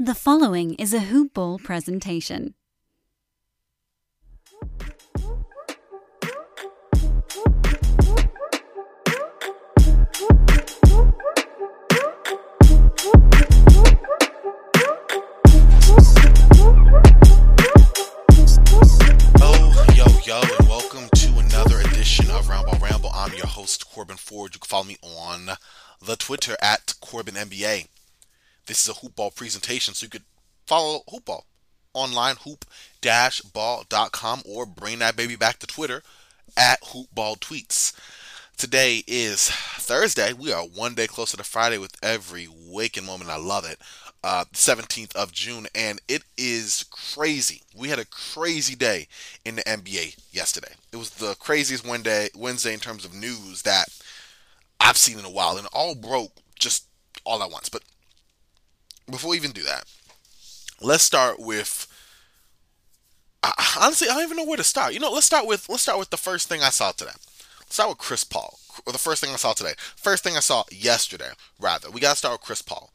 The 0.00 0.14
following 0.14 0.74
is 0.74 0.94
a 0.94 1.00
Hoop 1.00 1.34
Ball 1.34 1.58
presentation. 1.58 2.54
Oh, 19.40 19.84
yo, 19.96 20.04
yo, 20.24 20.40
and 20.40 20.68
welcome 20.68 21.08
to 21.12 21.38
another 21.38 21.80
edition 21.80 22.30
of 22.30 22.46
Roundball 22.46 22.80
Ramble. 22.80 23.10
I'm 23.12 23.32
your 23.32 23.48
host, 23.48 23.90
Corbin 23.90 24.16
Ford. 24.16 24.54
You 24.54 24.60
can 24.60 24.68
follow 24.68 24.84
me 24.84 24.96
on 25.02 25.56
the 26.00 26.14
Twitter 26.14 26.56
at 26.62 26.94
Corbin 27.00 27.34
NBA. 27.34 27.88
This 28.68 28.86
is 28.86 28.90
a 28.90 29.00
hoopball 29.00 29.34
presentation, 29.34 29.94
so 29.94 30.04
you 30.04 30.10
could 30.10 30.26
follow 30.66 31.00
hoopball 31.08 31.44
online, 31.94 32.36
hoop-ball.com, 32.36 34.42
or 34.44 34.66
bring 34.66 34.98
that 34.98 35.16
baby 35.16 35.36
back 35.36 35.58
to 35.60 35.66
Twitter 35.66 36.02
at 36.54 36.82
hoopball 36.82 37.38
tweets. 37.38 37.94
Today 38.58 39.04
is 39.06 39.48
Thursday. 39.48 40.34
We 40.34 40.52
are 40.52 40.64
one 40.64 40.94
day 40.94 41.06
closer 41.06 41.38
to 41.38 41.44
Friday 41.44 41.78
with 41.78 41.96
every 42.02 42.46
waking 42.46 43.06
moment. 43.06 43.30
I 43.30 43.38
love 43.38 43.64
it. 43.64 43.80
Uh, 44.22 44.44
17th 44.52 45.16
of 45.16 45.32
June, 45.32 45.66
and 45.74 45.98
it 46.06 46.24
is 46.36 46.84
crazy. 46.90 47.62
We 47.74 47.88
had 47.88 47.98
a 47.98 48.04
crazy 48.04 48.74
day 48.74 49.08
in 49.46 49.56
the 49.56 49.62
NBA 49.62 50.18
yesterday. 50.30 50.74
It 50.92 50.96
was 50.96 51.08
the 51.08 51.36
craziest 51.36 51.86
Wednesday 51.86 52.74
in 52.74 52.80
terms 52.80 53.06
of 53.06 53.14
news 53.14 53.62
that 53.62 53.86
I've 54.78 54.98
seen 54.98 55.18
in 55.18 55.24
a 55.24 55.30
while, 55.30 55.56
and 55.56 55.64
it 55.64 55.72
all 55.72 55.94
broke 55.94 56.32
just 56.58 56.84
all 57.24 57.42
at 57.42 57.50
once. 57.50 57.70
But 57.70 57.82
before 59.10 59.30
we 59.30 59.36
even 59.36 59.52
do 59.52 59.62
that, 59.62 59.84
let's 60.80 61.02
start 61.02 61.38
with. 61.38 61.86
I, 63.42 63.52
honestly, 63.80 64.08
I 64.08 64.14
don't 64.14 64.24
even 64.24 64.36
know 64.36 64.44
where 64.44 64.56
to 64.56 64.64
start. 64.64 64.94
You 64.94 65.00
know, 65.00 65.12
let's 65.12 65.26
start 65.26 65.46
with 65.46 65.68
let's 65.68 65.82
start 65.82 65.98
with 65.98 66.10
the 66.10 66.16
first 66.16 66.48
thing 66.48 66.62
I 66.62 66.70
saw 66.70 66.92
today. 66.92 67.12
Let's 67.60 67.74
start 67.74 67.90
with 67.90 67.98
Chris 67.98 68.24
Paul. 68.24 68.58
Or 68.86 68.92
the 68.92 68.98
first 68.98 69.22
thing 69.22 69.32
I 69.32 69.36
saw 69.36 69.52
today. 69.52 69.74
First 69.96 70.22
thing 70.22 70.36
I 70.36 70.40
saw 70.40 70.64
yesterday, 70.70 71.30
rather. 71.60 71.90
We 71.90 72.00
got 72.00 72.10
to 72.12 72.16
start 72.16 72.34
with 72.34 72.42
Chris 72.42 72.62
Paul. 72.62 72.90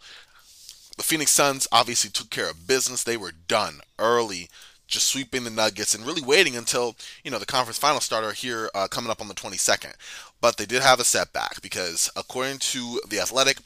The 0.97 1.03
Phoenix 1.03 1.31
Suns 1.31 1.67
obviously 1.71 2.09
took 2.09 2.29
care 2.29 2.49
of 2.49 2.67
business. 2.67 3.03
They 3.03 3.17
were 3.17 3.33
done 3.47 3.81
early, 3.99 4.49
just 4.87 5.07
sweeping 5.07 5.43
the 5.43 5.49
Nuggets 5.49 5.93
and 5.93 6.05
really 6.05 6.21
waiting 6.21 6.55
until 6.55 6.95
you 7.23 7.31
know 7.31 7.39
the 7.39 7.45
conference 7.45 7.77
final 7.77 7.99
starter 7.99 8.31
here 8.31 8.69
uh, 8.73 8.87
coming 8.87 9.11
up 9.11 9.21
on 9.21 9.27
the 9.27 9.33
22nd. 9.33 9.93
But 10.39 10.57
they 10.57 10.65
did 10.65 10.81
have 10.81 10.99
a 10.99 11.03
setback 11.03 11.61
because 11.61 12.11
according 12.15 12.59
to 12.59 13.01
the 13.09 13.19
Athletic, 13.19 13.59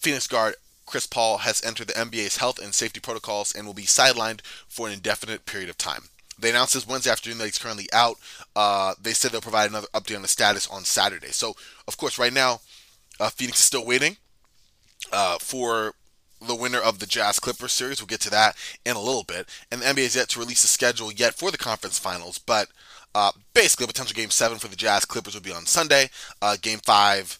Phoenix 0.00 0.26
guard 0.26 0.54
Chris 0.88 1.06
Paul 1.06 1.38
has 1.38 1.62
entered 1.62 1.88
the 1.88 1.92
NBA's 1.92 2.38
health 2.38 2.58
and 2.58 2.74
safety 2.74 2.98
protocols 2.98 3.54
and 3.54 3.66
will 3.66 3.74
be 3.74 3.82
sidelined 3.82 4.40
for 4.68 4.86
an 4.86 4.94
indefinite 4.94 5.44
period 5.44 5.68
of 5.68 5.76
time. 5.76 6.04
They 6.38 6.50
announced 6.50 6.74
this 6.74 6.86
Wednesday 6.86 7.10
afternoon 7.10 7.38
that 7.38 7.44
he's 7.44 7.58
currently 7.58 7.88
out. 7.92 8.16
Uh, 8.56 8.94
they 9.00 9.12
said 9.12 9.32
they'll 9.32 9.40
provide 9.40 9.68
another 9.68 9.88
update 9.92 10.16
on 10.16 10.22
the 10.22 10.28
status 10.28 10.66
on 10.68 10.84
Saturday. 10.84 11.30
So, 11.30 11.54
of 11.86 11.96
course, 11.96 12.18
right 12.18 12.32
now, 12.32 12.60
uh, 13.20 13.28
Phoenix 13.28 13.58
is 13.58 13.66
still 13.66 13.84
waiting 13.84 14.16
uh, 15.12 15.38
for 15.40 15.94
the 16.40 16.54
winner 16.54 16.80
of 16.80 17.00
the 17.00 17.06
Jazz 17.06 17.38
Clippers 17.38 17.72
series. 17.72 18.00
We'll 18.00 18.06
get 18.06 18.20
to 18.20 18.30
that 18.30 18.56
in 18.86 18.96
a 18.96 19.00
little 19.00 19.24
bit. 19.24 19.48
And 19.70 19.82
the 19.82 19.86
NBA 19.86 19.98
is 19.98 20.16
yet 20.16 20.28
to 20.30 20.38
release 20.38 20.64
a 20.64 20.68
schedule 20.68 21.12
yet 21.12 21.34
for 21.34 21.50
the 21.50 21.58
conference 21.58 21.98
finals, 21.98 22.38
but 22.38 22.68
uh, 23.14 23.32
basically, 23.54 23.84
a 23.84 23.88
potential 23.88 24.14
game 24.14 24.30
seven 24.30 24.58
for 24.58 24.68
the 24.68 24.76
Jazz 24.76 25.04
Clippers 25.04 25.34
will 25.34 25.42
be 25.42 25.52
on 25.52 25.66
Sunday. 25.66 26.10
Uh, 26.40 26.56
game 26.60 26.78
five, 26.78 27.38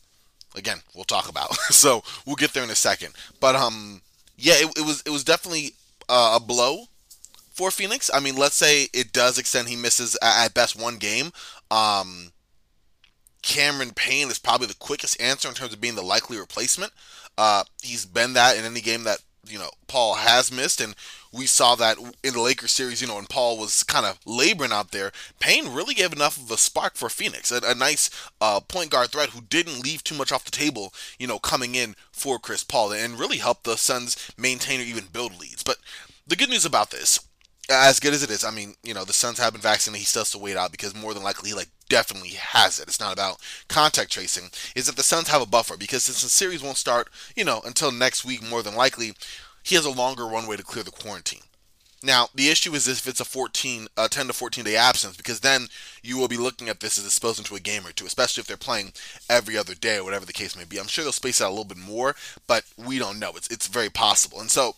again, 0.58 0.78
we'll 0.94 1.04
talk 1.04 1.28
about. 1.28 1.54
so 1.70 2.02
we'll 2.26 2.36
get 2.36 2.52
there 2.52 2.64
in 2.64 2.70
a 2.70 2.74
second. 2.74 3.14
But 3.40 3.56
um, 3.56 4.02
yeah, 4.36 4.54
it, 4.56 4.78
it 4.78 4.84
was 4.84 5.02
it 5.06 5.10
was 5.10 5.24
definitely 5.24 5.72
uh, 6.08 6.38
a 6.40 6.44
blow 6.44 6.84
for 7.52 7.70
Phoenix. 7.70 8.10
I 8.12 8.20
mean, 8.20 8.36
let's 8.36 8.54
say 8.54 8.88
it 8.92 9.12
does 9.12 9.38
extend. 9.38 9.68
He 9.68 9.76
misses 9.76 10.16
at 10.22 10.54
best 10.54 10.80
one 10.80 10.96
game. 10.96 11.32
Um, 11.70 12.32
Cameron 13.42 13.92
Payne 13.94 14.30
is 14.30 14.38
probably 14.38 14.66
the 14.66 14.74
quickest 14.74 15.20
answer 15.20 15.48
in 15.48 15.54
terms 15.54 15.72
of 15.72 15.80
being 15.80 15.94
the 15.94 16.02
likely 16.02 16.38
replacement. 16.38 16.92
Uh, 17.36 17.64
he's 17.82 18.04
been 18.04 18.32
that 18.34 18.56
in 18.56 18.64
any 18.64 18.80
game 18.80 19.04
that 19.04 19.18
you 19.50 19.58
know 19.58 19.70
Paul 19.86 20.14
has 20.14 20.52
missed, 20.52 20.80
and 20.80 20.94
we 21.32 21.46
saw 21.46 21.74
that 21.74 21.98
in 22.22 22.34
the 22.34 22.40
Lakers 22.40 22.72
series. 22.72 23.00
You 23.00 23.08
know, 23.08 23.16
when 23.16 23.26
Paul 23.26 23.58
was 23.58 23.82
kind 23.82 24.06
of 24.06 24.18
laboring 24.24 24.72
out 24.72 24.90
there, 24.90 25.12
Payne 25.40 25.72
really 25.72 25.94
gave 25.94 26.12
enough 26.12 26.36
of 26.36 26.50
a 26.50 26.56
spark 26.56 26.94
for 26.96 27.08
Phoenix, 27.08 27.50
a, 27.50 27.60
a 27.64 27.74
nice 27.74 28.10
uh, 28.40 28.60
point 28.60 28.90
guard 28.90 29.10
threat 29.10 29.30
who 29.30 29.40
didn't 29.42 29.82
leave 29.82 30.04
too 30.04 30.14
much 30.14 30.32
off 30.32 30.44
the 30.44 30.50
table. 30.50 30.92
You 31.18 31.26
know, 31.26 31.38
coming 31.38 31.74
in 31.74 31.96
for 32.12 32.38
Chris 32.38 32.64
Paul 32.64 32.92
and 32.92 33.18
really 33.18 33.38
helped 33.38 33.64
the 33.64 33.76
Suns 33.76 34.30
maintain 34.36 34.80
or 34.80 34.84
even 34.84 35.06
build 35.12 35.38
leads. 35.38 35.62
But 35.62 35.78
the 36.26 36.36
good 36.36 36.50
news 36.50 36.64
about 36.64 36.90
this 36.90 37.20
as 37.68 38.00
good 38.00 38.14
as 38.14 38.22
it 38.22 38.30
is, 38.30 38.44
I 38.44 38.50
mean, 38.50 38.74
you 38.82 38.94
know, 38.94 39.04
the 39.04 39.12
Suns 39.12 39.38
have 39.38 39.52
been 39.52 39.62
vaccinated. 39.62 40.00
He 40.00 40.06
still 40.06 40.20
has 40.20 40.30
to 40.30 40.38
wait 40.38 40.56
out 40.56 40.72
because 40.72 40.94
more 40.94 41.14
than 41.14 41.22
likely 41.22 41.50
he 41.50 41.54
like 41.54 41.68
definitely 41.88 42.30
has 42.30 42.78
it. 42.80 42.88
It's 42.88 43.00
not 43.00 43.12
about 43.12 43.38
contact 43.68 44.10
tracing. 44.10 44.50
Is 44.74 44.86
that 44.86 44.96
the 44.96 45.02
Suns 45.02 45.28
have 45.28 45.42
a 45.42 45.46
buffer 45.46 45.76
because 45.76 46.04
since 46.04 46.22
the 46.22 46.28
series 46.28 46.62
won't 46.62 46.76
start, 46.76 47.08
you 47.36 47.44
know, 47.44 47.60
until 47.64 47.92
next 47.92 48.24
week, 48.24 48.42
more 48.42 48.62
than 48.62 48.74
likely, 48.74 49.12
he 49.62 49.74
has 49.74 49.84
a 49.84 49.90
longer 49.90 50.26
runway 50.26 50.56
to 50.56 50.62
clear 50.62 50.84
the 50.84 50.90
quarantine. 50.90 51.42
Now, 52.02 52.28
the 52.32 52.48
issue 52.48 52.74
is 52.74 52.86
if 52.86 53.08
it's 53.08 53.20
a 53.20 53.24
14, 53.24 53.88
uh, 53.96 54.06
10 54.06 54.28
to 54.28 54.32
14 54.32 54.64
day 54.64 54.76
absence, 54.76 55.16
because 55.16 55.40
then 55.40 55.66
you 56.02 56.16
will 56.16 56.28
be 56.28 56.36
looking 56.36 56.68
at 56.68 56.78
this 56.78 56.96
as 56.96 57.04
exposed 57.04 57.38
into 57.38 57.56
a 57.56 57.60
game 57.60 57.84
or 57.84 57.90
two, 57.90 58.06
especially 58.06 58.40
if 58.40 58.46
they're 58.46 58.56
playing 58.56 58.92
every 59.28 59.58
other 59.58 59.74
day 59.74 59.98
or 59.98 60.04
whatever 60.04 60.24
the 60.24 60.32
case 60.32 60.56
may 60.56 60.64
be. 60.64 60.78
I'm 60.78 60.86
sure 60.86 61.02
they'll 61.02 61.12
space 61.12 61.42
out 61.42 61.48
a 61.48 61.50
little 61.50 61.64
bit 61.64 61.76
more, 61.76 62.14
but 62.46 62.64
we 62.76 63.00
don't 63.00 63.18
know. 63.18 63.32
It's, 63.34 63.48
it's 63.48 63.66
very 63.66 63.90
possible. 63.90 64.40
And 64.40 64.50
so 64.50 64.76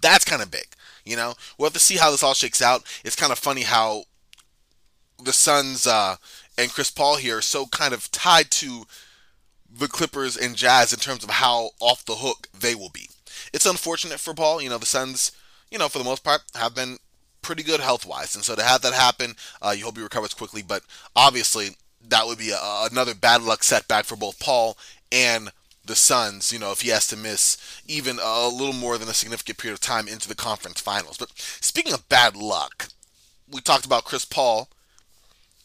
that's 0.00 0.24
kind 0.24 0.42
of 0.42 0.50
big. 0.50 0.66
You 1.04 1.16
know, 1.16 1.34
we'll 1.56 1.66
have 1.66 1.74
to 1.74 1.78
see 1.78 1.96
how 1.96 2.10
this 2.10 2.22
all 2.22 2.34
shakes 2.34 2.60
out. 2.60 2.82
It's 3.04 3.16
kind 3.16 3.32
of 3.32 3.38
funny 3.38 3.62
how 3.62 4.04
the 5.22 5.32
Suns 5.32 5.86
uh, 5.86 6.16
and 6.56 6.70
Chris 6.70 6.90
Paul 6.90 7.16
here 7.16 7.38
are 7.38 7.42
so 7.42 7.66
kind 7.66 7.94
of 7.94 8.10
tied 8.10 8.50
to 8.52 8.84
the 9.70 9.88
Clippers 9.88 10.36
and 10.36 10.56
Jazz 10.56 10.92
in 10.92 10.98
terms 10.98 11.24
of 11.24 11.30
how 11.30 11.70
off 11.80 12.04
the 12.04 12.16
hook 12.16 12.48
they 12.58 12.74
will 12.74 12.90
be. 12.90 13.08
It's 13.52 13.66
unfortunate 13.66 14.20
for 14.20 14.34
Paul. 14.34 14.60
You 14.60 14.70
know, 14.70 14.78
the 14.78 14.86
Suns, 14.86 15.32
you 15.70 15.78
know, 15.78 15.88
for 15.88 15.98
the 15.98 16.04
most 16.04 16.24
part, 16.24 16.42
have 16.54 16.74
been 16.74 16.98
pretty 17.42 17.62
good 17.62 17.80
health 17.80 18.04
wise. 18.04 18.34
And 18.34 18.44
so 18.44 18.54
to 18.54 18.62
have 18.62 18.82
that 18.82 18.92
happen, 18.92 19.34
uh, 19.62 19.74
you 19.76 19.84
hope 19.84 19.96
he 19.96 20.02
recovers 20.02 20.34
quickly. 20.34 20.62
But 20.62 20.82
obviously, 21.14 21.70
that 22.08 22.26
would 22.26 22.38
be 22.38 22.50
a, 22.50 22.86
another 22.90 23.14
bad 23.14 23.42
luck 23.42 23.62
setback 23.62 24.04
for 24.04 24.16
both 24.16 24.38
Paul 24.38 24.76
and 25.10 25.50
the 25.88 25.96
Suns, 25.96 26.52
you 26.52 26.58
know, 26.58 26.70
if 26.70 26.82
he 26.82 26.90
has 26.90 27.06
to 27.08 27.16
miss 27.16 27.56
even 27.86 28.18
a 28.22 28.48
little 28.48 28.74
more 28.74 28.98
than 28.98 29.08
a 29.08 29.14
significant 29.14 29.58
period 29.58 29.74
of 29.74 29.80
time 29.80 30.06
into 30.06 30.28
the 30.28 30.34
conference 30.34 30.80
finals. 30.80 31.18
But 31.18 31.32
speaking 31.36 31.92
of 31.92 32.08
bad 32.08 32.36
luck, 32.36 32.88
we 33.50 33.60
talked 33.60 33.86
about 33.86 34.04
Chris 34.04 34.24
Paul 34.24 34.68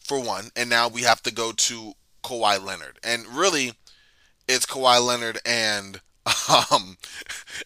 for 0.04 0.20
one, 0.20 0.50
and 0.56 0.70
now 0.70 0.88
we 0.88 1.02
have 1.04 1.22
to 1.24 1.34
go 1.34 1.52
to 1.52 1.94
Kawhi 2.24 2.64
Leonard. 2.64 2.98
And 3.04 3.28
really, 3.28 3.74
it's 4.48 4.66
Kawhi 4.66 5.06
Leonard 5.06 5.40
and 5.46 6.02
um 6.72 6.98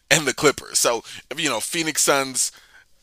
and 0.10 0.28
the 0.28 0.34
Clippers. 0.34 0.80
So, 0.80 1.04
you 1.36 1.50
know, 1.50 1.60
Phoenix 1.60 2.02
Suns 2.02 2.52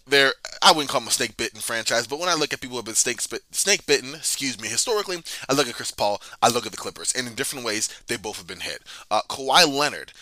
they're 0.07 0.33
I 0.63 0.73
wouldn't 0.73 0.91
call 0.91 1.01
them 1.01 1.09
a 1.09 1.13
snake 1.13 1.37
bitten 1.37 1.61
franchise, 1.61 2.07
but 2.07 2.19
when 2.19 2.29
I 2.29 2.35
look 2.35 2.53
at 2.53 2.61
people 2.61 2.75
who 2.75 2.79
have 2.79 2.85
been 2.85 2.95
snake 2.95 3.21
snake 3.21 3.87
bitten, 3.87 4.15
excuse 4.15 4.61
me, 4.61 4.69
historically, 4.69 5.23
I 5.49 5.55
look 5.55 5.69
at 5.69 5.75
Chris 5.75 5.91
Paul, 5.91 6.21
I 6.43 6.49
look 6.49 6.67
at 6.67 6.73
the 6.73 6.79
Clippers, 6.79 7.13
and 7.15 7.27
in 7.27 7.35
different 7.35 7.65
ways, 7.65 7.89
they 8.07 8.17
both 8.17 8.39
have 8.39 8.47
been 8.47 8.61
hit. 8.61 8.83
Uh, 9.11 9.23
Kawhi 9.29 9.67
Leonard 9.67 10.13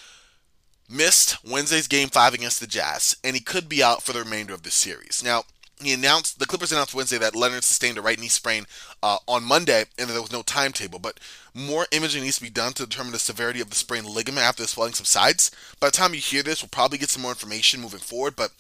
missed 0.89 1.45
Wednesday's 1.45 1.89
Game 1.89 2.09
Five 2.09 2.35
against 2.35 2.61
the 2.61 2.67
Jazz, 2.67 3.17
and 3.25 3.37
he 3.37 3.43
could 3.43 3.69
be 3.69 3.83
out 3.83 4.03
for 4.03 4.13
the 4.13 4.23
remainder 4.23 4.55
of 4.55 4.63
the 4.63 4.71
series. 4.71 5.23
Now. 5.25 5.45
He 5.81 5.93
announced 5.93 6.39
the 6.39 6.47
Clippers 6.47 6.71
announced 6.71 6.95
Wednesday 6.95 7.19
that 7.19 7.35
Leonard 7.35 7.65
sustained 7.65 7.99
a 7.99 8.03
right 8.03 8.21
knee 8.21 8.29
sprain 8.29 8.67
uh, 9.03 9.19
on 9.27 9.43
Monday, 9.43 9.87
and 9.99 10.09
that 10.09 10.13
there 10.13 10.23
was 10.23 10.31
no 10.31 10.43
timetable. 10.43 11.01
But 11.01 11.19
more 11.55 11.89
imaging 11.91 12.23
needs 12.23 12.37
to 12.37 12.43
be 12.43 12.51
done 12.51 12.73
to 12.75 12.87
determine 12.87 13.11
the 13.11 13.19
severity 13.19 13.61
of 13.61 13.69
the 13.69 13.75
sprained 13.75 14.07
ligament 14.07 14.47
after 14.47 14.63
the 14.63 14.69
swelling 14.69 14.93
subsides. 14.93 15.51
By 15.81 15.89
the 15.89 15.93
time 15.97 16.15
you 16.15 16.21
hear 16.21 16.45
this, 16.45 16.63
we'll 16.63 16.69
probably 16.69 16.99
get 16.99 17.11
some 17.11 17.23
more 17.23 17.33
information 17.33 17.81
moving 17.81 17.99
forward. 17.99 18.37
But 18.37 18.53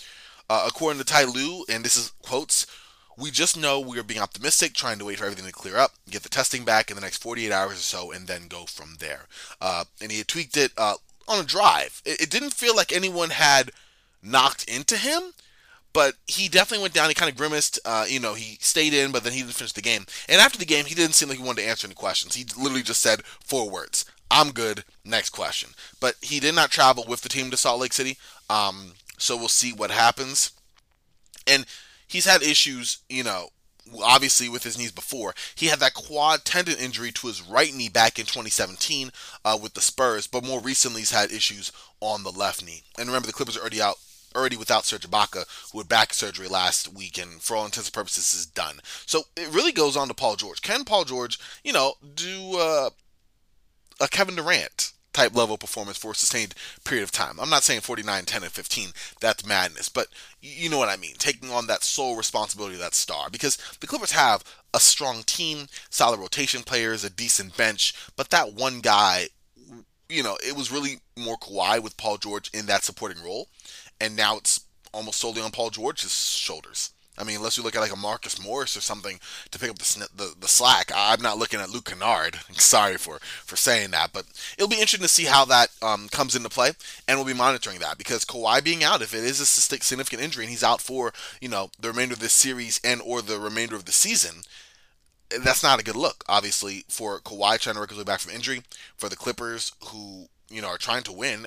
uh, 0.48 0.64
according 0.66 0.98
to 0.98 1.04
Ty 1.04 1.24
Lue, 1.24 1.64
and 1.68 1.84
this 1.84 1.96
is 1.96 2.12
quotes, 2.22 2.66
we 3.16 3.30
just 3.30 3.58
know 3.58 3.78
we 3.78 3.98
are 3.98 4.04
being 4.04 4.20
optimistic, 4.20 4.74
trying 4.74 4.98
to 4.98 5.04
wait 5.04 5.18
for 5.18 5.24
everything 5.24 5.46
to 5.46 5.52
clear 5.52 5.76
up, 5.76 5.92
get 6.10 6.22
the 6.22 6.28
testing 6.28 6.64
back 6.64 6.90
in 6.90 6.96
the 6.96 7.00
next 7.00 7.22
48 7.22 7.52
hours 7.52 7.74
or 7.74 7.76
so, 7.76 8.10
and 8.10 8.26
then 8.26 8.48
go 8.48 8.64
from 8.64 8.96
there. 9.00 9.26
Uh, 9.60 9.84
and 10.00 10.10
he 10.10 10.18
had 10.18 10.28
tweaked 10.28 10.56
it 10.56 10.72
uh, 10.76 10.94
on 11.28 11.40
a 11.40 11.46
drive. 11.46 12.02
It, 12.04 12.22
it, 12.22 12.30
didn't 12.30 12.54
feel 12.54 12.74
like 12.74 12.92
anyone 12.92 13.30
had 13.30 13.70
knocked 14.22 14.64
into 14.64 14.96
him, 14.96 15.22
but 15.92 16.14
he 16.26 16.48
definitely 16.48 16.82
went 16.82 16.94
down. 16.94 17.08
He 17.08 17.14
kind 17.14 17.30
of 17.30 17.36
grimaced. 17.36 17.78
Uh, 17.84 18.06
you 18.08 18.18
know, 18.18 18.34
he 18.34 18.56
stayed 18.60 18.94
in, 18.94 19.12
but 19.12 19.24
then 19.24 19.32
he 19.32 19.40
didn't 19.40 19.54
finish 19.54 19.72
the 19.72 19.82
game. 19.82 20.06
And 20.28 20.40
after 20.40 20.58
the 20.58 20.64
game, 20.64 20.86
he 20.86 20.94
didn't 20.94 21.14
seem 21.14 21.28
like 21.28 21.38
he 21.38 21.44
wanted 21.44 21.62
to 21.62 21.68
answer 21.68 21.86
any 21.86 21.94
questions. 21.94 22.34
He 22.34 22.46
literally 22.56 22.82
just 22.82 23.02
said 23.02 23.22
four 23.44 23.68
words. 23.68 24.04
I'm 24.30 24.52
good. 24.52 24.84
Next 25.04 25.30
question. 25.30 25.70
But 26.00 26.14
he 26.22 26.40
did 26.40 26.54
not 26.54 26.70
travel 26.70 27.04
with 27.06 27.20
the 27.20 27.28
team 27.28 27.50
to 27.50 27.56
Salt 27.58 27.80
Lake 27.80 27.92
City. 27.92 28.16
Um, 28.48 28.94
so 29.18 29.36
we'll 29.36 29.48
see 29.48 29.72
what 29.72 29.90
happens. 29.90 30.52
And 31.46 31.66
he's 32.06 32.26
had 32.26 32.42
issues, 32.42 32.98
you 33.08 33.24
know, 33.24 33.48
obviously 34.02 34.48
with 34.48 34.62
his 34.62 34.78
knees 34.78 34.92
before. 34.92 35.34
He 35.54 35.66
had 35.66 35.80
that 35.80 35.94
quad 35.94 36.44
tendon 36.44 36.76
injury 36.78 37.12
to 37.12 37.26
his 37.26 37.42
right 37.42 37.74
knee 37.74 37.88
back 37.88 38.18
in 38.18 38.26
2017 38.26 39.10
uh, 39.44 39.58
with 39.60 39.74
the 39.74 39.80
Spurs, 39.80 40.26
but 40.26 40.44
more 40.44 40.60
recently 40.60 41.00
he's 41.00 41.10
had 41.10 41.32
issues 41.32 41.72
on 42.00 42.22
the 42.22 42.32
left 42.32 42.64
knee. 42.64 42.82
And 42.98 43.08
remember, 43.08 43.26
the 43.26 43.32
Clippers 43.32 43.56
are 43.56 43.60
already 43.60 43.82
out 43.82 43.96
already 44.34 44.56
without 44.56 44.84
Serge 44.86 45.08
Ibaka, 45.08 45.44
who 45.72 45.78
had 45.78 45.88
back 45.88 46.14
surgery 46.14 46.48
last 46.48 46.92
week 46.92 47.18
and 47.18 47.42
for 47.42 47.54
all 47.54 47.66
intents 47.66 47.88
and 47.88 47.94
purposes 47.94 48.32
is 48.32 48.46
done. 48.46 48.80
So 49.04 49.24
it 49.36 49.52
really 49.52 49.72
goes 49.72 49.96
on 49.96 50.08
to 50.08 50.14
Paul 50.14 50.36
George. 50.36 50.62
Can 50.62 50.84
Paul 50.84 51.04
George, 51.04 51.38
you 51.62 51.72
know, 51.72 51.94
do 52.14 52.56
uh, 52.58 52.90
a 54.00 54.08
Kevin 54.08 54.36
Durant 54.36 54.92
type 55.12 55.34
level 55.34 55.58
performance 55.58 55.98
for 55.98 56.12
a 56.12 56.14
sustained 56.14 56.54
period 56.84 57.04
of 57.04 57.12
time. 57.12 57.38
I'm 57.40 57.50
not 57.50 57.62
saying 57.62 57.80
49, 57.80 58.24
10, 58.24 58.42
and 58.42 58.52
15. 58.52 58.90
That's 59.20 59.46
madness. 59.46 59.88
But 59.88 60.08
you 60.40 60.68
know 60.68 60.78
what 60.78 60.88
I 60.88 60.96
mean. 60.96 61.14
Taking 61.18 61.50
on 61.50 61.66
that 61.66 61.84
sole 61.84 62.16
responsibility 62.16 62.74
of 62.74 62.80
that 62.80 62.94
star. 62.94 63.28
Because 63.30 63.56
the 63.80 63.86
Clippers 63.86 64.12
have 64.12 64.44
a 64.74 64.80
strong 64.80 65.22
team, 65.24 65.66
solid 65.90 66.20
rotation 66.20 66.62
players, 66.62 67.04
a 67.04 67.10
decent 67.10 67.56
bench. 67.56 67.94
But 68.16 68.30
that 68.30 68.54
one 68.54 68.80
guy, 68.80 69.28
you 70.08 70.22
know, 70.22 70.36
it 70.46 70.56
was 70.56 70.72
really 70.72 71.00
more 71.16 71.36
Kawhi 71.36 71.82
with 71.82 71.96
Paul 71.96 72.16
George 72.16 72.50
in 72.54 72.66
that 72.66 72.84
supporting 72.84 73.22
role. 73.22 73.48
And 74.00 74.16
now 74.16 74.36
it's 74.36 74.64
almost 74.92 75.20
solely 75.20 75.42
on 75.42 75.50
Paul 75.50 75.70
George's 75.70 76.12
shoulders. 76.12 76.90
I 77.18 77.24
mean, 77.24 77.36
unless 77.36 77.58
you 77.58 77.62
look 77.62 77.76
at 77.76 77.80
like 77.80 77.92
a 77.92 77.96
Marcus 77.96 78.42
Morris 78.42 78.76
or 78.76 78.80
something 78.80 79.20
to 79.50 79.58
pick 79.58 79.70
up 79.70 79.78
the 79.78 80.08
the, 80.14 80.34
the 80.40 80.48
slack, 80.48 80.90
I'm 80.94 81.20
not 81.20 81.38
looking 81.38 81.60
at 81.60 81.70
Luke 81.70 81.84
Kennard. 81.84 82.36
Sorry 82.52 82.96
for 82.96 83.18
for 83.20 83.56
saying 83.56 83.90
that, 83.90 84.12
but 84.12 84.24
it'll 84.56 84.68
be 84.68 84.76
interesting 84.76 85.02
to 85.02 85.08
see 85.08 85.24
how 85.24 85.44
that 85.44 85.68
um, 85.82 86.08
comes 86.08 86.34
into 86.34 86.48
play, 86.48 86.72
and 87.06 87.18
we'll 87.18 87.26
be 87.26 87.34
monitoring 87.34 87.80
that 87.80 87.98
because 87.98 88.24
Kawhi 88.24 88.64
being 88.64 88.82
out, 88.82 89.02
if 89.02 89.14
it 89.14 89.24
is 89.24 89.40
a 89.40 89.46
significant 89.46 90.22
injury 90.22 90.44
and 90.44 90.50
he's 90.50 90.64
out 90.64 90.80
for 90.80 91.12
you 91.40 91.48
know 91.48 91.70
the 91.78 91.88
remainder 91.88 92.14
of 92.14 92.20
this 92.20 92.32
series 92.32 92.80
and 92.82 93.02
or 93.04 93.20
the 93.20 93.38
remainder 93.38 93.76
of 93.76 93.84
the 93.84 93.92
season, 93.92 94.42
that's 95.44 95.62
not 95.62 95.80
a 95.80 95.84
good 95.84 95.96
look. 95.96 96.24
Obviously, 96.28 96.84
for 96.88 97.20
Kawhi 97.20 97.58
trying 97.58 97.74
to 97.74 97.80
work 97.80 97.90
his 97.90 97.98
way 97.98 98.04
back 98.04 98.20
from 98.20 98.34
injury, 98.34 98.62
for 98.96 99.10
the 99.10 99.16
Clippers 99.16 99.72
who 99.86 100.28
you 100.48 100.62
know 100.62 100.68
are 100.68 100.78
trying 100.78 101.02
to 101.02 101.12
win 101.12 101.46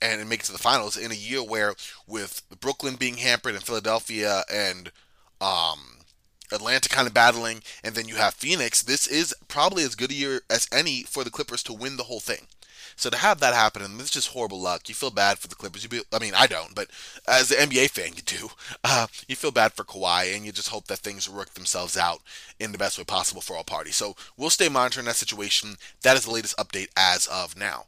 and 0.00 0.28
make 0.28 0.40
it 0.40 0.46
to 0.46 0.52
the 0.52 0.58
finals 0.58 0.96
in 0.96 1.10
a 1.10 1.14
year 1.14 1.42
where, 1.42 1.74
with 2.06 2.42
Brooklyn 2.60 2.96
being 2.96 3.18
hampered 3.18 3.54
and 3.54 3.64
Philadelphia 3.64 4.42
and 4.52 4.90
um, 5.40 5.98
Atlanta 6.52 6.88
kind 6.88 7.06
of 7.06 7.14
battling, 7.14 7.62
and 7.82 7.94
then 7.94 8.08
you 8.08 8.16
have 8.16 8.34
Phoenix, 8.34 8.82
this 8.82 9.06
is 9.06 9.34
probably 9.48 9.82
as 9.82 9.94
good 9.94 10.10
a 10.10 10.14
year 10.14 10.42
as 10.50 10.68
any 10.72 11.02
for 11.02 11.24
the 11.24 11.30
Clippers 11.30 11.62
to 11.64 11.72
win 11.72 11.96
the 11.96 12.04
whole 12.04 12.20
thing. 12.20 12.46
So 12.96 13.10
to 13.10 13.16
have 13.16 13.40
that 13.40 13.54
happen, 13.54 13.82
and 13.82 14.00
it's 14.00 14.10
just 14.10 14.28
horrible 14.28 14.60
luck. 14.60 14.88
You 14.88 14.94
feel 14.94 15.10
bad 15.10 15.38
for 15.38 15.48
the 15.48 15.54
Clippers. 15.54 15.82
You 15.82 15.88
be, 15.88 16.02
I 16.12 16.18
mean, 16.18 16.34
I 16.34 16.46
don't, 16.46 16.74
but 16.74 16.88
as 17.26 17.50
an 17.50 17.68
NBA 17.68 17.90
fan, 17.90 18.12
you 18.14 18.22
do. 18.22 18.48
Uh, 18.86 19.06
you 19.26 19.34
feel 19.34 19.50
bad 19.50 19.72
for 19.72 19.82
Kawhi, 19.82 20.36
and 20.36 20.44
you 20.44 20.52
just 20.52 20.68
hope 20.68 20.86
that 20.88 20.98
things 20.98 21.28
work 21.28 21.54
themselves 21.54 21.96
out 21.96 22.20
in 22.60 22.70
the 22.70 22.78
best 22.78 22.98
way 22.98 23.04
possible 23.04 23.40
for 23.40 23.56
all 23.56 23.64
parties. 23.64 23.96
So 23.96 24.14
we'll 24.36 24.50
stay 24.50 24.68
monitoring 24.68 25.06
that 25.06 25.16
situation. 25.16 25.76
That 26.02 26.16
is 26.16 26.26
the 26.26 26.30
latest 26.30 26.56
update 26.58 26.88
as 26.96 27.26
of 27.26 27.56
now. 27.56 27.86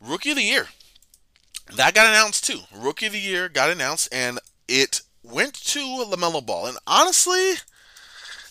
Rookie 0.00 0.30
of 0.30 0.36
the 0.36 0.42
Year. 0.42 0.68
That 1.76 1.94
got 1.94 2.06
announced 2.06 2.46
too. 2.46 2.60
Rookie 2.74 3.06
of 3.06 3.12
the 3.12 3.18
Year 3.20 3.48
got 3.48 3.70
announced, 3.70 4.08
and 4.12 4.38
it 4.66 5.02
went 5.22 5.54
to 5.54 5.78
LaMelo 5.78 6.44
Ball. 6.44 6.66
And 6.66 6.78
honestly, 6.86 7.54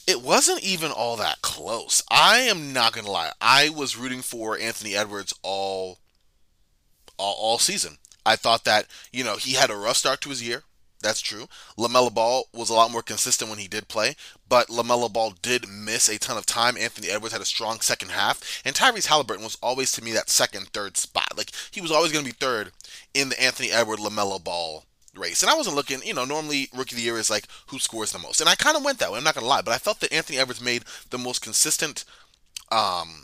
it 0.07 0.21
wasn't 0.21 0.63
even 0.63 0.91
all 0.91 1.17
that 1.17 1.41
close. 1.41 2.03
I 2.09 2.39
am 2.39 2.73
not 2.73 2.93
going 2.93 3.05
to 3.05 3.11
lie. 3.11 3.31
I 3.41 3.69
was 3.69 3.97
rooting 3.97 4.21
for 4.21 4.57
Anthony 4.57 4.95
Edwards 4.95 5.33
all, 5.43 5.99
all, 7.17 7.35
all 7.37 7.57
season. 7.59 7.97
I 8.25 8.35
thought 8.35 8.63
that, 8.65 8.85
you 9.11 9.23
know, 9.23 9.37
he 9.37 9.53
had 9.53 9.69
a 9.69 9.75
rough 9.75 9.97
start 9.97 10.21
to 10.21 10.29
his 10.29 10.45
year. 10.45 10.63
That's 11.01 11.21
true. 11.21 11.47
LaMelo 11.77 12.13
Ball 12.13 12.43
was 12.53 12.69
a 12.69 12.73
lot 12.73 12.91
more 12.91 13.01
consistent 13.01 13.49
when 13.49 13.59
he 13.59 13.69
did 13.69 13.87
play, 13.87 14.15
but 14.47 14.67
LaMelo 14.67 15.11
Ball 15.11 15.33
did 15.41 15.69
miss 15.69 16.09
a 16.09 16.19
ton 16.19 16.37
of 16.37 16.45
time. 16.45 16.75
Anthony 16.75 17.09
Edwards 17.09 17.33
had 17.33 17.41
a 17.41 17.45
strong 17.45 17.79
second 17.79 18.11
half, 18.11 18.61
and 18.65 18.75
Tyrese 18.75 19.05
Halliburton 19.05 19.43
was 19.43 19.57
always 19.63 19.91
to 19.93 20.03
me 20.03 20.11
that 20.11 20.29
second, 20.29 20.67
third 20.67 20.97
spot. 20.97 21.37
Like 21.37 21.51
he 21.71 21.79
was 21.79 21.91
always 21.91 22.11
going 22.11 22.25
to 22.25 22.31
be 22.31 22.37
third 22.37 22.71
in 23.13 23.29
the 23.29 23.41
Anthony 23.41 23.71
Edwards 23.71 24.01
LaMelo 24.01 24.43
Ball 24.43 24.83
race. 25.15 25.41
And 25.41 25.49
I 25.49 25.55
wasn't 25.55 25.75
looking, 25.75 26.01
you 26.03 26.13
know, 26.13 26.25
normally 26.25 26.69
rookie 26.73 26.95
of 26.95 26.97
the 26.97 27.03
year 27.03 27.17
is 27.17 27.29
like 27.29 27.45
who 27.67 27.79
scores 27.79 28.11
the 28.11 28.19
most. 28.19 28.41
And 28.41 28.49
I 28.49 28.55
kind 28.55 28.75
of 28.75 28.83
went 28.83 28.99
that 28.99 29.11
way. 29.11 29.17
I'm 29.17 29.23
not 29.23 29.35
going 29.35 29.43
to 29.43 29.49
lie, 29.49 29.61
but 29.61 29.73
I 29.73 29.77
felt 29.77 30.01
that 30.01 30.13
Anthony 30.13 30.37
Edwards 30.37 30.61
made 30.61 30.83
the 31.09 31.17
most 31.17 31.41
consistent 31.41 32.03
um 32.71 33.23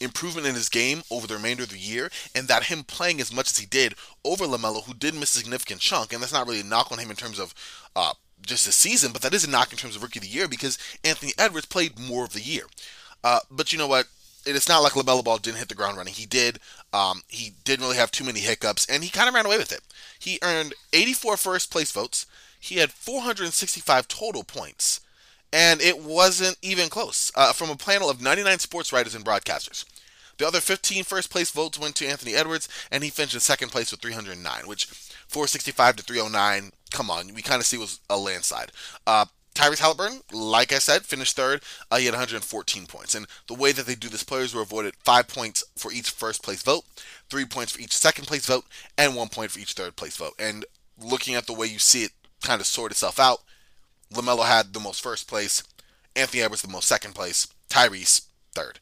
improvement 0.00 0.46
in 0.46 0.54
his 0.54 0.68
game 0.68 1.02
over 1.10 1.26
the 1.26 1.34
remainder 1.34 1.62
of 1.62 1.70
the 1.70 1.78
year, 1.78 2.10
and 2.34 2.48
that 2.48 2.64
him 2.64 2.82
playing 2.82 3.20
as 3.20 3.32
much 3.32 3.50
as 3.50 3.58
he 3.58 3.66
did 3.66 3.94
over 4.24 4.44
LaMelo, 4.44 4.84
who 4.84 4.94
did 4.94 5.14
miss 5.14 5.34
a 5.34 5.38
significant 5.38 5.80
chunk, 5.80 6.12
and 6.12 6.22
that's 6.22 6.32
not 6.32 6.46
really 6.46 6.60
a 6.60 6.64
knock 6.64 6.90
on 6.90 6.98
him 6.98 7.10
in 7.10 7.16
terms 7.16 7.38
of 7.38 7.54
uh, 7.94 8.14
just 8.44 8.66
a 8.66 8.72
season, 8.72 9.12
but 9.12 9.22
that 9.22 9.34
is 9.34 9.44
a 9.44 9.50
knock 9.50 9.72
in 9.72 9.78
terms 9.78 9.96
of 9.96 10.02
rookie 10.02 10.18
of 10.18 10.24
the 10.24 10.30
year 10.30 10.48
because 10.48 10.78
Anthony 11.04 11.32
Edwards 11.38 11.66
played 11.66 11.98
more 11.98 12.24
of 12.24 12.32
the 12.32 12.40
year. 12.40 12.64
Uh, 13.22 13.40
but 13.50 13.72
you 13.72 13.78
know 13.78 13.86
what? 13.86 14.06
It's 14.46 14.68
not 14.68 14.82
like 14.82 14.94
LaMelo 14.94 15.22
Ball 15.22 15.36
didn't 15.36 15.58
hit 15.58 15.68
the 15.68 15.74
ground 15.74 15.98
running. 15.98 16.14
He 16.14 16.24
did. 16.24 16.58
Um, 16.94 17.22
he 17.28 17.52
didn't 17.64 17.84
really 17.84 17.98
have 17.98 18.10
too 18.10 18.24
many 18.24 18.40
hiccups, 18.40 18.86
and 18.86 19.04
he 19.04 19.10
kind 19.10 19.28
of 19.28 19.34
ran 19.34 19.44
away 19.44 19.58
with 19.58 19.70
it. 19.70 19.82
He 20.18 20.38
earned 20.42 20.74
84 20.94 21.36
first 21.36 21.70
place 21.70 21.92
votes. 21.92 22.24
He 22.58 22.76
had 22.76 22.90
465 22.90 24.08
total 24.08 24.44
points 24.44 25.00
and 25.52 25.80
it 25.80 26.02
wasn't 26.02 26.56
even 26.62 26.88
close 26.88 27.30
uh, 27.34 27.52
from 27.52 27.70
a 27.70 27.76
panel 27.76 28.10
of 28.10 28.20
99 28.20 28.58
sports 28.58 28.92
writers 28.92 29.14
and 29.14 29.24
broadcasters. 29.24 29.84
The 30.38 30.46
other 30.46 30.60
15 30.60 31.04
first 31.04 31.30
place 31.30 31.50
votes 31.50 31.78
went 31.78 31.96
to 31.96 32.06
Anthony 32.06 32.34
Edwards, 32.34 32.68
and 32.90 33.04
he 33.04 33.10
finished 33.10 33.34
in 33.34 33.40
second 33.40 33.70
place 33.70 33.90
with 33.90 34.00
309, 34.00 34.66
which 34.66 34.86
465 34.86 35.96
to 35.96 36.02
309, 36.02 36.72
come 36.90 37.10
on, 37.10 37.34
we 37.34 37.42
kind 37.42 37.60
of 37.60 37.66
see 37.66 37.76
was 37.76 38.00
a 38.08 38.16
landslide. 38.16 38.72
Uh, 39.06 39.26
Tyrese 39.54 39.80
Halliburton, 39.80 40.22
like 40.32 40.72
I 40.72 40.78
said, 40.78 41.02
finished 41.02 41.36
third. 41.36 41.62
Uh, 41.90 41.98
he 41.98 42.06
had 42.06 42.14
114 42.14 42.86
points. 42.86 43.14
And 43.14 43.26
the 43.48 43.54
way 43.54 43.72
that 43.72 43.84
they 43.84 43.94
do 43.94 44.08
this, 44.08 44.22
players 44.22 44.54
were 44.54 44.62
avoided 44.62 44.94
five 45.04 45.28
points 45.28 45.62
for 45.76 45.92
each 45.92 46.10
first 46.10 46.42
place 46.42 46.62
vote, 46.62 46.84
three 47.28 47.44
points 47.44 47.72
for 47.72 47.80
each 47.80 47.92
second 47.92 48.26
place 48.26 48.46
vote, 48.46 48.64
and 48.96 49.14
one 49.14 49.28
point 49.28 49.50
for 49.50 49.58
each 49.58 49.72
third 49.72 49.96
place 49.96 50.16
vote. 50.16 50.34
And 50.38 50.64
looking 50.98 51.34
at 51.34 51.46
the 51.46 51.52
way 51.52 51.66
you 51.66 51.78
see 51.78 52.04
it 52.04 52.12
kind 52.42 52.60
of 52.60 52.66
sort 52.66 52.92
itself 52.92 53.18
out, 53.18 53.42
LaMelo 54.12 54.44
had 54.44 54.72
the 54.72 54.80
most 54.80 55.02
first 55.02 55.28
place. 55.28 55.62
Anthony 56.16 56.42
Edwards 56.42 56.62
the 56.62 56.68
most 56.68 56.88
second 56.88 57.14
place. 57.14 57.46
Tyrese 57.68 58.26
third. 58.52 58.80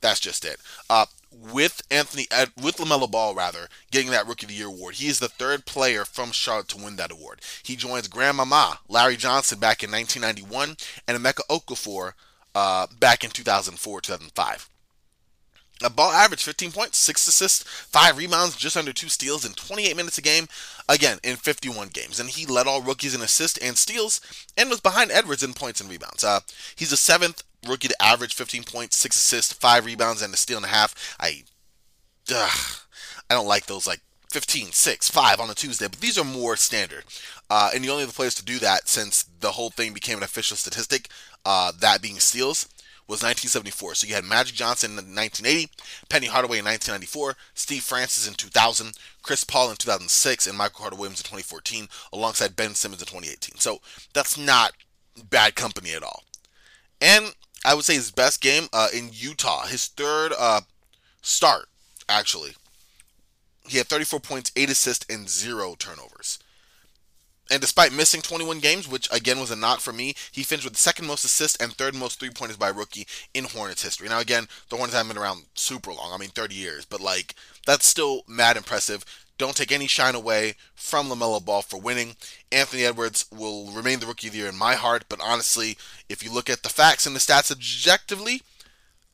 That's 0.00 0.20
just 0.20 0.44
it. 0.44 0.58
Uh, 0.88 1.06
with 1.30 1.82
Anthony 1.90 2.26
Ed, 2.30 2.50
with 2.60 2.76
Lamelo 2.76 3.10
Ball 3.10 3.34
rather 3.34 3.68
getting 3.90 4.10
that 4.10 4.26
Rookie 4.26 4.46
of 4.46 4.50
the 4.50 4.56
Year 4.56 4.66
award, 4.66 4.96
he 4.96 5.08
is 5.08 5.18
the 5.18 5.28
third 5.28 5.66
player 5.66 6.04
from 6.04 6.32
Charlotte 6.32 6.68
to 6.68 6.82
win 6.82 6.96
that 6.96 7.12
award. 7.12 7.40
He 7.62 7.76
joins 7.76 8.08
Grandmama 8.08 8.80
Larry 8.88 9.16
Johnson 9.16 9.58
back 9.58 9.82
in 9.82 9.90
1991 9.90 10.76
and 11.06 11.18
Emeka 11.18 11.40
Okafor 11.50 12.12
uh, 12.54 12.86
back 12.98 13.24
in 13.24 13.30
2004 13.30 14.00
2005. 14.00 14.68
A 15.82 15.90
ball 15.90 16.10
average 16.10 16.42
15 16.42 16.72
points, 16.72 16.98
6 16.98 17.28
assists, 17.28 17.62
5 17.62 18.18
rebounds, 18.18 18.56
just 18.56 18.76
under 18.76 18.92
2 18.92 19.08
steals 19.08 19.44
in 19.44 19.52
28 19.52 19.96
minutes 19.96 20.18
a 20.18 20.22
game, 20.22 20.48
again, 20.88 21.18
in 21.22 21.36
51 21.36 21.88
games. 21.88 22.18
And 22.18 22.28
he 22.28 22.46
led 22.46 22.66
all 22.66 22.82
rookies 22.82 23.14
in 23.14 23.20
assists 23.20 23.58
and 23.58 23.76
steals 23.76 24.20
and 24.56 24.70
was 24.70 24.80
behind 24.80 25.12
Edwards 25.12 25.42
in 25.42 25.54
points 25.54 25.80
and 25.80 25.88
rebounds. 25.88 26.24
Uh, 26.24 26.40
he's 26.74 26.90
the 26.90 26.96
seventh 26.96 27.44
rookie 27.66 27.88
to 27.88 28.02
average 28.02 28.34
15 28.34 28.64
points, 28.64 28.96
6 28.96 29.14
assists, 29.16 29.52
5 29.52 29.86
rebounds, 29.86 30.20
and 30.22 30.34
a 30.34 30.36
steal 30.36 30.56
and 30.56 30.66
a 30.66 30.70
half. 30.70 31.16
I, 31.20 31.44
ugh, 32.34 32.76
I 33.30 33.34
don't 33.34 33.46
like 33.46 33.66
those 33.66 33.86
like 33.86 34.00
15, 34.30 34.72
6, 34.72 35.08
5 35.08 35.40
on 35.40 35.50
a 35.50 35.54
Tuesday, 35.54 35.86
but 35.88 36.00
these 36.00 36.18
are 36.18 36.24
more 36.24 36.56
standard. 36.56 37.04
Uh, 37.48 37.70
and 37.74 37.82
the 37.82 37.88
only 37.88 38.02
other 38.02 38.12
players 38.12 38.34
to 38.34 38.44
do 38.44 38.58
that 38.58 38.88
since 38.88 39.22
the 39.40 39.52
whole 39.52 39.70
thing 39.70 39.94
became 39.94 40.18
an 40.18 40.24
official 40.24 40.56
statistic, 40.56 41.08
uh, 41.46 41.72
that 41.80 42.02
being 42.02 42.18
steals, 42.18 42.68
was 43.08 43.22
1974. 43.22 43.94
So 43.94 44.06
you 44.06 44.14
had 44.14 44.24
Magic 44.24 44.54
Johnson 44.54 44.90
in 44.92 45.14
1980, 45.14 45.72
Penny 46.10 46.26
Hardaway 46.26 46.58
in 46.58 46.64
1994, 46.66 47.36
Steve 47.54 47.82
Francis 47.82 48.28
in 48.28 48.34
2000, 48.34 48.92
Chris 49.22 49.44
Paul 49.44 49.70
in 49.70 49.76
2006, 49.76 50.46
and 50.46 50.58
Michael 50.58 50.80
Carter 50.80 50.96
Williams 50.96 51.20
in 51.20 51.24
2014, 51.24 51.88
alongside 52.12 52.54
Ben 52.54 52.74
Simmons 52.74 53.00
in 53.00 53.06
2018. 53.06 53.58
So 53.58 53.80
that's 54.12 54.36
not 54.36 54.72
bad 55.30 55.54
company 55.54 55.92
at 55.92 56.02
all. 56.02 56.22
And 57.00 57.34
I 57.64 57.74
would 57.74 57.84
say 57.84 57.94
his 57.94 58.10
best 58.10 58.42
game 58.42 58.68
uh, 58.72 58.88
in 58.94 59.10
Utah, 59.12 59.66
his 59.66 59.86
third 59.86 60.32
uh, 60.38 60.60
start, 61.22 61.66
actually. 62.08 62.52
He 63.66 63.78
had 63.78 63.86
34 63.86 64.20
points, 64.20 64.52
8 64.54 64.70
assists, 64.70 65.06
and 65.10 65.28
0 65.28 65.76
turnovers. 65.78 66.38
And 67.50 67.60
despite 67.60 67.92
missing 67.92 68.20
21 68.20 68.58
games, 68.58 68.86
which 68.86 69.08
again 69.10 69.40
was 69.40 69.50
a 69.50 69.56
knock 69.56 69.80
for 69.80 69.92
me, 69.92 70.14
he 70.30 70.42
finished 70.42 70.64
with 70.64 70.74
the 70.74 70.78
second 70.78 71.06
most 71.06 71.24
assists 71.24 71.56
and 71.56 71.72
third 71.72 71.94
most 71.94 72.20
three 72.20 72.30
pointers 72.30 72.58
by 72.58 72.68
rookie 72.68 73.06
in 73.32 73.44
Hornets 73.44 73.82
history. 73.82 74.08
Now, 74.08 74.20
again, 74.20 74.48
the 74.68 74.76
Hornets 74.76 74.94
haven't 74.94 75.14
been 75.14 75.22
around 75.22 75.44
super 75.54 75.92
long. 75.92 76.12
I 76.12 76.18
mean, 76.18 76.30
30 76.30 76.54
years, 76.54 76.84
but 76.84 77.00
like 77.00 77.34
that's 77.66 77.86
still 77.86 78.22
mad 78.28 78.56
impressive. 78.56 79.04
Don't 79.38 79.56
take 79.56 79.70
any 79.70 79.86
shine 79.86 80.16
away 80.16 80.54
from 80.74 81.08
LaMelo 81.08 81.42
Ball 81.42 81.62
for 81.62 81.80
winning. 81.80 82.16
Anthony 82.50 82.84
Edwards 82.84 83.24
will 83.30 83.70
remain 83.70 84.00
the 84.00 84.06
rookie 84.06 84.26
of 84.26 84.32
the 84.32 84.40
year 84.40 84.48
in 84.48 84.56
my 84.56 84.74
heart, 84.74 85.04
but 85.08 85.20
honestly, 85.22 85.78
if 86.08 86.24
you 86.24 86.32
look 86.32 86.50
at 86.50 86.64
the 86.64 86.68
facts 86.68 87.06
and 87.06 87.14
the 87.14 87.20
stats 87.20 87.52
objectively, 87.52 88.42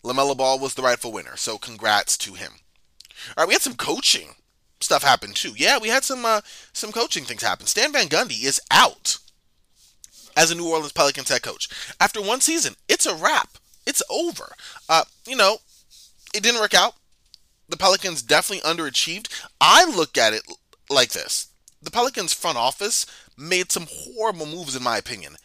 LaMelo 0.03 0.37
Ball 0.37 0.59
was 0.59 0.75
the 0.75 0.83
rightful 0.83 1.13
winner. 1.13 1.37
So 1.37 1.59
congrats 1.59 2.17
to 2.19 2.35
him. 2.35 2.53
All 3.37 3.43
right, 3.43 3.49
we 3.49 3.55
had 3.55 3.63
some 3.63 3.75
coaching 3.75 4.35
stuff 4.85 5.03
happen 5.03 5.33
too. 5.33 5.53
Yeah, 5.57 5.79
we 5.79 5.89
had 5.89 6.05
some 6.05 6.25
uh, 6.25 6.41
some 6.73 6.93
coaching 6.93 7.25
things 7.25 7.43
happen. 7.43 7.67
Stan 7.67 7.93
Van 7.93 8.07
Gundy 8.07 8.45
is 8.45 8.61
out 8.71 9.19
as 10.37 10.51
a 10.51 10.55
New 10.55 10.69
Orleans 10.69 10.93
Pelicans 10.93 11.29
head 11.29 11.43
coach 11.43 11.69
after 12.01 12.21
one 12.21 12.41
season. 12.41 12.75
It's 12.89 13.07
a 13.07 13.15
wrap. 13.15 13.59
It's 13.87 14.03
over. 14.11 14.53
Uh, 14.89 15.05
you 15.27 15.37
know, 15.37 15.59
it 16.35 16.43
didn't 16.43 16.61
work 16.61 16.75
out. 16.75 16.95
The 17.69 17.77
Pelicans 17.77 18.23
definitely 18.23 18.69
underachieved. 18.69 19.29
I 19.61 19.85
look 19.85 20.19
at 20.19 20.33
it 20.33 20.43
like 20.91 21.11
this: 21.11 21.49
the 21.83 21.91
Pelicans 21.91 22.33
front 22.33 22.59
office 22.59 23.07
made 23.37 23.73
some 23.73 23.87
horrible 23.89 24.47
moves, 24.47 24.77
in 24.77 24.83
my 24.83 24.97
opinion, 24.99 25.37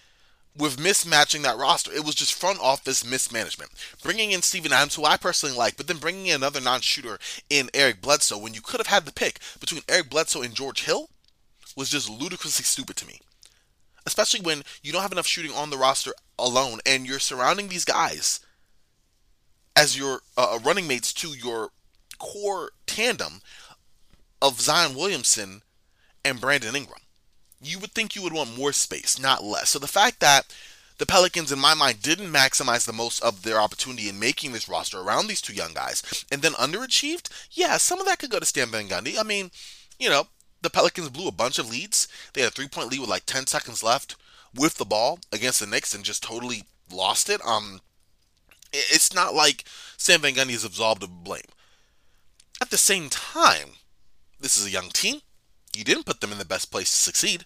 with 0.58 0.78
mismatching 0.78 1.44
that 1.44 1.58
roster. 1.58 1.92
It 1.92 2.04
was 2.04 2.16
just 2.16 2.34
front 2.34 2.60
office 2.60 3.06
mismanagement. 3.06 3.72
Bringing 4.04 4.32
in 4.32 4.42
Steven 4.42 4.74
Adams, 4.74 4.96
who 4.96 5.06
I 5.06 5.18
personally 5.18 5.56
like, 5.56 5.78
but 5.78 5.88
then 5.88 5.98
bringing 5.98 6.28
in 6.28 6.36
another 6.36 6.62
non 6.62 6.82
shooter 6.82 7.18
in 7.50 7.70
Eric 7.74 8.02
Bledsoe 8.02 8.38
when 8.38 8.54
you 8.54 8.62
could 8.62 8.80
have 8.80 8.88
had 8.88 9.06
the 9.06 9.14
pick 9.14 9.40
between 9.60 9.84
Eric 9.88 10.10
Bledsoe 10.10 10.42
and 10.42 10.54
George 10.54 10.84
Hill 10.84 11.10
was 11.76 11.90
just 11.90 12.10
ludicrously 12.10 12.66
stupid 12.66 12.96
to 12.98 13.08
me. 13.08 13.22
Especially 14.06 14.42
when 14.42 14.64
you 14.82 14.92
don't 14.92 15.02
have 15.02 15.12
enough 15.12 15.28
shooting 15.28 15.52
on 15.52 15.70
the 15.70 15.78
roster 15.78 16.14
alone 16.38 16.80
and 16.86 17.06
you're 17.06 17.20
surrounding 17.20 17.68
these 17.68 17.86
guys 17.86 18.40
as 19.76 19.98
your 19.98 20.22
uh, 20.36 20.60
running 20.64 20.88
mates 20.88 21.14
to 21.14 21.30
your 21.30 21.70
core 22.18 22.72
tandem 22.86 23.42
of 24.42 24.60
Zion 24.60 24.96
Williamson 24.96 25.62
and 26.26 26.42
Brandon 26.42 26.76
Ingram. 26.76 27.00
You 27.62 27.80
would 27.80 27.92
think 27.92 28.16
you 28.16 28.24
would 28.24 28.34
want 28.34 28.58
more 28.58 28.72
space, 28.74 29.20
not 29.20 29.44
less. 29.44 29.70
So 29.70 29.80
the 29.80 29.88
fact 29.88 30.20
that 30.20 30.46
the 30.98 31.06
Pelicans, 31.06 31.52
in 31.52 31.60
my 31.60 31.74
mind, 31.74 32.02
didn't 32.02 32.32
maximize 32.32 32.86
the 32.86 32.94
most 32.94 33.24
of 33.24 33.44
their 33.44 33.60
opportunity 33.60 34.10
in 34.10 34.20
making 34.20 34.52
this 34.52 34.68
roster 34.68 35.00
around 35.00 35.28
these 35.28 35.42
two 35.42 35.54
young 35.54 35.74
guys 35.74 36.26
and 36.32 36.42
then 36.42 36.52
underachieved, 36.54 37.30
yeah, 37.52 37.78
some 37.78 38.00
of 38.00 38.06
that 38.06 38.20
could 38.20 38.30
go 38.30 38.40
to 38.40 38.46
Stan 38.46 38.68
Van 38.68 38.88
Gundy. 38.88 39.18
I 39.18 39.24
mean, 39.24 39.52
you 39.98 40.10
know, 40.10 40.28
the 40.62 40.70
Pelicans 40.70 41.10
blew 41.10 41.28
a 41.28 41.34
bunch 41.34 41.58
of 41.58 41.70
leads. 41.70 42.08
They 42.34 42.42
had 42.42 42.50
a 42.50 42.52
three 42.52 42.68
point 42.68 42.92
lead 42.92 43.00
with 43.00 43.10
like 43.10 43.26
10 43.26 43.48
seconds 43.48 43.82
left 43.82 44.16
with 44.54 44.76
the 44.76 44.86
ball 44.86 45.20
against 45.32 45.60
the 45.60 45.68
Knicks 45.68 45.94
and 45.96 46.04
just 46.04 46.24
totally 46.24 46.64
lost 46.92 47.30
it. 47.30 47.40
Um, 47.46 47.80
it's 48.74 49.14
not 49.14 49.34
like 49.34 49.64
Stan 49.98 50.20
Van 50.20 50.34
Gundy 50.34 50.52
is 50.52 50.66
absolved 50.66 51.04
of 51.04 51.24
blame. 51.24 51.42
At 52.62 52.72
the 52.72 52.78
same 52.78 53.10
time, 53.10 53.70
this 54.40 54.58
is 54.58 54.66
a 54.66 54.72
young 54.72 54.90
team. 54.90 55.22
You 55.76 55.84
didn't 55.84 56.06
put 56.06 56.22
them 56.22 56.32
in 56.32 56.38
the 56.38 56.46
best 56.46 56.72
place 56.72 56.92
to 56.92 56.98
succeed. 56.98 57.46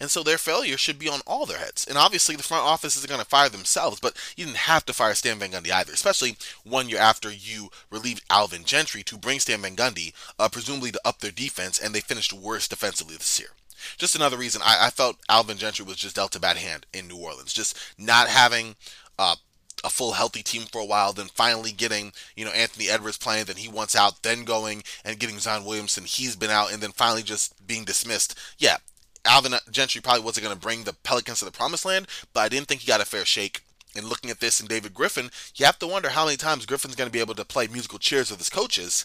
And 0.00 0.10
so 0.10 0.22
their 0.22 0.38
failure 0.38 0.76
should 0.76 0.98
be 0.98 1.08
on 1.08 1.20
all 1.26 1.46
their 1.46 1.58
heads. 1.58 1.86
And 1.86 1.96
obviously, 1.96 2.34
the 2.34 2.42
front 2.42 2.64
office 2.64 2.96
isn't 2.96 3.08
going 3.08 3.20
to 3.20 3.26
fire 3.26 3.48
themselves, 3.48 4.00
but 4.00 4.16
you 4.36 4.44
didn't 4.44 4.56
have 4.56 4.84
to 4.86 4.92
fire 4.92 5.14
Stan 5.14 5.38
Van 5.38 5.52
Gundy 5.52 5.70
either, 5.70 5.92
especially 5.92 6.36
one 6.64 6.88
year 6.88 6.98
after 6.98 7.30
you 7.30 7.68
relieved 7.88 8.24
Alvin 8.28 8.64
Gentry 8.64 9.04
to 9.04 9.16
bring 9.16 9.38
Stan 9.38 9.62
Van 9.62 9.76
Gundy, 9.76 10.12
uh, 10.40 10.48
presumably 10.48 10.90
to 10.90 11.00
up 11.04 11.20
their 11.20 11.30
defense, 11.30 11.78
and 11.78 11.94
they 11.94 12.00
finished 12.00 12.32
worse 12.32 12.66
defensively 12.66 13.16
this 13.16 13.38
year. 13.38 13.50
Just 13.96 14.16
another 14.16 14.36
reason 14.36 14.62
I, 14.64 14.86
I 14.86 14.90
felt 14.90 15.18
Alvin 15.28 15.58
Gentry 15.58 15.84
was 15.84 15.96
just 15.96 16.16
dealt 16.16 16.34
a 16.36 16.40
bad 16.40 16.56
hand 16.56 16.86
in 16.92 17.06
New 17.06 17.16
Orleans. 17.16 17.52
Just 17.52 17.78
not 17.98 18.28
having 18.28 18.76
uh, 19.18 19.36
a 19.84 19.90
full 19.90 20.12
healthy 20.12 20.42
team 20.42 20.62
for 20.62 20.80
a 20.80 20.86
while, 20.86 21.12
then 21.12 21.26
finally 21.26 21.72
getting, 21.72 22.12
you 22.36 22.44
know, 22.44 22.52
Anthony 22.52 22.88
Edwards 22.88 23.18
playing, 23.18 23.46
then 23.46 23.56
he 23.56 23.68
wants 23.68 23.96
out, 23.96 24.22
then 24.22 24.44
going 24.44 24.82
and 25.04 25.18
getting 25.18 25.38
Zion 25.38 25.64
Williamson, 25.64 26.04
he's 26.04 26.36
been 26.36 26.50
out, 26.50 26.72
and 26.72 26.82
then 26.82 26.92
finally 26.92 27.22
just 27.22 27.66
being 27.66 27.84
dismissed. 27.84 28.38
Yeah, 28.58 28.76
Alvin 29.24 29.54
Gentry 29.70 30.00
probably 30.00 30.22
wasn't 30.22 30.44
going 30.44 30.56
to 30.56 30.60
bring 30.60 30.84
the 30.84 30.92
Pelicans 30.92 31.40
to 31.40 31.44
the 31.44 31.50
promised 31.50 31.84
land, 31.84 32.06
but 32.32 32.40
I 32.40 32.48
didn't 32.48 32.68
think 32.68 32.80
he 32.80 32.86
got 32.86 33.00
a 33.00 33.04
fair 33.04 33.24
shake. 33.24 33.62
And 33.94 34.06
looking 34.06 34.30
at 34.30 34.40
this 34.40 34.58
and 34.58 34.68
David 34.68 34.94
Griffin, 34.94 35.30
you 35.54 35.66
have 35.66 35.78
to 35.80 35.86
wonder 35.86 36.10
how 36.10 36.24
many 36.24 36.38
times 36.38 36.64
Griffin's 36.64 36.94
going 36.94 37.08
to 37.08 37.12
be 37.12 37.20
able 37.20 37.34
to 37.34 37.44
play 37.44 37.66
musical 37.66 37.98
chairs 37.98 38.30
with 38.30 38.40
his 38.40 38.48
coaches 38.48 39.04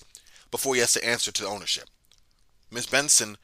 before 0.49 0.75
he 0.75 0.79
has 0.81 0.93
to 0.93 1.05
answer 1.05 1.31
to 1.33 1.45
ownership. 1.45 1.89
Miss 2.71 2.85
Benson 2.85 3.37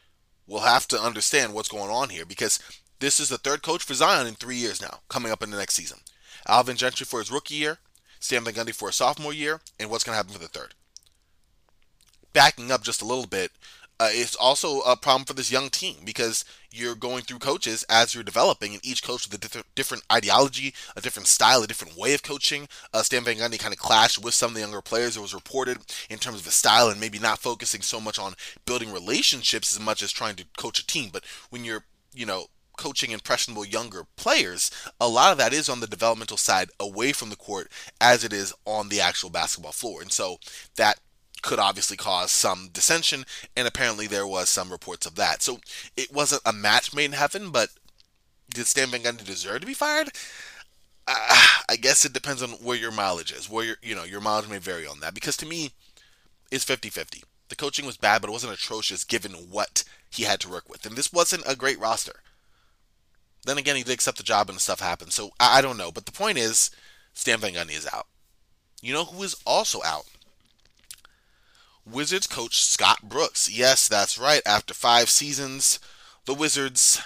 will 0.47 0.61
have 0.61 0.87
to 0.87 0.99
understand 0.99 1.53
what's 1.53 1.67
going 1.67 1.89
on 1.89 2.09
here 2.09 2.25
because 2.25 2.59
this 2.99 3.19
is 3.19 3.29
the 3.29 3.37
third 3.37 3.61
coach 3.61 3.83
for 3.83 3.93
Zion 3.93 4.27
in 4.27 4.35
three 4.35 4.55
years 4.55 4.81
now, 4.81 4.99
coming 5.09 5.31
up 5.31 5.43
in 5.43 5.51
the 5.51 5.57
next 5.57 5.75
season. 5.75 5.99
Alvin 6.47 6.77
Gentry 6.77 7.05
for 7.05 7.19
his 7.19 7.31
rookie 7.31 7.55
year, 7.55 7.79
Van 8.21 8.43
Gundy 8.43 8.73
for 8.73 8.89
his 8.89 8.95
sophomore 8.95 9.33
year, 9.33 9.61
and 9.79 9.89
what's 9.89 10.03
going 10.03 10.13
to 10.13 10.17
happen 10.17 10.33
for 10.33 10.39
the 10.39 10.47
third. 10.47 10.73
Backing 12.31 12.71
up 12.71 12.83
just 12.83 13.01
a 13.01 13.05
little 13.05 13.27
bit, 13.27 13.51
uh, 13.99 14.09
it's 14.11 14.35
also 14.35 14.79
a 14.81 14.97
problem 14.97 15.23
for 15.23 15.33
this 15.33 15.51
young 15.51 15.69
team 15.69 15.97
because 16.03 16.43
you're 16.71 16.95
going 16.95 17.21
through 17.23 17.37
coaches 17.37 17.85
as 17.89 18.13
you're 18.13 18.23
developing, 18.23 18.73
and 18.73 18.85
each 18.85 19.03
coach 19.03 19.25
with 19.25 19.33
a 19.35 19.41
different, 19.41 19.67
different 19.75 20.03
ideology, 20.11 20.73
a 20.95 21.01
different 21.01 21.27
style, 21.27 21.61
a 21.61 21.67
different 21.67 21.95
way 21.95 22.13
of 22.13 22.23
coaching. 22.23 22.67
Uh, 22.93 23.03
Stan 23.03 23.23
Van 23.23 23.37
Gundy 23.37 23.59
kind 23.59 23.73
of 23.73 23.79
clashed 23.79 24.23
with 24.23 24.33
some 24.33 24.49
of 24.49 24.55
the 24.55 24.61
younger 24.61 24.81
players. 24.81 25.15
It 25.15 25.21
was 25.21 25.33
reported 25.33 25.77
in 26.09 26.17
terms 26.17 26.39
of 26.39 26.45
his 26.45 26.55
style 26.55 26.89
and 26.89 26.99
maybe 26.99 27.19
not 27.19 27.39
focusing 27.39 27.81
so 27.81 28.01
much 28.01 28.17
on 28.17 28.33
building 28.65 28.91
relationships 28.91 29.73
as 29.73 29.79
much 29.79 30.01
as 30.01 30.11
trying 30.11 30.35
to 30.37 30.45
coach 30.57 30.79
a 30.79 30.87
team. 30.87 31.09
But 31.13 31.23
when 31.49 31.63
you're, 31.63 31.83
you 32.13 32.25
know, 32.25 32.47
coaching 32.77 33.11
impressionable 33.11 33.65
younger 33.65 34.05
players, 34.15 34.71
a 34.99 35.07
lot 35.07 35.31
of 35.31 35.37
that 35.37 35.53
is 35.53 35.69
on 35.69 35.79
the 35.79 35.87
developmental 35.87 36.37
side 36.37 36.69
away 36.79 37.11
from 37.11 37.29
the 37.29 37.35
court 37.35 37.71
as 38.01 38.23
it 38.23 38.33
is 38.33 38.53
on 38.65 38.89
the 38.89 39.01
actual 39.01 39.29
basketball 39.29 39.71
floor. 39.71 40.01
And 40.01 40.11
so 40.11 40.37
that 40.75 40.99
could 41.43 41.59
obviously 41.59 41.97
cause 41.97 42.31
some 42.31 42.69
dissension, 42.71 43.25
and 43.55 43.67
apparently 43.67 44.07
there 44.07 44.25
was 44.25 44.49
some 44.49 44.71
reports 44.71 45.05
of 45.05 45.15
that. 45.15 45.43
So 45.43 45.59
it 45.95 46.11
wasn't 46.11 46.41
a 46.45 46.53
match 46.53 46.95
made 46.95 47.05
in 47.05 47.11
heaven, 47.11 47.51
but 47.51 47.69
did 48.53 48.65
Stan 48.65 48.89
Van 48.89 49.01
Gundy 49.01 49.25
deserve 49.25 49.61
to 49.61 49.67
be 49.67 49.73
fired? 49.73 50.09
Uh, 51.05 51.47
I 51.69 51.75
guess 51.75 52.05
it 52.05 52.13
depends 52.13 52.41
on 52.41 52.51
where 52.51 52.77
your 52.77 52.91
mileage 52.91 53.31
is. 53.31 53.49
Where 53.49 53.65
your 53.65 53.75
you 53.83 53.93
know 53.93 54.05
your 54.05 54.21
mileage 54.21 54.49
may 54.49 54.57
vary 54.57 54.87
on 54.87 55.01
that 55.01 55.13
because 55.13 55.37
to 55.37 55.45
me, 55.45 55.71
it's 56.49 56.65
50-50. 56.65 57.23
The 57.49 57.55
coaching 57.55 57.85
was 57.85 57.97
bad, 57.97 58.21
but 58.21 58.29
it 58.29 58.33
wasn't 58.33 58.53
atrocious 58.53 59.03
given 59.03 59.33
what 59.33 59.83
he 60.09 60.23
had 60.23 60.39
to 60.41 60.49
work 60.49 60.69
with, 60.69 60.85
and 60.85 60.95
this 60.95 61.11
wasn't 61.11 61.43
a 61.45 61.55
great 61.55 61.79
roster. 61.79 62.21
Then 63.45 63.57
again, 63.57 63.75
he 63.75 63.83
did 63.83 63.93
accept 63.93 64.17
the 64.17 64.23
job 64.23 64.49
and 64.49 64.59
stuff 64.59 64.79
happened. 64.79 65.13
So 65.13 65.31
I, 65.39 65.59
I 65.59 65.61
don't 65.61 65.77
know. 65.77 65.91
But 65.91 66.05
the 66.05 66.11
point 66.11 66.37
is, 66.37 66.71
Stan 67.13 67.39
Van 67.39 67.53
Gundy 67.53 67.77
is 67.77 67.87
out. 67.91 68.07
You 68.81 68.93
know 68.93 69.05
who 69.05 69.23
is 69.23 69.35
also 69.45 69.81
out? 69.83 70.05
Wizards 71.85 72.27
coach 72.27 72.63
Scott 72.63 72.99
Brooks. 73.03 73.49
Yes, 73.49 73.87
that's 73.87 74.17
right. 74.17 74.41
After 74.45 74.73
five 74.73 75.09
seasons, 75.09 75.79
the 76.25 76.33
Wizards 76.33 77.01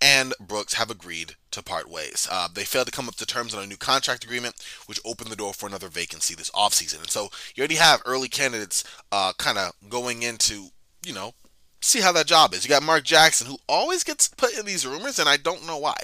and 0.00 0.32
Brooks 0.40 0.74
have 0.74 0.90
agreed 0.90 1.34
to 1.50 1.62
part 1.62 1.88
ways. 1.90 2.28
Uh, 2.30 2.48
they 2.52 2.64
failed 2.64 2.86
to 2.86 2.92
come 2.92 3.08
up 3.08 3.16
to 3.16 3.26
terms 3.26 3.54
on 3.54 3.62
a 3.62 3.66
new 3.66 3.76
contract 3.76 4.24
agreement, 4.24 4.54
which 4.86 5.00
opened 5.04 5.30
the 5.30 5.36
door 5.36 5.52
for 5.52 5.66
another 5.66 5.88
vacancy 5.88 6.34
this 6.34 6.50
offseason. 6.50 7.00
And 7.00 7.10
so 7.10 7.30
you 7.54 7.62
already 7.62 7.76
have 7.76 8.02
early 8.06 8.28
candidates 8.28 8.84
uh, 9.10 9.32
kind 9.38 9.58
of 9.58 9.72
going 9.88 10.22
into, 10.22 10.68
you 11.04 11.12
know, 11.12 11.32
see 11.80 12.00
how 12.00 12.12
that 12.12 12.26
job 12.26 12.54
is. 12.54 12.64
You 12.64 12.70
got 12.70 12.82
Mark 12.82 13.04
Jackson, 13.04 13.46
who 13.46 13.58
always 13.68 14.04
gets 14.04 14.28
put 14.28 14.56
in 14.58 14.66
these 14.66 14.86
rumors, 14.86 15.18
and 15.18 15.28
I 15.28 15.36
don't 15.36 15.66
know 15.66 15.78
why. 15.78 15.96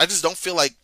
I 0.00 0.06
just 0.06 0.22
don't 0.22 0.36
feel 0.36 0.56
like 0.56 0.74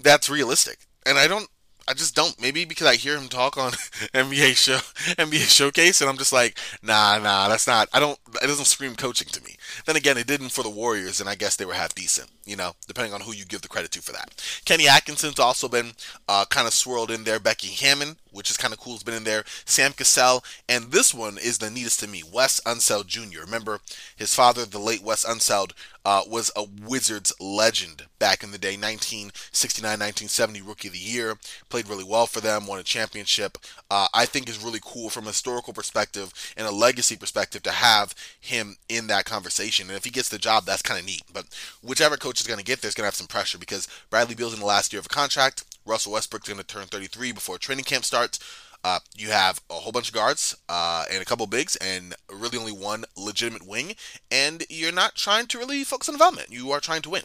that's 0.00 0.28
realistic. 0.28 0.78
And 1.06 1.18
I 1.18 1.28
don't 1.28 1.48
I 1.86 1.92
just 1.92 2.14
don't. 2.14 2.40
Maybe 2.40 2.64
because 2.64 2.86
I 2.86 2.94
hear 2.94 3.16
him 3.16 3.28
talk 3.28 3.58
on 3.58 3.72
NBA 4.14 4.56
show, 4.56 4.76
NBA 5.16 5.48
Showcase, 5.54 6.00
and 6.00 6.08
I'm 6.08 6.16
just 6.16 6.32
like, 6.32 6.58
nah, 6.82 7.18
nah, 7.18 7.48
that's 7.48 7.66
not. 7.66 7.88
I 7.92 8.00
don't. 8.00 8.18
It 8.42 8.46
doesn't 8.46 8.64
scream 8.66 8.94
coaching 8.94 9.28
to 9.28 9.42
me. 9.42 9.56
Then 9.86 9.96
again, 9.96 10.16
it 10.16 10.26
didn't 10.26 10.50
for 10.50 10.62
the 10.62 10.70
Warriors, 10.70 11.20
and 11.20 11.28
I 11.28 11.34
guess 11.34 11.56
they 11.56 11.64
were 11.64 11.74
half 11.74 11.94
decent. 11.94 12.30
You 12.44 12.56
know, 12.56 12.72
depending 12.86 13.14
on 13.14 13.22
who 13.22 13.32
you 13.32 13.44
give 13.44 13.62
the 13.62 13.68
credit 13.68 13.90
to 13.92 14.02
for 14.02 14.12
that. 14.12 14.42
Kenny 14.64 14.86
Atkinson's 14.88 15.38
also 15.38 15.68
been 15.68 15.92
uh, 16.28 16.44
kind 16.50 16.66
of 16.66 16.74
swirled 16.74 17.10
in 17.10 17.24
there. 17.24 17.40
Becky 17.40 17.68
Hammon, 17.68 18.16
which 18.32 18.50
is 18.50 18.56
kind 18.56 18.74
of 18.74 18.80
cool, 18.80 18.94
has 18.94 19.02
been 19.02 19.14
in 19.14 19.24
there. 19.24 19.44
Sam 19.64 19.92
Cassell, 19.92 20.44
and 20.68 20.92
this 20.92 21.14
one 21.14 21.38
is 21.38 21.58
the 21.58 21.70
neatest 21.70 22.00
to 22.00 22.08
me. 22.08 22.22
Wes 22.22 22.60
Unseld 22.66 23.06
Jr. 23.06 23.40
Remember 23.40 23.80
his 24.14 24.34
father, 24.34 24.66
the 24.66 24.78
late 24.78 25.02
Wes 25.02 25.24
Unseld, 25.24 25.72
uh, 26.04 26.22
was 26.28 26.50
a 26.54 26.64
Wizards 26.64 27.32
legend 27.40 28.04
back 28.18 28.42
in 28.42 28.50
the 28.50 28.58
day, 28.58 28.76
1969, 28.76 29.82
1970 29.88 30.60
Rookie 30.60 30.88
of 30.88 30.94
the 30.94 30.98
Year. 30.98 31.36
Played 31.70 31.88
really 31.88 32.04
well 32.04 32.26
for 32.26 32.40
them, 32.40 32.66
won 32.66 32.78
a 32.78 32.82
championship. 32.82 33.56
Uh, 33.90 34.08
I 34.12 34.26
think 34.26 34.48
is 34.48 34.62
really 34.62 34.80
cool 34.82 35.08
from 35.08 35.24
a 35.24 35.28
historical 35.28 35.72
perspective 35.72 36.32
and 36.56 36.66
a 36.66 36.70
legacy 36.70 37.16
perspective 37.16 37.62
to 37.62 37.70
have 37.70 38.14
him 38.38 38.76
in 38.88 39.06
that 39.06 39.24
conversation. 39.24 39.63
And 39.88 39.96
if 39.96 40.04
he 40.04 40.10
gets 40.10 40.28
the 40.28 40.38
job, 40.38 40.64
that's 40.64 40.82
kind 40.82 40.98
of 40.98 41.06
neat. 41.06 41.22
But 41.32 41.46
whichever 41.82 42.16
coach 42.16 42.40
is 42.40 42.46
going 42.46 42.58
to 42.58 42.64
get 42.64 42.80
there 42.80 42.88
is 42.88 42.94
going 42.94 43.04
to 43.04 43.08
have 43.08 43.14
some 43.14 43.26
pressure 43.26 43.58
because 43.58 43.88
Bradley 44.10 44.34
Beal's 44.34 44.54
in 44.54 44.60
the 44.60 44.66
last 44.66 44.92
year 44.92 45.00
of 45.00 45.06
a 45.06 45.08
contract. 45.08 45.64
Russell 45.86 46.12
Westbrook's 46.12 46.48
going 46.48 46.58
to 46.58 46.66
turn 46.66 46.86
33 46.86 47.32
before 47.32 47.58
training 47.58 47.84
camp 47.84 48.04
starts. 48.04 48.38
Uh, 48.84 48.98
you 49.16 49.30
have 49.30 49.62
a 49.70 49.74
whole 49.74 49.92
bunch 49.92 50.08
of 50.08 50.14
guards 50.14 50.54
uh, 50.68 51.04
and 51.10 51.22
a 51.22 51.24
couple 51.24 51.46
bigs, 51.46 51.74
and 51.76 52.14
really 52.30 52.58
only 52.58 52.72
one 52.72 53.04
legitimate 53.16 53.66
wing. 53.66 53.94
And 54.30 54.64
you're 54.68 54.92
not 54.92 55.14
trying 55.14 55.46
to 55.46 55.58
really 55.58 55.84
focus 55.84 56.08
on 56.08 56.14
development. 56.14 56.50
You 56.50 56.70
are 56.70 56.80
trying 56.80 57.00
to 57.02 57.10
win. 57.10 57.22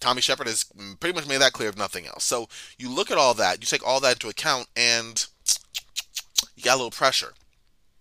Tommy 0.00 0.22
Sheppard 0.22 0.46
has 0.46 0.64
pretty 1.00 1.14
much 1.14 1.28
made 1.28 1.40
that 1.40 1.52
clear, 1.52 1.68
if 1.68 1.76
nothing 1.76 2.06
else. 2.06 2.24
So 2.24 2.48
you 2.78 2.90
look 2.90 3.10
at 3.10 3.18
all 3.18 3.34
that, 3.34 3.60
you 3.60 3.66
take 3.66 3.86
all 3.86 4.00
that 4.00 4.16
into 4.16 4.28
account, 4.28 4.68
and 4.74 5.26
you 6.56 6.62
got 6.62 6.74
a 6.74 6.76
little 6.76 6.90
pressure. 6.90 7.34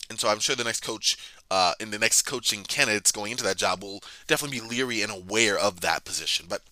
And 0.09 0.19
so 0.19 0.29
I'm 0.29 0.39
sure 0.39 0.55
the 0.55 0.63
next 0.63 0.83
coach, 0.83 1.17
uh, 1.53 1.73
in 1.79 1.91
the 1.91 1.99
next 1.99 2.23
coaching 2.23 2.63
candidates 2.63 3.11
going 3.11 3.29
into 3.29 3.43
that 3.43 3.57
job, 3.57 3.83
will 3.83 4.01
definitely 4.25 4.59
be 4.59 4.65
leery 4.65 5.03
and 5.03 5.11
aware 5.11 5.55
of 5.55 5.81
that 5.81 6.03
position. 6.03 6.47
But 6.49 6.63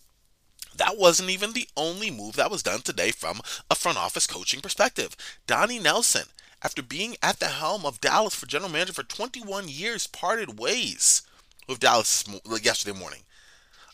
that 0.75 0.97
wasn't 0.97 1.29
even 1.29 1.53
the 1.53 1.67
only 1.77 2.09
move 2.09 2.35
that 2.35 2.49
was 2.49 2.63
done 2.63 2.81
today 2.81 3.11
from 3.11 3.41
a 3.69 3.75
front 3.75 3.99
office 3.99 4.25
coaching 4.25 4.59
perspective. 4.59 5.15
Donnie 5.45 5.77
Nelson, 5.77 6.29
after 6.63 6.81
being 6.81 7.15
at 7.21 7.39
the 7.39 7.49
helm 7.49 7.85
of 7.85 8.01
Dallas 8.01 8.33
for 8.33 8.47
general 8.47 8.71
manager 8.71 8.93
for 8.93 9.03
21 9.03 9.69
years, 9.69 10.07
parted 10.07 10.57
ways 10.57 11.21
with 11.67 11.79
Dallas 11.79 12.23
yesterday 12.63 12.97
morning. 12.97 13.21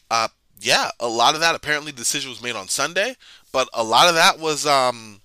Uh, 0.10 0.30
yeah, 0.58 0.92
a 1.02 1.10
lot 1.10 1.36
of 1.36 1.42
that 1.42 1.54
apparently 1.54 1.92
the 1.92 1.98
decision 1.98 2.30
was 2.30 2.42
made 2.42 2.56
on 2.56 2.70
Sunday, 2.70 3.18
but 3.52 3.68
a 3.74 3.84
lot 3.84 4.08
of 4.08 4.16
that 4.16 4.40
was 4.40 4.66
um, 4.66 5.20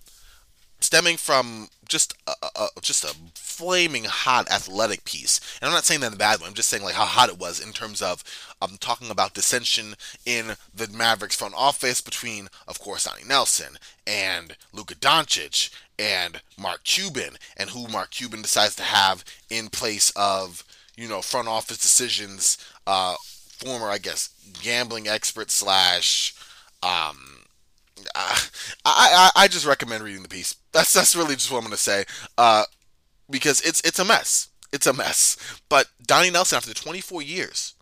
stemming 0.81 1.19
from 1.19 1.69
just 1.93 2.15
a, 2.27 2.33
a, 2.57 2.69
just 2.81 3.05
a 3.05 3.15
flaming 3.35 4.05
hot 4.05 4.51
athletic 4.51 5.05
piece. 5.05 5.41
And 5.61 5.69
I'm 5.69 5.75
not 5.75 5.85
saying 5.85 6.01
that 6.01 6.07
in 6.09 6.13
a 6.15 6.17
bad 6.17 6.41
way. 6.41 6.47
I'm 6.47 6.55
just 6.55 6.71
saying 6.71 6.83
like 6.83 6.95
how 6.95 7.05
hot 7.05 7.29
it 7.29 7.39
was 7.39 7.61
in 7.61 7.73
terms 7.73 8.01
of 8.01 8.25
I'm 8.63 8.73
um, 8.73 8.77
talking 8.81 9.11
about 9.11 9.35
dissension 9.35 9.95
in 10.25 10.57
the 10.75 10.89
Mavericks 10.89 11.37
front 11.37 11.55
office 11.55 12.01
between, 12.01 12.49
of 12.67 12.81
course, 12.81 13.05
Donnie 13.05 13.25
Nelson 13.29 13.77
and 14.07 14.57
Luka 14.73 14.95
Doncic 14.95 15.71
and 15.99 16.41
Mark 16.59 16.83
Cuban, 16.85 17.37
and 17.59 17.71
who 17.71 17.87
Mark 17.89 18.11
Cuban 18.11 18.41
decides 18.41 18.75
to 18.77 18.83
have 18.83 19.23
in 19.51 19.69
place 19.69 20.11
of 20.17 20.65
you 20.97 21.09
know 21.09 21.21
front 21.21 21.47
office 21.47 21.79
decisions. 21.79 22.57
Uh, 22.87 23.17
former, 23.23 23.89
I 23.89 23.99
guess, 23.99 24.31
gambling 24.63 25.09
expert 25.09 25.51
slash. 25.51 26.35
Um, 26.83 27.32
I, 28.15 28.49
I 28.85 29.31
I 29.37 29.49
just 29.49 29.67
recommend 29.67 30.03
reading 30.05 30.23
the 30.23 30.29
piece. 30.29 30.57
That's 30.73 30.93
that's 30.93 31.17
really 31.17 31.35
just 31.35 31.51
what 31.51 31.59
I'm 31.59 31.65
gonna 31.65 31.77
say. 31.77 32.05
Uh, 32.37 32.65
because 33.31 33.61
it's 33.63 33.81
it's 33.83 33.99
a 33.99 34.05
mess. 34.05 34.49
It's 34.73 34.87
a 34.87 34.93
mess. 34.93 35.37
But 35.69 35.89
Donnie 36.05 36.31
Nelson, 36.31 36.57
after 36.57 36.73
24 36.73 37.23
years 37.23 37.75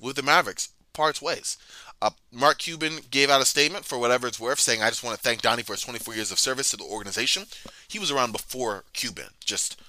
with 0.00 0.16
the 0.16 0.22
Mavericks, 0.22 0.70
parts 0.92 1.20
ways. 1.20 1.56
Uh, 2.00 2.10
Mark 2.30 2.58
Cuban 2.58 3.00
gave 3.10 3.28
out 3.28 3.42
a 3.42 3.44
statement 3.44 3.84
for 3.84 3.98
whatever 3.98 4.28
it's 4.28 4.38
worth, 4.38 4.60
saying, 4.60 4.82
"I 4.82 4.90
just 4.90 5.02
want 5.02 5.16
to 5.16 5.22
thank 5.22 5.42
Donnie 5.42 5.64
for 5.64 5.72
his 5.72 5.82
24 5.82 6.14
years 6.14 6.30
of 6.30 6.38
service 6.38 6.70
to 6.70 6.76
the 6.76 6.84
organization. 6.84 7.46
He 7.88 7.98
was 7.98 8.12
around 8.12 8.30
before 8.32 8.84
Cuban, 8.92 9.30
just 9.44 9.80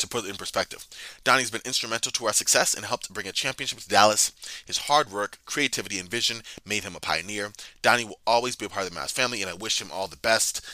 to 0.00 0.08
put 0.08 0.24
it 0.24 0.30
in 0.30 0.36
perspective. 0.36 0.86
Donnie's 1.24 1.50
been 1.50 1.60
instrumental 1.64 2.12
to 2.12 2.26
our 2.26 2.32
success 2.32 2.74
and 2.74 2.84
helped 2.84 3.12
bring 3.12 3.28
a 3.28 3.32
championship 3.32 3.78
to 3.80 3.88
Dallas. 3.88 4.32
His 4.66 4.78
hard 4.78 5.10
work, 5.12 5.38
creativity, 5.46 5.98
and 5.98 6.10
vision 6.10 6.42
made 6.64 6.84
him 6.84 6.96
a 6.96 7.00
pioneer. 7.00 7.52
Donnie 7.82 8.04
will 8.04 8.20
always 8.26 8.56
be 8.56 8.66
a 8.66 8.68
part 8.68 8.86
of 8.86 8.92
the 8.92 8.98
Mavs 8.98 9.12
family, 9.12 9.40
and 9.42 9.50
I 9.50 9.54
wish 9.54 9.80
him 9.80 9.90
all 9.92 10.08
the 10.08 10.16
best." 10.16 10.64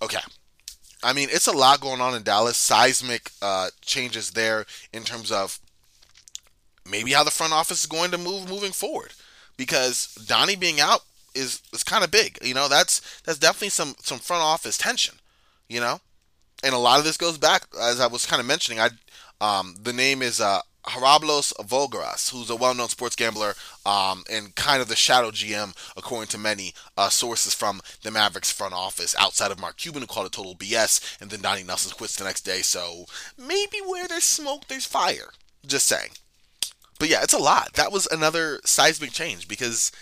Okay, 0.00 0.20
I 1.02 1.12
mean, 1.12 1.28
it's 1.30 1.46
a 1.46 1.56
lot 1.56 1.80
going 1.80 2.00
on 2.00 2.14
in 2.14 2.22
Dallas. 2.22 2.56
Seismic 2.56 3.30
uh, 3.40 3.68
changes 3.82 4.32
there 4.32 4.66
in 4.92 5.04
terms 5.04 5.30
of 5.30 5.60
maybe 6.88 7.12
how 7.12 7.24
the 7.24 7.30
front 7.30 7.52
office 7.52 7.80
is 7.80 7.86
going 7.86 8.10
to 8.10 8.18
move 8.18 8.48
moving 8.48 8.72
forward. 8.72 9.12
Because 9.56 10.14
Donnie 10.14 10.56
being 10.56 10.80
out 10.80 11.00
is 11.34 11.62
is 11.72 11.84
kind 11.84 12.04
of 12.04 12.10
big. 12.10 12.38
You 12.42 12.54
know, 12.54 12.68
that's 12.68 13.20
that's 13.22 13.38
definitely 13.38 13.70
some 13.70 13.94
some 14.00 14.18
front 14.18 14.42
office 14.42 14.78
tension. 14.78 15.16
You 15.68 15.80
know, 15.80 16.00
and 16.62 16.74
a 16.74 16.78
lot 16.78 16.98
of 16.98 17.04
this 17.04 17.16
goes 17.16 17.38
back 17.38 17.64
as 17.80 18.00
I 18.00 18.06
was 18.06 18.26
kind 18.26 18.40
of 18.40 18.46
mentioning. 18.46 18.80
I 18.80 18.90
um, 19.40 19.76
the 19.80 19.92
name 19.92 20.20
is 20.22 20.40
uh, 20.40 20.62
Haralabos 20.88 21.52
Voulgaris, 21.60 22.30
who's 22.30 22.50
a 22.50 22.56
well-known 22.56 22.88
sports 22.88 23.14
gambler 23.14 23.54
um, 23.84 24.24
and 24.30 24.54
kind 24.54 24.80
of 24.80 24.88
the 24.88 24.96
shadow 24.96 25.30
GM, 25.30 25.76
according 25.96 26.28
to 26.28 26.38
many 26.38 26.72
uh, 26.96 27.08
sources 27.08 27.54
from 27.54 27.80
the 28.02 28.10
Mavericks 28.10 28.50
front 28.50 28.74
office, 28.74 29.14
outside 29.18 29.50
of 29.50 29.60
Mark 29.60 29.76
Cuban, 29.76 30.00
who 30.00 30.06
called 30.06 30.26
it 30.26 30.32
total 30.32 30.56
BS, 30.56 31.20
and 31.20 31.30
then 31.30 31.40
Donnie 31.40 31.62
Nelson 31.62 31.92
quits 31.96 32.16
the 32.16 32.24
next 32.24 32.40
day. 32.42 32.62
So 32.62 33.04
maybe 33.36 33.78
where 33.86 34.08
there's 34.08 34.24
smoke, 34.24 34.66
there's 34.68 34.86
fire. 34.86 35.30
Just 35.66 35.86
saying. 35.86 36.10
But 36.98 37.08
yeah, 37.10 37.22
it's 37.22 37.34
a 37.34 37.38
lot. 37.38 37.74
That 37.74 37.92
was 37.92 38.08
another 38.10 38.60
seismic 38.64 39.12
change 39.12 39.46
because 39.46 39.92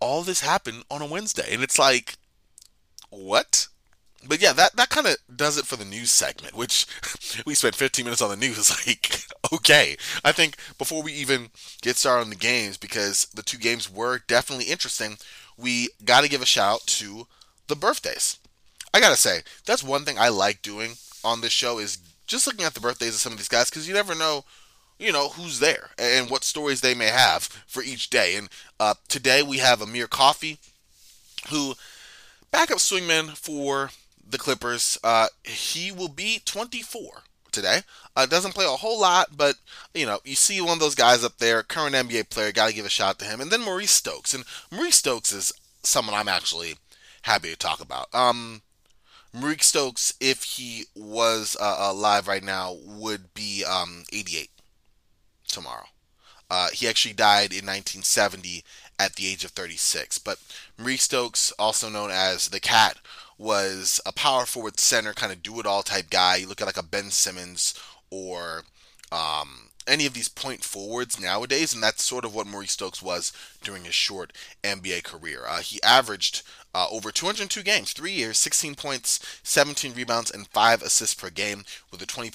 all 0.00 0.22
this 0.22 0.40
happened 0.40 0.84
on 0.90 1.02
a 1.02 1.06
Wednesday, 1.06 1.54
and 1.54 1.62
it's 1.62 1.78
like, 1.78 2.16
what? 3.10 3.68
But 4.28 4.40
yeah, 4.40 4.52
that, 4.52 4.76
that 4.76 4.90
kind 4.90 5.06
of 5.06 5.16
does 5.34 5.58
it 5.58 5.66
for 5.66 5.76
the 5.76 5.84
news 5.84 6.10
segment, 6.10 6.54
which 6.54 6.86
we 7.46 7.54
spent 7.54 7.74
15 7.74 8.04
minutes 8.04 8.22
on 8.22 8.30
the 8.30 8.36
news. 8.36 8.70
Like, 8.86 9.24
okay. 9.52 9.96
I 10.24 10.32
think 10.32 10.56
before 10.78 11.02
we 11.02 11.12
even 11.12 11.48
get 11.80 11.96
started 11.96 12.22
on 12.22 12.30
the 12.30 12.36
games, 12.36 12.76
because 12.76 13.26
the 13.34 13.42
two 13.42 13.58
games 13.58 13.90
were 13.90 14.20
definitely 14.26 14.66
interesting, 14.66 15.16
we 15.56 15.88
got 16.04 16.22
to 16.22 16.28
give 16.28 16.42
a 16.42 16.46
shout 16.46 16.74
out 16.74 16.86
to 16.86 17.26
the 17.68 17.76
birthdays. 17.76 18.38
I 18.92 19.00
got 19.00 19.10
to 19.10 19.16
say, 19.16 19.40
that's 19.64 19.82
one 19.82 20.04
thing 20.04 20.18
I 20.18 20.28
like 20.28 20.62
doing 20.62 20.92
on 21.24 21.40
this 21.40 21.52
show 21.52 21.78
is 21.78 21.98
just 22.26 22.46
looking 22.46 22.64
at 22.64 22.74
the 22.74 22.80
birthdays 22.80 23.14
of 23.14 23.20
some 23.20 23.32
of 23.32 23.38
these 23.38 23.48
guys, 23.48 23.70
because 23.70 23.88
you 23.88 23.94
never 23.94 24.14
know, 24.14 24.44
you 24.98 25.12
know, 25.12 25.30
who's 25.30 25.60
there 25.60 25.90
and 25.98 26.30
what 26.30 26.44
stories 26.44 26.80
they 26.80 26.94
may 26.94 27.08
have 27.08 27.44
for 27.66 27.82
each 27.82 28.10
day. 28.10 28.36
And 28.36 28.48
uh, 28.78 28.94
today 29.08 29.42
we 29.42 29.58
have 29.58 29.80
Amir 29.80 30.06
Coffey, 30.06 30.58
who 31.50 31.74
backup 32.50 32.78
swingman 32.78 33.36
for 33.36 33.90
the 34.28 34.38
Clippers. 34.38 34.98
Uh, 35.04 35.28
he 35.44 35.92
will 35.92 36.08
be 36.08 36.40
24 36.44 37.22
today. 37.52 37.80
Uh, 38.16 38.26
doesn't 38.26 38.54
play 38.54 38.64
a 38.64 38.68
whole 38.68 39.00
lot, 39.00 39.36
but 39.36 39.56
you 39.94 40.06
know, 40.06 40.20
you 40.24 40.34
see 40.34 40.60
one 40.60 40.72
of 40.72 40.80
those 40.80 40.94
guys 40.94 41.24
up 41.24 41.38
there, 41.38 41.62
current 41.62 41.94
NBA 41.94 42.30
player, 42.30 42.52
got 42.52 42.68
to 42.68 42.74
give 42.74 42.86
a 42.86 42.90
shot 42.90 43.18
to 43.20 43.24
him. 43.24 43.40
And 43.40 43.50
then 43.50 43.62
Maurice 43.62 43.92
Stokes, 43.92 44.34
and 44.34 44.44
Maurice 44.70 44.96
Stokes 44.96 45.32
is 45.32 45.52
someone 45.82 46.14
I'm 46.14 46.28
actually 46.28 46.74
happy 47.22 47.50
to 47.50 47.56
talk 47.56 47.80
about. 47.80 48.14
Um, 48.14 48.62
Maurice 49.32 49.66
Stokes, 49.66 50.14
if 50.20 50.42
he 50.44 50.84
was 50.94 51.56
uh, 51.60 51.76
alive 51.90 52.28
right 52.28 52.44
now, 52.44 52.76
would 52.84 53.34
be 53.34 53.64
um, 53.64 54.04
88 54.12 54.50
tomorrow. 55.48 55.86
Uh, 56.50 56.68
he 56.72 56.86
actually 56.86 57.14
died 57.14 57.52
in 57.52 57.66
1970 57.66 58.62
at 58.98 59.16
the 59.16 59.26
age 59.26 59.44
of 59.44 59.50
36. 59.50 60.18
But 60.18 60.38
Maurice 60.78 61.02
Stokes, 61.02 61.52
also 61.58 61.88
known 61.88 62.10
as 62.10 62.48
the 62.48 62.60
Cat, 62.60 62.98
was 63.38 64.00
a 64.06 64.12
power 64.12 64.46
forward 64.46 64.78
center, 64.78 65.12
kind 65.12 65.32
of 65.32 65.42
do 65.42 65.58
it 65.60 65.66
all 65.66 65.82
type 65.82 66.10
guy. 66.10 66.36
You 66.36 66.46
look 66.46 66.60
at 66.60 66.66
like 66.66 66.76
a 66.76 66.82
Ben 66.82 67.10
Simmons 67.10 67.74
or 68.10 68.62
um, 69.10 69.70
any 69.86 70.06
of 70.06 70.14
these 70.14 70.28
point 70.28 70.64
forwards 70.64 71.20
nowadays, 71.20 71.74
and 71.74 71.82
that's 71.82 72.02
sort 72.02 72.24
of 72.24 72.34
what 72.34 72.46
Maurice 72.46 72.72
Stokes 72.72 73.02
was 73.02 73.32
during 73.62 73.84
his 73.84 73.94
short 73.94 74.32
NBA 74.62 75.04
career. 75.04 75.42
Uh, 75.46 75.58
he 75.58 75.82
averaged 75.82 76.42
uh, 76.74 76.86
over 76.90 77.12
202 77.12 77.62
games, 77.62 77.92
three 77.92 78.12
years, 78.12 78.38
16 78.38 78.74
points, 78.74 79.20
17 79.42 79.94
rebounds, 79.94 80.30
and 80.30 80.48
five 80.48 80.82
assists 80.82 81.14
per 81.14 81.30
game, 81.30 81.64
with 81.90 82.02
a 82.02 82.06
20 82.06 82.30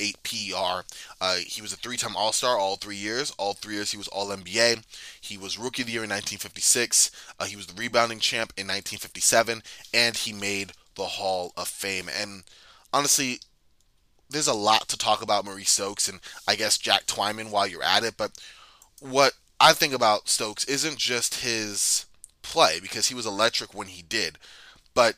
8 0.00 0.16
PER. 0.22 0.84
Uh, 1.20 1.36
he 1.36 1.62
was 1.62 1.72
a 1.72 1.76
three 1.76 1.96
time 1.96 2.16
All 2.16 2.32
Star 2.32 2.58
all 2.58 2.76
three 2.76 2.96
years. 2.96 3.32
All 3.38 3.54
three 3.54 3.74
years 3.74 3.90
he 3.90 3.96
was 3.96 4.08
All 4.08 4.28
NBA. 4.28 4.82
He 5.20 5.38
was 5.38 5.58
Rookie 5.58 5.82
of 5.82 5.86
the 5.86 5.92
Year 5.92 6.04
in 6.04 6.10
1956. 6.10 7.10
Uh, 7.38 7.44
he 7.44 7.56
was 7.56 7.66
the 7.66 7.80
rebounding 7.80 8.18
champ 8.18 8.52
in 8.56 8.66
1957. 8.66 9.62
And 9.92 10.16
he 10.16 10.32
made 10.32 10.72
the 10.96 11.04
Hall 11.04 11.52
of 11.56 11.68
Fame. 11.68 12.08
And 12.08 12.44
honestly, 12.92 13.38
there's 14.30 14.48
a 14.48 14.54
lot 14.54 14.88
to 14.88 14.98
talk 14.98 15.22
about 15.22 15.44
Maurice 15.44 15.70
Stokes 15.70 16.08
and 16.08 16.20
I 16.46 16.56
guess 16.56 16.78
Jack 16.78 17.06
Twyman 17.06 17.50
while 17.50 17.66
you're 17.66 17.82
at 17.82 18.04
it. 18.04 18.16
But 18.16 18.32
what 19.00 19.34
I 19.60 19.72
think 19.72 19.94
about 19.94 20.28
Stokes 20.28 20.64
isn't 20.64 20.98
just 20.98 21.42
his 21.42 22.06
play, 22.42 22.78
because 22.80 23.08
he 23.08 23.14
was 23.14 23.26
electric 23.26 23.74
when 23.74 23.88
he 23.88 24.02
did, 24.02 24.38
but 24.94 25.16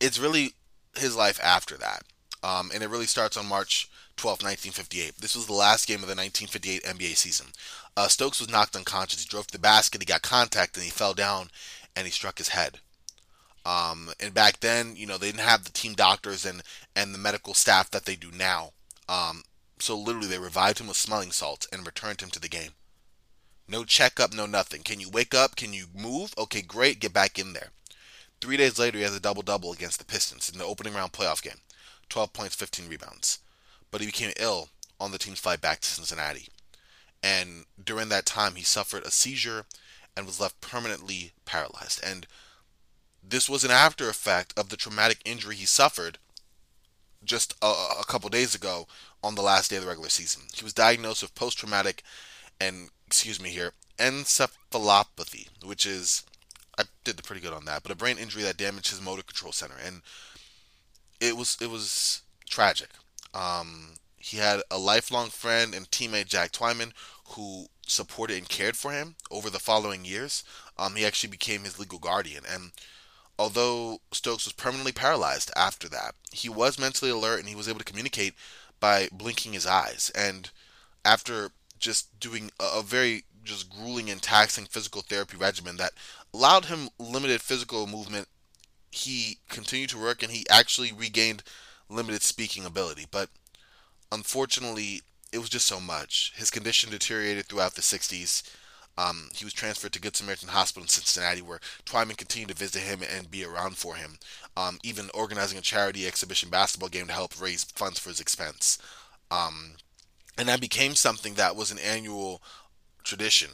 it's 0.00 0.18
really 0.18 0.54
his 0.96 1.16
life 1.16 1.38
after 1.42 1.76
that. 1.76 2.02
Um, 2.44 2.70
and 2.74 2.82
it 2.82 2.90
really 2.90 3.06
starts 3.06 3.38
on 3.38 3.46
March 3.46 3.88
12, 4.18 4.42
1958. 4.42 5.16
This 5.18 5.34
was 5.34 5.46
the 5.46 5.54
last 5.54 5.88
game 5.88 6.02
of 6.02 6.08
the 6.08 6.14
1958 6.14 6.82
NBA 6.82 7.16
season. 7.16 7.46
Uh, 7.96 8.06
Stokes 8.06 8.38
was 8.38 8.50
knocked 8.50 8.76
unconscious. 8.76 9.22
He 9.22 9.28
drove 9.28 9.46
to 9.46 9.52
the 9.52 9.58
basket, 9.58 10.02
he 10.02 10.06
got 10.06 10.20
contact, 10.20 10.76
and 10.76 10.84
he 10.84 10.90
fell 10.90 11.14
down 11.14 11.48
and 11.96 12.06
he 12.06 12.10
struck 12.10 12.36
his 12.36 12.48
head. 12.48 12.80
Um, 13.64 14.10
and 14.20 14.34
back 14.34 14.60
then, 14.60 14.94
you 14.94 15.06
know, 15.06 15.16
they 15.16 15.28
didn't 15.28 15.40
have 15.40 15.64
the 15.64 15.72
team 15.72 15.94
doctors 15.94 16.44
and, 16.44 16.62
and 16.94 17.14
the 17.14 17.18
medical 17.18 17.54
staff 17.54 17.90
that 17.92 18.04
they 18.04 18.14
do 18.14 18.30
now. 18.30 18.72
Um, 19.08 19.44
so 19.78 19.98
literally, 19.98 20.28
they 20.28 20.38
revived 20.38 20.80
him 20.80 20.88
with 20.88 20.98
smelling 20.98 21.30
salts 21.30 21.66
and 21.72 21.86
returned 21.86 22.20
him 22.20 22.28
to 22.30 22.40
the 22.40 22.48
game. 22.48 22.72
No 23.66 23.84
checkup, 23.84 24.34
no 24.34 24.44
nothing. 24.44 24.82
Can 24.82 25.00
you 25.00 25.08
wake 25.08 25.34
up? 25.34 25.56
Can 25.56 25.72
you 25.72 25.86
move? 25.94 26.34
Okay, 26.36 26.60
great. 26.60 27.00
Get 27.00 27.14
back 27.14 27.38
in 27.38 27.54
there. 27.54 27.70
Three 28.42 28.58
days 28.58 28.78
later, 28.78 28.98
he 28.98 29.04
has 29.04 29.16
a 29.16 29.20
double 29.20 29.40
double 29.40 29.72
against 29.72 29.98
the 29.98 30.04
Pistons 30.04 30.50
in 30.50 30.58
the 30.58 30.66
opening 30.66 30.92
round 30.92 31.12
playoff 31.12 31.42
game. 31.42 31.60
12 32.08 32.32
points, 32.32 32.54
15 32.54 32.88
rebounds. 32.88 33.38
But 33.90 34.00
he 34.00 34.06
became 34.06 34.32
ill 34.38 34.68
on 35.00 35.10
the 35.10 35.18
team's 35.18 35.40
flight 35.40 35.60
back 35.60 35.80
to 35.80 35.88
Cincinnati. 35.88 36.48
And 37.22 37.64
during 37.82 38.08
that 38.10 38.26
time, 38.26 38.54
he 38.54 38.64
suffered 38.64 39.04
a 39.04 39.10
seizure 39.10 39.64
and 40.16 40.26
was 40.26 40.40
left 40.40 40.60
permanently 40.60 41.32
paralyzed. 41.44 42.02
And 42.04 42.26
this 43.22 43.48
was 43.48 43.64
an 43.64 43.70
after 43.70 44.08
effect 44.08 44.52
of 44.58 44.68
the 44.68 44.76
traumatic 44.76 45.18
injury 45.24 45.56
he 45.56 45.66
suffered 45.66 46.18
just 47.24 47.54
a, 47.62 47.66
a 47.66 48.04
couple 48.06 48.28
days 48.28 48.54
ago 48.54 48.86
on 49.22 49.34
the 49.34 49.42
last 49.42 49.70
day 49.70 49.76
of 49.76 49.82
the 49.82 49.88
regular 49.88 50.10
season. 50.10 50.42
He 50.54 50.62
was 50.62 50.74
diagnosed 50.74 51.22
with 51.22 51.34
post 51.34 51.58
traumatic 51.58 52.02
and, 52.60 52.90
excuse 53.06 53.40
me 53.40 53.48
here, 53.48 53.72
encephalopathy, 53.98 55.48
which 55.64 55.86
is, 55.86 56.24
I 56.78 56.84
did 57.04 57.22
pretty 57.24 57.40
good 57.40 57.54
on 57.54 57.64
that, 57.64 57.82
but 57.82 57.92
a 57.92 57.96
brain 57.96 58.18
injury 58.18 58.42
that 58.42 58.56
damaged 58.56 58.90
his 58.90 59.00
motor 59.00 59.22
control 59.22 59.52
center. 59.52 59.76
And 59.84 60.02
it 61.24 61.36
was 61.36 61.56
it 61.60 61.70
was 61.70 62.22
tragic. 62.48 62.90
Um, 63.32 63.94
he 64.18 64.36
had 64.38 64.62
a 64.70 64.78
lifelong 64.78 65.30
friend 65.30 65.74
and 65.74 65.90
teammate, 65.90 66.26
Jack 66.26 66.52
Twyman, 66.52 66.92
who 67.30 67.66
supported 67.86 68.38
and 68.38 68.48
cared 68.48 68.76
for 68.76 68.92
him 68.92 69.16
over 69.30 69.50
the 69.50 69.58
following 69.58 70.04
years. 70.04 70.44
Um, 70.78 70.94
he 70.94 71.04
actually 71.04 71.30
became 71.30 71.64
his 71.64 71.78
legal 71.78 71.98
guardian. 71.98 72.44
And 72.50 72.72
although 73.38 74.00
Stokes 74.12 74.44
was 74.44 74.52
permanently 74.52 74.92
paralyzed 74.92 75.50
after 75.56 75.88
that, 75.90 76.14
he 76.32 76.48
was 76.48 76.78
mentally 76.78 77.10
alert 77.10 77.40
and 77.40 77.48
he 77.48 77.54
was 77.54 77.68
able 77.68 77.80
to 77.80 77.84
communicate 77.84 78.34
by 78.80 79.08
blinking 79.12 79.52
his 79.52 79.66
eyes. 79.66 80.10
And 80.14 80.50
after 81.04 81.50
just 81.78 82.18
doing 82.18 82.50
a, 82.58 82.78
a 82.78 82.82
very 82.82 83.24
just 83.44 83.68
grueling 83.68 84.08
and 84.10 84.22
taxing 84.22 84.64
physical 84.64 85.02
therapy 85.02 85.36
regimen 85.36 85.76
that 85.76 85.92
allowed 86.32 86.66
him 86.66 86.88
limited 86.98 87.42
physical 87.42 87.86
movement 87.86 88.26
he 88.94 89.38
continued 89.48 89.90
to 89.90 90.00
work 90.00 90.22
and 90.22 90.32
he 90.32 90.46
actually 90.48 90.92
regained 90.92 91.42
limited 91.88 92.22
speaking 92.22 92.64
ability. 92.64 93.06
But 93.10 93.28
unfortunately, 94.12 95.02
it 95.32 95.38
was 95.38 95.50
just 95.50 95.66
so 95.66 95.80
much. 95.80 96.32
His 96.36 96.50
condition 96.50 96.90
deteriorated 96.90 97.46
throughout 97.46 97.74
the 97.74 97.82
60s. 97.82 98.42
Um, 98.96 99.30
he 99.34 99.44
was 99.44 99.52
transferred 99.52 99.92
to 99.94 100.00
Good 100.00 100.14
Samaritan 100.14 100.50
Hospital 100.50 100.84
in 100.84 100.88
Cincinnati, 100.88 101.42
where 101.42 101.58
Twyman 101.84 102.16
continued 102.16 102.50
to 102.50 102.54
visit 102.54 102.82
him 102.82 103.00
and 103.02 103.30
be 103.30 103.44
around 103.44 103.76
for 103.76 103.96
him, 103.96 104.18
um, 104.56 104.78
even 104.84 105.10
organizing 105.12 105.58
a 105.58 105.62
charity 105.62 106.06
exhibition 106.06 106.48
basketball 106.48 106.88
game 106.88 107.08
to 107.08 107.12
help 107.12 107.40
raise 107.40 107.64
funds 107.64 107.98
for 107.98 108.10
his 108.10 108.20
expense. 108.20 108.78
Um, 109.32 109.72
and 110.38 110.48
that 110.48 110.60
became 110.60 110.94
something 110.94 111.34
that 111.34 111.56
was 111.56 111.72
an 111.72 111.78
annual 111.78 112.40
tradition. 113.02 113.50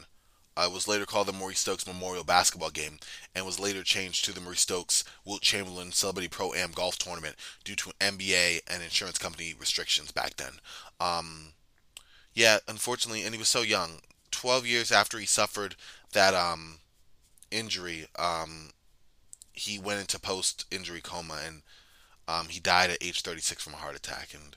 Uh, 0.57 0.69
was 0.71 0.87
later 0.87 1.05
called 1.05 1.27
the 1.27 1.33
Maurice 1.33 1.59
Stokes 1.59 1.87
Memorial 1.87 2.25
Basketball 2.25 2.71
Game 2.71 2.99
and 3.33 3.45
was 3.45 3.59
later 3.59 3.83
changed 3.83 4.25
to 4.25 4.33
the 4.33 4.41
Maurice 4.41 4.61
Stokes 4.61 5.03
Wilt 5.23 5.41
Chamberlain 5.41 5.91
Celebrity 5.93 6.27
Pro 6.27 6.53
Am 6.53 6.71
Golf 6.71 6.97
Tournament 6.97 7.35
due 7.63 7.75
to 7.77 7.91
NBA 8.01 8.61
and 8.67 8.83
insurance 8.83 9.17
company 9.17 9.55
restrictions 9.57 10.11
back 10.11 10.35
then. 10.35 10.53
Um, 10.99 11.53
yeah, 12.33 12.57
unfortunately, 12.67 13.23
and 13.23 13.33
he 13.33 13.39
was 13.39 13.47
so 13.47 13.61
young. 13.61 13.99
12 14.31 14.65
years 14.65 14.91
after 14.91 15.19
he 15.19 15.25
suffered 15.25 15.75
that 16.13 16.33
um, 16.33 16.79
injury, 17.49 18.07
um, 18.17 18.71
he 19.53 19.79
went 19.79 19.99
into 19.99 20.19
post 20.19 20.65
injury 20.71 21.01
coma 21.01 21.37
and 21.45 21.61
um, 22.27 22.47
he 22.47 22.59
died 22.59 22.89
at 22.89 23.03
age 23.03 23.21
36 23.21 23.63
from 23.63 23.73
a 23.73 23.77
heart 23.77 23.95
attack. 23.95 24.29
And 24.33 24.55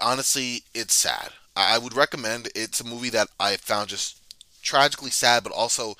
honestly, 0.00 0.64
it's 0.74 0.94
sad. 0.94 1.30
I 1.56 1.78
would 1.78 1.94
recommend 1.94 2.48
it's 2.54 2.80
a 2.80 2.86
movie 2.86 3.10
that 3.10 3.28
I 3.38 3.56
found 3.56 3.88
just 3.90 4.18
tragically 4.62 5.10
sad, 5.10 5.42
but 5.42 5.52
also 5.52 5.96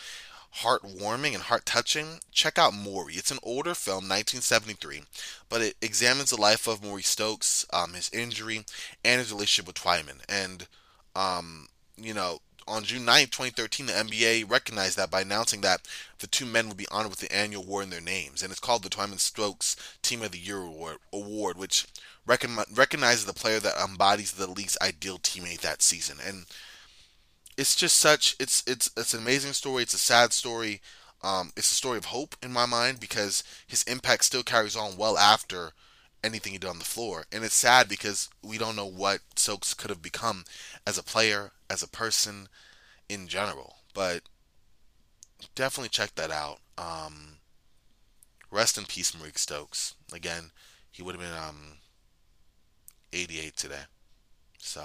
heartwarming 0.59 1.35
and 1.35 1.45
heart 1.45 1.65
touching. 1.67 2.21
Check 2.33 2.59
out 2.59 2.75
Maurie. 2.75 3.15
It's 3.15 3.31
an 3.31 3.39
older 3.43 3.75
film, 3.75 4.09
1973, 4.09 5.03
but 5.49 5.61
it 5.61 5.77
examines 5.81 6.31
the 6.31 6.41
life 6.41 6.67
of 6.67 6.83
Maurice 6.83 7.09
Stokes, 7.09 7.67
um, 7.73 7.95
his 7.95 8.11
injury, 8.13 8.65
and 9.05 9.21
his 9.21 9.33
relationship 9.33 9.67
with 9.67 9.77
Twyman. 9.77 10.21
And 10.29 10.67
um, 11.15 11.69
you 11.97 12.15
know, 12.15 12.41
on 12.71 12.85
June 12.85 13.05
9, 13.05 13.27
2013, 13.27 13.87
the 13.87 13.93
NBA 13.93 14.51
recognized 14.51 14.97
that 14.97 15.11
by 15.11 15.23
announcing 15.23 15.61
that 15.63 15.83
the 16.21 16.27
two 16.27 16.47
men 16.47 16.69
would 16.69 16.77
be 16.77 16.89
honored 16.91 17.11
with 17.11 17.21
the 17.21 17.35
annual 17.35 17.65
award 17.65 17.85
in 17.85 17.91
their 17.91 18.01
names. 18.01 18.43
And 18.43 18.51
it's 18.51 18.61
called 18.61 18.83
the 18.83 18.89
Twyman 18.89 19.19
Stokes 19.19 19.77
Team 20.03 20.23
of 20.23 20.31
the 20.31 20.39
Year 20.39 20.59
Award, 20.59 20.99
award 21.13 21.59
which 21.59 21.87
recon- 22.27 22.65
recognizes 22.73 23.27
the 23.27 23.35
player 23.35 23.61
that 23.61 23.77
embodies 23.77 24.33
the 24.33 24.47
league's 24.49 24.79
ideal 24.81 25.19
teammate 25.19 25.61
that 25.61 25.83
season. 25.83 26.19
And 26.25 26.47
it's 27.57 27.77
just 27.77 27.97
such 27.97 28.37
it's 28.41 28.63
it's 28.67 28.91
it's 28.97 29.13
an 29.13 29.21
amazing 29.21 29.53
story. 29.53 29.83
It's 29.83 29.95
a 29.95 29.99
sad 29.99 30.33
story. 30.33 30.81
Um, 31.23 31.53
it's 31.57 31.71
a 31.71 31.75
story 31.75 31.99
of 31.99 32.07
hope 32.07 32.35
in 32.43 32.53
my 32.53 32.65
mind 32.65 33.01
because 33.01 33.43
his 33.67 33.83
impact 33.83 34.25
still 34.25 34.43
carries 34.43 34.77
on 34.77 34.97
well 34.97 35.19
after 35.19 35.73
anything 36.23 36.53
he 36.53 36.59
did 36.59 36.71
on 36.71 36.79
the 36.79 36.85
floor. 36.85 37.25
And 37.33 37.45
it's 37.45 37.55
sad 37.55 37.89
because 37.89 38.29
we 38.43 38.59
don't 38.59 38.77
know 38.77 38.87
what 38.87 39.21
Stokes 39.37 39.75
could 39.75 39.91
have 39.91 40.03
become 40.03 40.45
as 40.87 40.99
a 40.99 41.03
player, 41.03 41.53
as 41.69 41.83
a 41.83 41.89
person, 41.89 42.49
in 43.09 43.29
general. 43.29 43.77
But 43.95 44.23
definitely 45.55 45.89
check 45.89 46.15
that 46.15 46.31
out. 46.31 46.59
Um, 46.79 47.37
rest 48.51 48.79
in 48.79 48.85
peace, 48.85 49.17
Maurice 49.17 49.41
Stokes. 49.41 49.95
Again, 50.13 50.51
he 50.91 51.03
would 51.03 51.15
have 51.15 51.23
been 51.23 51.37
um, 51.37 51.79
88 53.13 53.57
today. 53.57 53.83
So, 54.59 54.85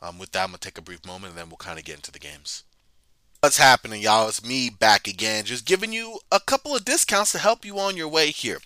um, 0.00 0.18
with 0.18 0.32
that, 0.32 0.42
I'm 0.42 0.48
gonna 0.48 0.58
take 0.58 0.78
a 0.78 0.82
brief 0.82 1.06
moment, 1.06 1.32
and 1.32 1.38
then 1.38 1.48
we'll 1.48 1.56
kind 1.56 1.78
of 1.78 1.84
get 1.84 1.96
into 1.96 2.12
the 2.12 2.18
games. 2.18 2.64
What's 3.40 3.58
happening, 3.58 4.02
y'all? 4.02 4.28
It's 4.28 4.44
me 4.44 4.70
back 4.70 5.08
again, 5.08 5.44
just 5.44 5.66
giving 5.66 5.92
you 5.92 6.20
a 6.30 6.38
couple 6.38 6.76
of 6.76 6.84
discounts 6.84 7.32
to 7.32 7.38
help 7.38 7.64
you 7.64 7.78
on 7.78 7.96
your 7.96 8.08
way 8.08 8.30
here. 8.30 8.58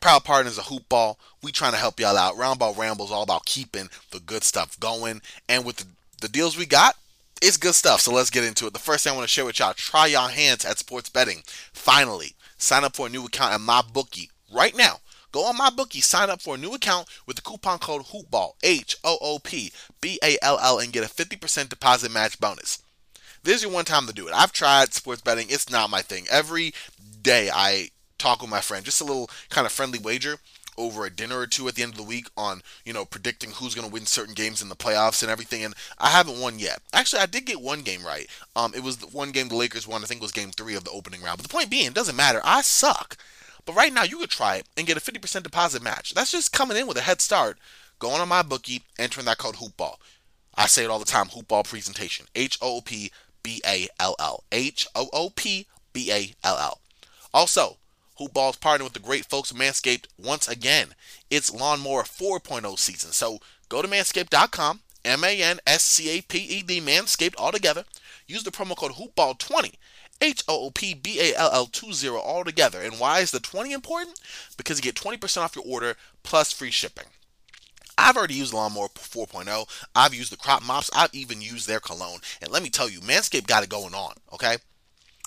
Proud 0.00 0.24
partners 0.24 0.58
of 0.58 0.64
Hoopball. 0.64 1.16
We 1.42 1.52
trying 1.52 1.72
to 1.72 1.78
help 1.78 2.00
y'all 2.00 2.16
out. 2.16 2.36
Roundball 2.36 2.76
Rambles 2.76 3.12
all 3.12 3.22
about 3.22 3.44
keeping 3.44 3.88
the 4.10 4.20
good 4.20 4.42
stuff 4.44 4.78
going. 4.80 5.20
And 5.48 5.64
with 5.64 5.76
the, 5.76 5.86
the 6.22 6.28
deals 6.28 6.56
we 6.56 6.66
got, 6.66 6.96
it's 7.42 7.56
good 7.56 7.74
stuff. 7.74 8.00
So 8.00 8.12
let's 8.12 8.30
get 8.30 8.44
into 8.44 8.66
it. 8.66 8.72
The 8.72 8.78
first 8.78 9.04
thing 9.04 9.12
I 9.12 9.16
want 9.16 9.28
to 9.28 9.32
share 9.32 9.44
with 9.44 9.58
y'all, 9.58 9.74
try 9.74 10.06
y'all 10.06 10.28
hands 10.28 10.64
at 10.64 10.78
sports 10.78 11.08
betting. 11.08 11.42
Finally, 11.72 12.34
sign 12.58 12.84
up 12.84 12.96
for 12.96 13.06
a 13.06 13.10
new 13.10 13.26
account 13.26 13.54
at 13.54 13.60
MyBookie 13.60 14.28
right 14.52 14.76
now. 14.76 15.00
Go 15.32 15.44
on 15.44 15.56
MyBookie, 15.56 16.02
sign 16.02 16.28
up 16.28 16.42
for 16.42 16.56
a 16.56 16.58
new 16.58 16.74
account 16.74 17.06
with 17.26 17.36
the 17.36 17.42
coupon 17.42 17.78
code 17.78 18.06
HOOPBALL, 18.06 18.56
H 18.64 18.96
O 19.04 19.16
O 19.20 19.38
P 19.38 19.72
B 20.00 20.18
A 20.24 20.36
L 20.42 20.58
L, 20.60 20.80
and 20.80 20.92
get 20.92 21.04
a 21.04 21.08
50% 21.12 21.68
deposit 21.68 22.10
match 22.10 22.40
bonus. 22.40 22.82
This 23.42 23.56
is 23.56 23.62
your 23.62 23.72
one 23.72 23.84
time 23.84 24.06
to 24.06 24.12
do 24.12 24.26
it. 24.26 24.34
I've 24.34 24.52
tried 24.52 24.92
sports 24.92 25.22
betting, 25.22 25.46
it's 25.48 25.70
not 25.70 25.88
my 25.88 26.02
thing. 26.02 26.26
Every 26.30 26.74
day 27.22 27.48
I 27.52 27.90
talk 28.20 28.40
with 28.40 28.50
my 28.50 28.60
friend, 28.60 28.84
just 28.84 29.00
a 29.00 29.04
little 29.04 29.30
kind 29.48 29.66
of 29.66 29.72
friendly 29.72 29.98
wager 29.98 30.38
over 30.76 31.04
a 31.04 31.10
dinner 31.10 31.38
or 31.38 31.46
two 31.46 31.68
at 31.68 31.74
the 31.74 31.82
end 31.82 31.92
of 31.92 31.98
the 31.98 32.04
week 32.04 32.28
on, 32.36 32.62
you 32.84 32.92
know, 32.92 33.04
predicting 33.04 33.50
who's 33.50 33.74
going 33.74 33.86
to 33.86 33.92
win 33.92 34.06
certain 34.06 34.34
games 34.34 34.62
in 34.62 34.68
the 34.68 34.76
playoffs 34.76 35.22
and 35.22 35.30
everything. 35.30 35.64
And 35.64 35.74
I 35.98 36.08
haven't 36.08 36.40
won 36.40 36.58
yet. 36.58 36.80
Actually, 36.92 37.22
I 37.22 37.26
did 37.26 37.44
get 37.46 37.60
one 37.60 37.82
game 37.82 38.04
right. 38.04 38.26
Um, 38.56 38.72
it 38.74 38.82
was 38.82 38.98
the 38.98 39.06
one 39.06 39.30
game 39.30 39.48
the 39.48 39.56
Lakers 39.56 39.86
won. 39.86 40.02
I 40.02 40.06
think 40.06 40.20
it 40.20 40.24
was 40.24 40.32
game 40.32 40.50
three 40.50 40.74
of 40.74 40.84
the 40.84 40.90
opening 40.90 41.22
round. 41.22 41.38
But 41.38 41.46
the 41.46 41.52
point 41.52 41.70
being, 41.70 41.86
it 41.86 41.94
doesn't 41.94 42.16
matter. 42.16 42.40
I 42.44 42.62
suck. 42.62 43.16
But 43.66 43.76
right 43.76 43.92
now, 43.92 44.04
you 44.04 44.18
could 44.18 44.30
try 44.30 44.56
it 44.56 44.66
and 44.76 44.86
get 44.86 44.96
a 44.96 45.00
50% 45.00 45.42
deposit 45.42 45.82
match. 45.82 46.14
That's 46.14 46.32
just 46.32 46.52
coming 46.52 46.76
in 46.76 46.86
with 46.86 46.96
a 46.96 47.02
head 47.02 47.20
start. 47.20 47.58
Going 47.98 48.20
on 48.20 48.28
MyBookie, 48.30 48.82
entering 48.98 49.26
that 49.26 49.38
code 49.38 49.56
HoopBall. 49.56 49.96
I 50.54 50.66
say 50.66 50.84
it 50.84 50.90
all 50.90 50.98
the 50.98 51.04
time. 51.04 51.26
HoopBall 51.26 51.68
presentation. 51.68 52.26
H 52.34 52.58
O 52.62 52.78
O 52.78 52.80
P 52.80 53.10
B 53.42 53.60
A 58.20 58.24
L 58.24 58.28
L. 58.28 58.48
H 58.48 58.50
O 58.50 58.50
O 58.50 58.50
P 58.50 58.50
B 58.50 58.50
A 58.50 58.50
L 58.50 58.50
L. 58.50 58.50
Also, 58.50 58.50
Hoopball's 58.50 58.56
partnering 58.56 58.84
with 58.84 58.92
the 58.92 58.98
great 58.98 59.24
folks 59.24 59.52
Manscaped 59.52 60.06
once 60.18 60.48
again. 60.48 60.88
It's 61.30 61.52
Lawnmower 61.52 62.02
4.0 62.02 62.78
season. 62.78 63.12
So 63.12 63.38
go 63.68 63.82
to 63.82 63.88
manscaped.com, 63.88 64.80
M 65.04 65.24
A 65.24 65.42
N 65.42 65.60
S 65.66 65.82
C 65.82 66.18
A 66.18 66.22
P 66.22 66.38
E 66.38 66.62
D, 66.62 66.80
Manscaped 66.80 67.34
all 67.38 67.52
together. 67.52 67.84
Use 68.26 68.42
the 68.42 68.50
promo 68.50 68.76
code 68.76 68.92
HoopBall20, 68.92 69.74
H 70.20 70.44
O 70.48 70.66
O 70.66 70.70
P 70.70 70.94
B 70.94 71.20
A 71.20 71.34
L 71.38 71.50
L 71.52 71.66
20 71.66 72.08
all 72.08 72.44
together. 72.44 72.80
And 72.80 72.98
why 73.00 73.20
is 73.20 73.30
the 73.30 73.40
20 73.40 73.72
important? 73.72 74.20
Because 74.56 74.78
you 74.78 74.82
get 74.82 74.96
20% 74.96 75.38
off 75.38 75.56
your 75.56 75.64
order 75.66 75.96
plus 76.22 76.52
free 76.52 76.70
shipping. 76.70 77.06
I've 77.98 78.16
already 78.16 78.34
used 78.34 78.54
Lawnmower 78.54 78.88
4.0. 78.88 79.86
I've 79.94 80.14
used 80.14 80.32
the 80.32 80.36
crop 80.36 80.62
mops. 80.62 80.90
I've 80.94 81.14
even 81.14 81.42
used 81.42 81.68
their 81.68 81.80
cologne. 81.80 82.20
And 82.40 82.50
let 82.50 82.62
me 82.62 82.70
tell 82.70 82.88
you, 82.88 83.00
Manscaped 83.00 83.46
got 83.46 83.62
it 83.62 83.68
going 83.68 83.94
on, 83.94 84.14
okay? 84.32 84.56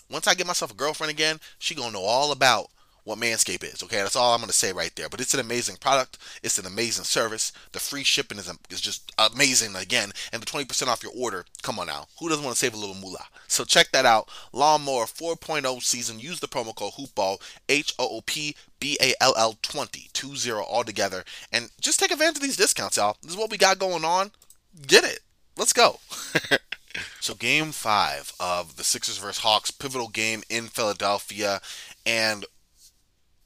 Once 0.10 0.28
I 0.28 0.34
get 0.34 0.48
myself 0.48 0.72
a 0.72 0.76
girlfriend 0.76 1.12
again, 1.12 1.40
she 1.60 1.76
gonna 1.76 1.92
know 1.92 2.02
all 2.04 2.32
about 2.32 2.70
what 3.04 3.20
Manscaped 3.20 3.64
is. 3.64 3.84
Okay, 3.84 3.98
that's 3.98 4.16
all 4.16 4.34
I'm 4.34 4.40
going 4.40 4.48
to 4.48 4.54
say 4.54 4.72
right 4.72 4.92
there. 4.96 5.10
But 5.10 5.22
it's 5.22 5.34
an 5.34 5.40
amazing 5.40 5.78
product. 5.78 6.18
It's 6.42 6.58
an 6.58 6.66
amazing 6.66 7.06
service. 7.06 7.52
The 7.72 7.80
free 7.80 8.04
shipping 8.04 8.38
is, 8.38 8.52
is 8.70 8.82
just 8.82 9.12
amazing 9.18 9.76
again. 9.76 10.12
And 10.32 10.42
the 10.42 10.46
20% 10.46 10.88
off 10.88 11.04
your 11.04 11.12
order, 11.16 11.46
come 11.62 11.80
on 11.80 11.88
now. 11.88 12.08
Who 12.20 12.30
doesn't 12.30 12.44
want 12.44 12.56
to 12.56 12.60
save 12.60 12.74
a 12.74 12.78
little 12.78 12.96
moolah? 12.96 13.28
So 13.48 13.64
check 13.64 13.92
that 13.92 14.06
out. 14.06 14.30
Lawnmower 14.52 15.06
4.0 15.06 15.82
season. 15.82 16.20
Use 16.20 16.40
the 16.40 16.48
promo 16.48 16.76
code 16.76 16.94
HoopBall, 16.94 17.42
H 17.70 17.94
O 18.00 18.08
O 18.18 18.22
P 18.22 18.56
B 18.80 18.98
A 19.02 19.14
L 19.22 19.34
L 19.38 19.58
20, 19.62 20.10
20 20.14 20.52
all 20.52 20.84
together. 20.84 21.24
And 21.52 21.70
just 21.82 22.00
take 22.00 22.12
advantage 22.12 22.38
of 22.38 22.44
these 22.44 22.58
discounts, 22.58 22.98
y'all. 22.98 23.18
This 23.22 23.32
is 23.32 23.38
what 23.38 23.52
we 23.52 23.58
got 23.58 23.80
going 23.80 24.06
on. 24.06 24.32
Get 24.88 25.04
it. 25.04 25.20
Let's 25.58 25.74
go. 25.74 26.00
So 27.20 27.34
game 27.34 27.72
five 27.72 28.34
of 28.40 28.76
the 28.76 28.84
Sixers 28.84 29.18
versus 29.18 29.44
Hawks 29.44 29.72
pivotal 29.72 30.10
game 30.10 30.44
in 30.50 30.68
Philadelphia, 30.68 31.62
and 32.06 32.46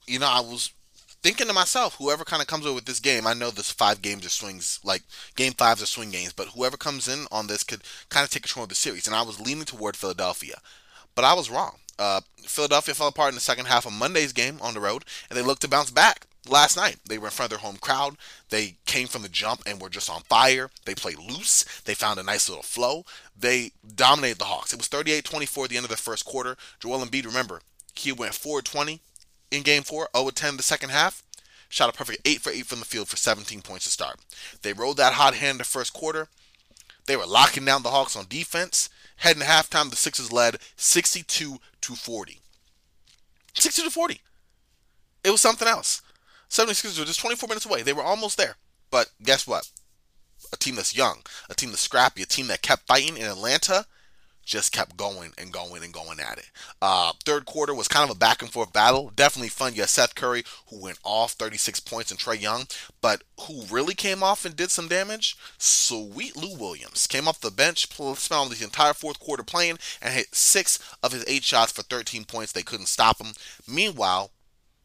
you 0.08 0.18
know, 0.18 0.28
I 0.28 0.40
was 0.40 0.72
thinking 1.22 1.46
to 1.46 1.52
myself, 1.52 1.96
whoever 1.96 2.24
kind 2.24 2.40
of 2.42 2.48
comes 2.48 2.64
over 2.64 2.74
with 2.74 2.84
this 2.84 3.00
game, 3.00 3.26
I 3.26 3.34
know 3.34 3.50
this 3.50 3.70
five 3.70 4.02
games 4.02 4.24
are 4.24 4.30
swings, 4.30 4.80
like 4.84 5.02
game 5.36 5.52
fives 5.52 5.82
are 5.82 5.86
swing 5.86 6.10
games, 6.10 6.32
but 6.32 6.48
whoever 6.48 6.76
comes 6.76 7.08
in 7.08 7.26
on 7.30 7.46
this 7.46 7.64
could 7.64 7.82
kind 8.08 8.24
of 8.24 8.30
take 8.30 8.42
control 8.42 8.64
of 8.64 8.68
the 8.68 8.74
series. 8.74 9.06
And 9.06 9.16
I 9.16 9.22
was 9.22 9.40
leaning 9.40 9.64
toward 9.64 9.96
Philadelphia, 9.96 10.56
but 11.14 11.24
I 11.24 11.34
was 11.34 11.50
wrong. 11.50 11.76
Uh, 11.98 12.20
Philadelphia 12.42 12.94
fell 12.94 13.08
apart 13.08 13.30
in 13.30 13.34
the 13.34 13.40
second 13.40 13.66
half 13.66 13.84
of 13.84 13.92
Monday's 13.92 14.32
game 14.32 14.58
on 14.62 14.74
the 14.74 14.80
road, 14.80 15.04
and 15.28 15.36
they 15.36 15.42
looked 15.42 15.62
to 15.62 15.68
bounce 15.68 15.90
back 15.90 16.26
last 16.48 16.76
night. 16.76 16.96
They 17.08 17.18
were 17.18 17.26
in 17.26 17.32
front 17.32 17.52
of 17.52 17.58
their 17.58 17.66
home 17.66 17.78
crowd. 17.80 18.16
They 18.50 18.76
came 18.86 19.08
from 19.08 19.22
the 19.22 19.28
jump 19.28 19.62
and 19.66 19.80
were 19.80 19.88
just 19.88 20.08
on 20.08 20.22
fire. 20.22 20.70
They 20.84 20.94
played 20.94 21.18
loose. 21.18 21.64
They 21.84 21.94
found 21.94 22.20
a 22.20 22.22
nice 22.22 22.48
little 22.48 22.62
flow. 22.62 23.04
They 23.36 23.72
dominated 23.94 24.38
the 24.38 24.44
Hawks. 24.44 24.72
It 24.72 24.78
was 24.78 24.86
38 24.86 25.24
24 25.24 25.64
at 25.64 25.70
the 25.70 25.76
end 25.76 25.84
of 25.84 25.90
the 25.90 25.96
first 25.96 26.24
quarter. 26.24 26.56
Joel 26.78 27.04
Embiid, 27.04 27.26
remember, 27.26 27.60
he 27.94 28.12
went 28.12 28.34
420 28.34 29.00
in 29.50 29.62
game 29.62 29.82
four, 29.82 30.08
0 30.16 30.30
10 30.30 30.56
the 30.56 30.62
second 30.62 30.90
half. 30.90 31.22
Shot 31.68 31.90
a 31.90 31.92
perfect 31.92 32.26
8 32.26 32.40
for 32.40 32.50
8 32.50 32.66
from 32.66 32.78
the 32.78 32.86
field 32.86 33.08
for 33.08 33.16
17 33.16 33.60
points 33.60 33.84
to 33.84 33.90
start. 33.90 34.20
They 34.62 34.72
rode 34.72 34.96
that 34.96 35.14
hot 35.14 35.34
hand 35.34 35.52
in 35.52 35.58
the 35.58 35.64
first 35.64 35.92
quarter. 35.92 36.28
They 37.06 37.16
were 37.16 37.26
locking 37.26 37.64
down 37.64 37.82
the 37.82 37.90
Hawks 37.90 38.16
on 38.16 38.26
defense. 38.28 38.88
Heading 39.16 39.42
halftime, 39.42 39.90
the 39.90 39.96
Sixers 39.96 40.32
led 40.32 40.58
62 40.76 41.58
to 41.80 41.94
40. 41.94 42.40
62 43.54 43.88
to 43.88 43.90
40. 43.90 44.20
It 45.24 45.30
was 45.30 45.40
something 45.40 45.68
else. 45.68 46.02
76ers 46.48 46.98
were 46.98 47.04
just 47.04 47.20
24 47.20 47.48
minutes 47.48 47.66
away. 47.66 47.82
They 47.82 47.92
were 47.92 48.02
almost 48.02 48.36
there. 48.36 48.56
But 48.90 49.10
guess 49.22 49.46
what? 49.46 49.68
A 50.52 50.56
team 50.56 50.76
that's 50.76 50.96
young, 50.96 51.22
a 51.50 51.54
team 51.54 51.70
that's 51.70 51.82
scrappy, 51.82 52.22
a 52.22 52.26
team 52.26 52.46
that 52.46 52.62
kept 52.62 52.86
fighting 52.86 53.16
in 53.16 53.26
Atlanta 53.26 53.86
just 54.48 54.72
kept 54.72 54.96
going 54.96 55.32
and 55.36 55.52
going 55.52 55.84
and 55.84 55.92
going 55.92 56.18
at 56.18 56.38
it. 56.38 56.50
Uh, 56.80 57.12
third 57.24 57.44
quarter 57.44 57.74
was 57.74 57.86
kind 57.86 58.08
of 58.08 58.16
a 58.16 58.18
back 58.18 58.40
and 58.40 58.50
forth 58.50 58.72
battle. 58.72 59.12
Definitely 59.14 59.50
fun. 59.50 59.74
You 59.74 59.82
had 59.82 59.90
Seth 59.90 60.14
Curry, 60.14 60.42
who 60.68 60.80
went 60.80 60.98
off 61.04 61.32
36 61.32 61.80
points, 61.80 62.10
and 62.10 62.18
Trae 62.18 62.40
Young, 62.40 62.66
but 63.02 63.22
who 63.42 63.64
really 63.70 63.94
came 63.94 64.22
off 64.22 64.46
and 64.46 64.56
did 64.56 64.70
some 64.70 64.88
damage? 64.88 65.36
Sweet 65.58 66.34
Lou 66.34 66.56
Williams 66.56 67.06
came 67.06 67.28
off 67.28 67.40
the 67.40 67.50
bench, 67.50 67.86
spent 67.92 68.50
the 68.50 68.64
entire 68.64 68.94
fourth 68.94 69.20
quarter 69.20 69.42
playing, 69.42 69.78
and 70.00 70.14
hit 70.14 70.34
six 70.34 70.78
of 71.02 71.12
his 71.12 71.24
eight 71.28 71.44
shots 71.44 71.70
for 71.70 71.82
13 71.82 72.24
points. 72.24 72.52
They 72.52 72.62
couldn't 72.62 72.86
stop 72.86 73.20
him. 73.20 73.34
Meanwhile, 73.68 74.30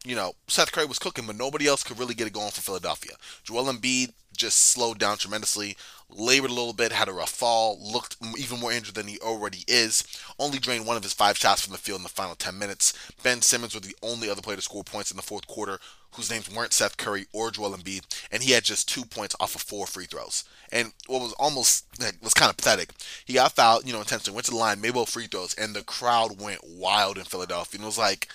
you 0.04 0.14
know, 0.14 0.34
Seth 0.46 0.72
Curry 0.72 0.84
was 0.84 0.98
cooking, 0.98 1.26
but 1.26 1.36
nobody 1.36 1.66
else 1.66 1.82
could 1.82 1.98
really 1.98 2.14
get 2.14 2.26
it 2.26 2.34
going 2.34 2.50
for 2.50 2.60
Philadelphia. 2.60 3.14
Joel 3.42 3.72
Embiid 3.72 4.12
just 4.36 4.60
slowed 4.60 4.98
down 4.98 5.16
tremendously, 5.16 5.76
labored 6.10 6.50
a 6.50 6.54
little 6.54 6.72
bit, 6.72 6.92
had 6.92 7.08
a 7.08 7.12
rough 7.12 7.30
fall, 7.30 7.78
looked 7.80 8.16
even 8.38 8.60
more 8.60 8.72
injured 8.72 8.94
than 8.94 9.06
he 9.08 9.18
already 9.18 9.64
is. 9.66 10.04
Only 10.38 10.58
drained 10.58 10.86
one 10.86 10.96
of 10.96 11.02
his 11.02 11.12
five 11.12 11.36
shots 11.36 11.62
from 11.62 11.72
the 11.72 11.78
field 11.78 12.00
in 12.00 12.02
the 12.04 12.08
final 12.08 12.34
10 12.34 12.58
minutes. 12.58 12.92
Ben 13.22 13.42
Simmons 13.42 13.74
was 13.74 13.82
the 13.82 13.96
only 14.02 14.30
other 14.30 14.42
player 14.42 14.56
to 14.56 14.62
score 14.62 14.84
points 14.84 15.10
in 15.10 15.16
the 15.16 15.22
fourth 15.22 15.46
quarter, 15.46 15.78
whose 16.12 16.30
names 16.30 16.54
weren't 16.54 16.72
Seth 16.72 16.96
Curry 16.96 17.26
or 17.32 17.50
Joel 17.50 17.76
Embiid, 17.76 18.02
and 18.30 18.42
he 18.42 18.52
had 18.52 18.64
just 18.64 18.88
two 18.88 19.04
points 19.04 19.34
off 19.40 19.54
of 19.54 19.62
four 19.62 19.86
free 19.86 20.06
throws. 20.06 20.44
And 20.70 20.92
what 21.06 21.20
was 21.20 21.32
almost 21.34 21.86
like, 22.00 22.16
was 22.22 22.34
kind 22.34 22.50
of 22.50 22.56
pathetic, 22.56 22.90
he 23.24 23.34
got 23.34 23.52
fouled, 23.52 23.86
you 23.86 23.92
know, 23.92 24.00
intentionally, 24.00 24.34
went 24.34 24.46
to 24.46 24.52
the 24.52 24.56
line, 24.56 24.80
made 24.80 24.94
both 24.94 25.10
free 25.10 25.26
throws, 25.26 25.54
and 25.54 25.74
the 25.74 25.82
crowd 25.82 26.40
went 26.40 26.60
wild 26.64 27.18
in 27.18 27.24
Philadelphia. 27.24 27.78
And 27.78 27.84
it 27.84 27.86
was 27.86 27.98
like, 27.98 28.28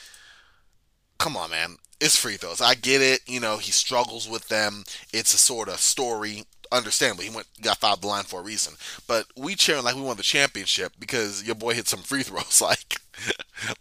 come 1.18 1.38
on, 1.38 1.52
man. 1.52 1.78
It's 2.02 2.16
free 2.16 2.38
throws. 2.38 2.62
I 2.62 2.76
get 2.76 3.02
it. 3.02 3.22
You 3.28 3.42
know, 3.42 3.58
he 3.58 3.72
struggles 3.72 4.28
with 4.28 4.48
them. 4.48 4.86
It's 5.12 5.34
a 5.34 5.38
sort 5.38 5.68
of 5.68 5.80
story. 5.80 6.46
Understandably, 6.72 7.26
he 7.26 7.36
went 7.36 7.48
got 7.62 7.78
fouled 7.78 8.02
the 8.02 8.08
line 8.08 8.26
for 8.26 8.42
a 8.42 8.44
reason. 8.44 8.76
But 9.08 9.26
we 9.36 9.56
cheering 9.56 9.84
like 9.84 9.96
we 9.96 10.02
won 10.02 10.18
the 10.18 10.24
championship 10.24 10.94
because 11.00 11.44
your 11.44 11.56
boy 11.56 11.74
hit 11.74 11.88
some 11.88 12.02
free 12.02 12.24
throws. 12.24 12.62
Like, 12.70 12.96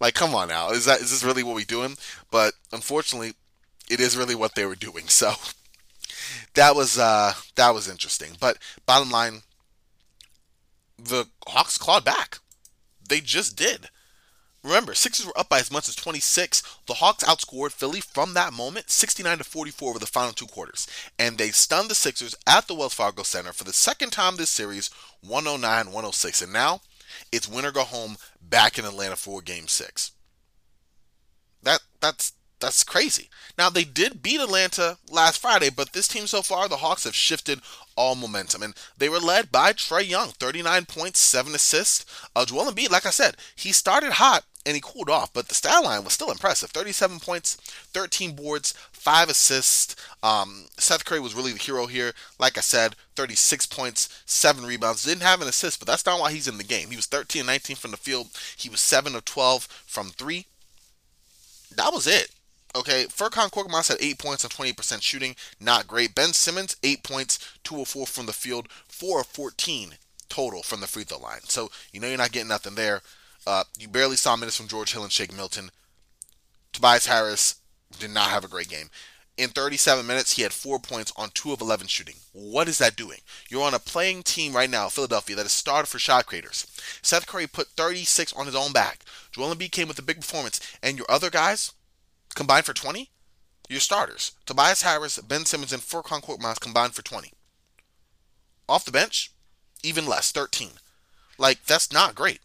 like 0.01 0.14
come 0.14 0.35
on 0.35 0.48
now. 0.48 0.70
Is 0.70 0.87
that 0.87 1.01
is 1.01 1.11
this 1.11 1.22
really 1.22 1.42
what 1.42 1.55
we 1.55 1.64
doing? 1.64 1.96
But 2.31 2.55
unfortunately, 2.72 3.35
it 3.90 4.01
is 4.01 4.16
really 4.16 4.35
what 4.35 4.55
they 4.55 4.64
were 4.66 4.74
doing. 4.77 5.05
So 5.09 5.33
that 6.55 6.74
was 6.74 6.98
uh 6.98 7.35
that 7.57 7.74
was 7.74 7.88
interesting. 7.88 8.33
But 8.40 8.59
bottom 8.87 9.11
line, 9.11 9.42
the 10.98 11.27
Hawks 11.46 11.79
clawed 11.79 12.05
back. 12.05 12.38
They 13.09 13.20
just 13.20 13.57
did. 13.57 13.88
Remember, 14.64 14.94
Sixers 14.94 15.27
were 15.27 15.38
up 15.38 15.49
by 15.49 15.61
as 15.61 15.71
much 15.71 15.88
as 15.88 15.94
26. 15.94 16.62
The 16.87 16.94
Hawks 16.94 17.23
outscored 17.25 17.73
Philly 17.73 18.01
from 18.01 18.35
that 18.35 18.53
moment 18.53 18.90
69 18.90 19.38
to 19.38 19.44
44 19.44 19.90
over 19.90 19.99
the 19.99 20.07
final 20.07 20.33
two 20.33 20.47
quarters, 20.47 20.87
and 21.18 21.38
they 21.38 21.51
stunned 21.51 21.90
the 21.90 21.94
Sixers 21.94 22.35
at 22.47 22.66
the 22.66 22.75
Wells 22.75 22.94
Fargo 22.94 23.23
Center 23.23 23.53
for 23.53 23.64
the 23.64 23.73
second 23.73 24.11
time 24.11 24.37
this 24.37 24.51
series, 24.51 24.90
109-106. 25.25 26.42
And 26.42 26.53
now 26.53 26.81
it's 27.31 27.49
winner 27.49 27.71
go 27.71 27.85
home 27.85 28.16
back 28.42 28.79
in 28.79 28.85
Atlanta 28.85 29.16
for 29.16 29.40
game 29.40 29.68
6. 29.68 30.12
That 31.62 31.81
that's 32.01 32.33
that's 32.61 32.83
crazy. 32.83 33.31
Now 33.57 33.71
they 33.71 33.85
did 33.85 34.23
beat 34.23 34.40
Atlanta 34.40 34.99
last 35.11 35.40
Friday, 35.40 35.71
but 35.71 35.92
this 35.92 36.09
team 36.09 36.27
so 36.27 36.42
far, 36.42 36.68
the 36.68 36.79
Hawks 36.79 37.05
have 37.05 37.14
shifted 37.14 37.61
all 37.99 38.15
momentum, 38.15 38.63
and 38.63 38.75
they 38.97 39.09
were 39.09 39.19
led 39.19 39.51
by 39.51 39.73
Trae 39.73 40.09
Young, 40.09 40.29
39 40.29 40.87
points, 40.87 41.19
seven 41.19 41.55
assists. 41.55 42.07
Uh, 42.35 42.47
Joel 42.47 42.71
Embiid, 42.71 42.91
like 42.91 43.05
I 43.05 43.11
said, 43.11 43.37
he 43.57 43.73
started 43.73 44.13
hot 44.13 44.45
and 44.65 44.75
he 44.75 44.81
cooled 44.81 45.11
off, 45.11 45.33
but 45.33 45.49
the 45.49 45.55
stat 45.55 45.83
line 45.83 46.05
was 46.05 46.13
still 46.13 46.31
impressive: 46.31 46.71
37 46.71 47.19
points, 47.21 47.57
13 47.93 48.37
boards, 48.37 48.73
five 48.93 49.29
assists. 49.29 49.97
Um, 50.23 50.67
Seth 50.79 51.05
Curry 51.05 51.21
was 51.21 51.35
really 51.35 51.53
the 51.53 51.59
hero 51.59 51.87
here. 51.87 52.13
Like 52.39 52.57
I 52.57 52.61
said, 52.61 52.95
36 53.17 53.67
points, 53.67 54.23
seven 54.27 54.65
rebounds. 54.65 55.05
Didn't 55.05 55.23
have 55.23 55.43
an 55.43 55.49
assist, 55.49 55.81
but 55.81 55.89
that's 55.89 56.07
not 56.07 56.21
why 56.21 56.33
he's 56.33 56.49
in 56.49 56.59
the 56.59 56.65
game. 56.65 56.91
He 56.91 56.97
was 56.97 57.07
13 57.07 57.47
19 57.47 57.77
from 57.77 57.91
the 57.91 57.97
field. 57.97 58.29
He 58.57 58.69
was 58.69 58.81
seven 58.81 59.17
of 59.17 59.25
12 59.25 59.65
from 59.87 60.11
three. 60.11 60.47
That 61.75 61.93
was 61.93 62.07
it. 62.07 62.31
Okay, 62.76 63.07
Furkan 63.07 63.50
Korkmaz 63.50 63.88
had 63.88 63.96
8 64.00 64.18
points 64.18 64.44
on 64.44 64.50
28% 64.50 65.02
shooting. 65.02 65.35
Not 65.59 65.87
great. 65.87 66.14
Ben 66.14 66.33
Simmons, 66.33 66.76
8 66.83 67.02
points, 67.02 67.38
2 67.64 67.81
of 67.81 67.88
4 67.88 68.07
from 68.07 68.26
the 68.26 68.33
field, 68.33 68.68
4 68.88 69.20
of 69.20 69.26
14 69.26 69.94
total 70.28 70.62
from 70.62 70.81
the 70.81 70.87
free 70.87 71.04
throw 71.04 71.18
line. 71.18 71.40
So, 71.44 71.70
you 71.92 72.00
know 72.00 72.09
you're 72.09 72.18
not 72.18 72.33
getting 72.33 72.48
nothing 72.48 72.74
there. 72.74 73.00
Uh, 73.46 73.64
you 73.78 73.88
barely 73.88 74.16
saw 74.16 74.37
minutes 74.37 74.57
from 74.57 74.68
George 74.68 74.92
Hill 74.92 75.02
and 75.02 75.12
Shake 75.12 75.35
Milton. 75.35 75.70
Tobias 76.72 77.07
Harris 77.07 77.57
did 77.98 78.11
not 78.11 78.28
have 78.28 78.44
a 78.44 78.48
great 78.48 78.68
game. 78.68 78.90
In 79.38 79.50
37 79.50 80.07
minutes, 80.07 80.33
he 80.33 80.42
had 80.42 80.52
4 80.52 80.81
points 80.81 81.12
on 81.16 81.31
2 81.33 81.52
of 81.52 81.61
11 81.61 81.87
shooting. 81.87 82.16
What 82.33 82.68
is 82.68 82.78
that 82.78 82.96
doing? 82.96 83.20
You're 83.48 83.62
on 83.62 83.72
a 83.72 83.78
playing 83.78 84.24
team 84.24 84.54
right 84.54 84.68
now, 84.68 84.88
Philadelphia, 84.88 85.37
that 85.37 85.46
is 85.46 85.52
started 85.52 85.87
for 85.87 85.98
shot 85.98 86.26
creators. 86.26 86.66
Seth 87.02 87.26
Curry 87.26 87.46
put 87.46 87.68
36 87.68 88.33
on 88.35 88.46
his 88.46 88.57
own 88.57 88.72
back. 88.72 89.04
Joel 89.33 89.54
Embiid 89.54 89.70
came 89.70 89.88
with 89.88 89.98
a 89.98 90.02
big 90.02 90.20
performance. 90.20 90.61
And 90.83 90.98
your 90.98 91.07
other 91.09 91.31
guys, 91.31 91.72
combined 92.38 92.64
for 92.64 92.72
20? 92.72 93.11
Your 93.68 93.81
starters, 93.81 94.33
Tobias 94.46 94.83
Harris, 94.83 95.18
Ben 95.18 95.44
Simmons, 95.44 95.72
and 95.72 95.83
Furkan 95.83 96.22
Korkmaz 96.22 96.61
combined 96.61 96.94
for 96.94 97.03
20. 97.03 97.33
Off 98.68 98.85
the 98.85 98.92
bench, 98.92 99.33
even 99.83 100.07
less, 100.07 100.31
13. 100.31 100.70
Like, 101.37 101.64
that's 101.64 101.92
not 101.92 102.14
great. 102.14 102.40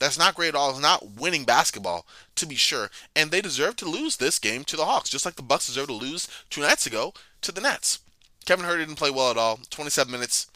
That's 0.00 0.18
not 0.18 0.34
great 0.34 0.48
at 0.48 0.54
all. 0.54 0.70
It's 0.70 0.80
not 0.80 1.12
winning 1.20 1.44
basketball, 1.44 2.06
to 2.36 2.46
be 2.46 2.54
sure. 2.54 2.90
And 3.14 3.30
they 3.30 3.42
deserve 3.42 3.76
to 3.76 3.88
lose 3.88 4.16
this 4.16 4.38
game 4.38 4.64
to 4.64 4.76
the 4.76 4.86
Hawks, 4.86 5.10
just 5.10 5.26
like 5.26 5.36
the 5.36 5.42
Bucks 5.42 5.66
deserve 5.66 5.88
to 5.88 5.92
lose 5.92 6.26
two 6.48 6.62
nights 6.62 6.86
ago 6.86 7.12
to 7.42 7.52
the 7.52 7.60
Nets. 7.60 8.00
Kevin 8.46 8.64
Huerter 8.64 8.78
didn't 8.78 8.96
play 8.96 9.10
well 9.10 9.30
at 9.30 9.36
all. 9.36 9.60
27 9.68 10.10
minutes, 10.10 10.46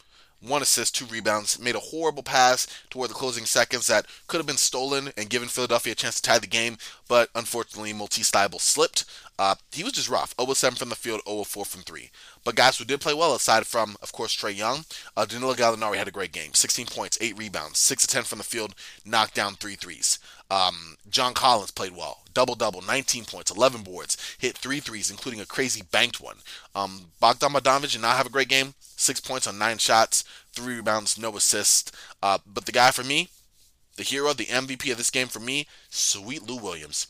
one 0.41 0.61
assist, 0.61 0.95
two 0.95 1.05
rebounds, 1.05 1.59
made 1.59 1.75
a 1.75 1.79
horrible 1.79 2.23
pass 2.23 2.67
toward 2.89 3.09
the 3.09 3.13
closing 3.13 3.45
seconds 3.45 3.87
that 3.87 4.05
could 4.27 4.37
have 4.37 4.47
been 4.47 4.57
stolen 4.57 5.11
and 5.17 5.29
given 5.29 5.47
Philadelphia 5.49 5.93
a 5.93 5.95
chance 5.95 6.15
to 6.15 6.21
tie 6.21 6.39
the 6.39 6.47
game, 6.47 6.77
but 7.07 7.29
unfortunately, 7.35 7.93
Matisse 7.93 8.31
Thybulle 8.31 8.61
slipped. 8.61 9.05
Uh, 9.39 9.55
he 9.71 9.85
was 9.85 9.93
just 9.93 10.09
rough. 10.09 10.35
0 10.39 10.53
7 10.53 10.77
from 10.77 10.89
the 10.89 10.95
field, 10.95 11.21
0 11.25 11.45
4 11.45 11.63
from 11.63 11.81
3. 11.81 12.11
But 12.43 12.55
guys 12.55 12.77
who 12.77 12.83
did 12.83 12.99
play 12.99 13.13
well, 13.13 13.33
aside 13.33 13.65
from, 13.65 13.95
of 14.01 14.11
course, 14.11 14.35
Trae 14.35 14.55
Young, 14.55 14.83
uh, 15.15 15.23
Danilo 15.25 15.53
Gallinari 15.53 15.95
had 15.95 16.09
a 16.09 16.11
great 16.11 16.33
game. 16.33 16.53
16 16.53 16.87
points, 16.87 17.17
8 17.21 17.37
rebounds, 17.37 17.79
6 17.79 18.03
of 18.03 18.09
10 18.09 18.23
from 18.23 18.39
the 18.39 18.43
field, 18.43 18.75
knocked 19.05 19.35
down 19.35 19.55
3 19.55 19.75
threes. 19.75 20.19
Um, 20.51 20.97
John 21.09 21.33
Collins 21.33 21.71
played 21.71 21.95
well. 21.95 22.23
Double 22.33 22.55
double, 22.55 22.81
19 22.81 23.23
points, 23.23 23.49
11 23.49 23.81
boards, 23.83 24.17
hit 24.37 24.57
3 24.57 24.81
threes, 24.81 25.09
including 25.09 25.39
a 25.39 25.45
crazy 25.45 25.83
banked 25.89 26.19
one. 26.19 26.37
Um, 26.75 27.11
Bogdan 27.21 27.53
Bogdanovic 27.53 27.93
did 27.93 28.01
not 28.01 28.17
have 28.17 28.25
a 28.25 28.31
great 28.31 28.49
game. 28.49 28.73
6 28.97 29.21
points 29.21 29.47
on 29.47 29.57
9 29.57 29.77
shots, 29.77 30.25
3 30.51 30.75
rebounds, 30.75 31.17
no 31.17 31.35
assists. 31.37 31.93
Uh, 32.21 32.39
but 32.45 32.65
the 32.65 32.73
guy 32.73 32.91
for 32.91 33.05
me, 33.05 33.29
the 33.95 34.03
hero, 34.03 34.33
the 34.33 34.47
MVP 34.47 34.91
of 34.91 34.97
this 34.97 35.09
game 35.09 35.27
for 35.27 35.39
me, 35.39 35.65
sweet 35.89 36.43
Lou 36.43 36.57
Williams. 36.57 37.07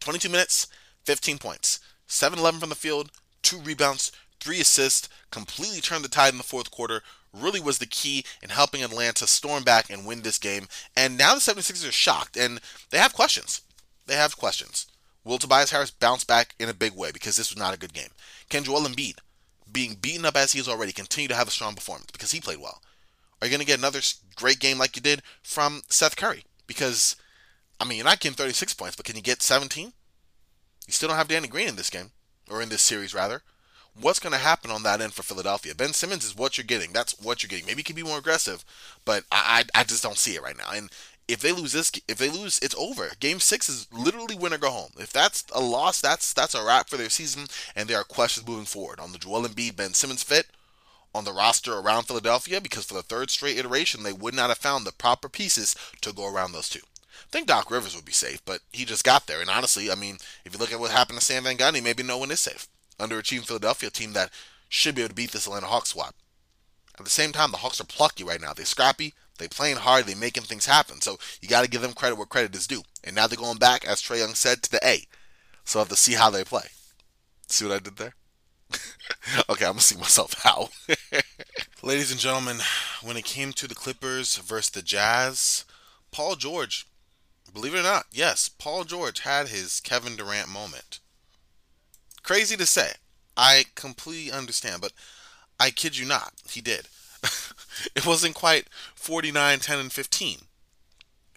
22 0.00 0.30
minutes, 0.30 0.68
15 1.04 1.38
points, 1.38 1.80
7 2.06 2.38
11 2.38 2.60
from 2.60 2.68
the 2.68 2.74
field, 2.74 3.10
2 3.42 3.58
rebounds, 3.58 4.12
3 4.40 4.60
assists, 4.60 5.08
completely 5.30 5.80
turned 5.80 6.04
the 6.04 6.08
tide 6.08 6.32
in 6.32 6.38
the 6.38 6.44
fourth 6.44 6.70
quarter, 6.70 7.02
really 7.32 7.60
was 7.60 7.78
the 7.78 7.86
key 7.86 8.24
in 8.42 8.50
helping 8.50 8.82
Atlanta 8.82 9.26
storm 9.26 9.64
back 9.64 9.90
and 9.90 10.06
win 10.06 10.22
this 10.22 10.38
game. 10.38 10.68
And 10.96 11.18
now 11.18 11.34
the 11.34 11.40
76ers 11.40 11.88
are 11.88 11.92
shocked 11.92 12.36
and 12.36 12.60
they 12.90 12.98
have 12.98 13.14
questions. 13.14 13.62
They 14.06 14.14
have 14.14 14.36
questions. 14.36 14.86
Will 15.24 15.38
Tobias 15.38 15.70
Harris 15.70 15.90
bounce 15.90 16.24
back 16.24 16.54
in 16.58 16.68
a 16.68 16.74
big 16.74 16.94
way 16.94 17.10
because 17.10 17.36
this 17.36 17.50
was 17.50 17.58
not 17.58 17.74
a 17.74 17.78
good 17.78 17.94
game? 17.94 18.10
Can 18.50 18.64
Joel 18.64 18.82
Embiid, 18.82 19.18
being 19.70 19.94
beaten 19.94 20.26
up 20.26 20.36
as 20.36 20.52
he 20.52 20.60
is 20.60 20.68
already, 20.68 20.92
continue 20.92 21.28
to 21.28 21.34
have 21.34 21.48
a 21.48 21.50
strong 21.50 21.74
performance 21.74 22.10
because 22.12 22.32
he 22.32 22.40
played 22.40 22.60
well? 22.60 22.82
Are 23.40 23.46
you 23.46 23.50
going 23.50 23.60
to 23.60 23.66
get 23.66 23.78
another 23.78 24.00
great 24.36 24.60
game 24.60 24.78
like 24.78 24.96
you 24.96 25.02
did 25.02 25.22
from 25.42 25.82
Seth 25.88 26.16
Curry? 26.16 26.44
Because, 26.66 27.16
I 27.80 27.84
mean, 27.84 27.96
you're 27.96 28.04
not 28.04 28.20
getting 28.20 28.36
36 28.36 28.74
points, 28.74 28.96
but 28.96 29.06
can 29.06 29.16
you 29.16 29.22
get 29.22 29.42
17? 29.42 29.92
You 30.86 30.92
still 30.92 31.08
don't 31.08 31.18
have 31.18 31.28
Danny 31.28 31.48
Green 31.48 31.68
in 31.68 31.76
this 31.76 31.90
game, 31.90 32.10
or 32.50 32.62
in 32.62 32.68
this 32.68 32.82
series, 32.82 33.14
rather 33.14 33.42
what's 34.00 34.18
going 34.18 34.32
to 34.32 34.38
happen 34.38 34.70
on 34.70 34.82
that 34.82 35.00
end 35.00 35.14
for 35.14 35.22
Philadelphia? 35.22 35.74
Ben 35.74 35.92
Simmons 35.92 36.24
is 36.24 36.36
what 36.36 36.58
you're 36.58 36.64
getting. 36.64 36.92
That's 36.92 37.18
what 37.20 37.42
you're 37.42 37.48
getting. 37.48 37.66
Maybe 37.66 37.78
he 37.78 37.84
can 37.84 37.96
be 37.96 38.02
more 38.02 38.18
aggressive, 38.18 38.64
but 39.04 39.24
I, 39.30 39.64
I, 39.74 39.80
I 39.80 39.84
just 39.84 40.02
don't 40.02 40.18
see 40.18 40.34
it 40.34 40.42
right 40.42 40.56
now. 40.56 40.70
And 40.74 40.90
if 41.26 41.40
they 41.40 41.52
lose 41.52 41.72
this, 41.72 41.90
if 42.06 42.18
they 42.18 42.28
lose, 42.28 42.58
it's 42.62 42.74
over. 42.74 43.10
Game 43.20 43.40
six 43.40 43.68
is 43.68 43.86
literally 43.92 44.34
win 44.34 44.52
or 44.52 44.58
go 44.58 44.70
home. 44.70 44.90
If 44.98 45.12
that's 45.12 45.44
a 45.54 45.60
loss, 45.60 46.00
that's 46.00 46.34
that's 46.34 46.54
a 46.54 46.64
wrap 46.64 46.88
for 46.88 46.96
their 46.96 47.08
season, 47.08 47.46
and 47.74 47.88
there 47.88 47.98
are 47.98 48.04
questions 48.04 48.46
moving 48.46 48.66
forward 48.66 49.00
on 49.00 49.12
the 49.12 49.18
Joel 49.18 49.42
Embiid, 49.42 49.76
Ben 49.76 49.94
Simmons 49.94 50.22
fit 50.22 50.46
on 51.14 51.24
the 51.24 51.32
roster 51.32 51.78
around 51.78 52.02
Philadelphia 52.02 52.60
because 52.60 52.84
for 52.84 52.94
the 52.94 53.02
third 53.02 53.30
straight 53.30 53.56
iteration, 53.56 54.02
they 54.02 54.12
would 54.12 54.34
not 54.34 54.50
have 54.50 54.58
found 54.58 54.84
the 54.84 54.92
proper 54.92 55.28
pieces 55.28 55.74
to 56.02 56.12
go 56.12 56.26
around 56.26 56.52
those 56.52 56.68
two. 56.68 56.80
I 57.22 57.30
think 57.30 57.46
Doc 57.46 57.70
Rivers 57.70 57.94
would 57.96 58.04
be 58.04 58.12
safe, 58.12 58.44
but 58.44 58.60
he 58.72 58.84
just 58.84 59.04
got 59.04 59.26
there. 59.26 59.40
And 59.40 59.50
honestly, 59.50 59.90
I 59.90 59.94
mean, 59.94 60.18
if 60.44 60.52
you 60.52 60.58
look 60.58 60.72
at 60.72 60.80
what 60.80 60.90
happened 60.90 61.18
to 61.18 61.24
Stan 61.24 61.44
Van 61.44 61.56
Gundy, 61.56 61.82
maybe 61.82 62.02
no 62.02 62.18
one 62.18 62.30
is 62.30 62.40
safe 62.40 62.68
underachieving 62.98 63.46
Philadelphia 63.46 63.90
team 63.90 64.12
that 64.12 64.30
should 64.68 64.94
be 64.94 65.02
able 65.02 65.10
to 65.10 65.14
beat 65.14 65.32
this 65.32 65.46
Atlanta 65.46 65.66
Hawks 65.66 65.90
squad. 65.90 66.12
At 66.98 67.04
the 67.04 67.10
same 67.10 67.32
time, 67.32 67.50
the 67.50 67.58
Hawks 67.58 67.80
are 67.80 67.84
plucky 67.84 68.24
right 68.24 68.40
now. 68.40 68.52
They're 68.52 68.64
scrappy, 68.64 69.14
they're 69.38 69.48
playing 69.48 69.76
hard, 69.76 70.06
they're 70.06 70.16
making 70.16 70.44
things 70.44 70.66
happen. 70.66 71.00
So 71.00 71.18
you 71.40 71.48
got 71.48 71.64
to 71.64 71.70
give 71.70 71.82
them 71.82 71.92
credit 71.92 72.16
where 72.16 72.26
credit 72.26 72.54
is 72.54 72.66
due. 72.66 72.82
And 73.02 73.16
now 73.16 73.26
they're 73.26 73.36
going 73.36 73.58
back, 73.58 73.84
as 73.84 74.00
Trae 74.00 74.18
Young 74.18 74.34
said, 74.34 74.62
to 74.62 74.70
the 74.70 74.86
A. 74.86 75.04
So 75.64 75.78
I 75.78 75.82
have 75.82 75.88
to 75.88 75.96
see 75.96 76.14
how 76.14 76.30
they 76.30 76.44
play. 76.44 76.66
See 77.48 77.64
what 77.64 77.74
I 77.74 77.78
did 77.78 77.96
there? 77.96 78.14
okay, 79.48 79.66
I'm 79.66 79.72
gonna 79.72 79.80
see 79.80 79.96
myself 79.96 80.34
out. 80.46 80.70
Ladies 81.82 82.10
and 82.10 82.20
gentlemen, 82.20 82.58
when 83.02 83.16
it 83.16 83.24
came 83.24 83.52
to 83.52 83.68
the 83.68 83.74
Clippers 83.74 84.36
versus 84.36 84.70
the 84.70 84.82
Jazz, 84.82 85.64
Paul 86.10 86.36
George, 86.36 86.86
believe 87.54 87.74
it 87.74 87.80
or 87.80 87.84
not, 87.84 88.06
yes, 88.12 88.48
Paul 88.48 88.84
George 88.84 89.20
had 89.20 89.48
his 89.48 89.80
Kevin 89.80 90.16
Durant 90.16 90.48
moment. 90.48 90.98
Crazy 92.22 92.56
to 92.56 92.66
say. 92.66 92.92
I 93.36 93.64
completely 93.74 94.32
understand, 94.32 94.80
but 94.80 94.92
I 95.58 95.70
kid 95.70 95.96
you 95.96 96.04
not, 96.04 96.32
he 96.50 96.60
did. 96.60 96.88
it 97.94 98.06
wasn't 98.06 98.34
quite 98.34 98.68
49, 98.94 99.60
10, 99.60 99.78
and 99.78 99.92
15. 99.92 100.38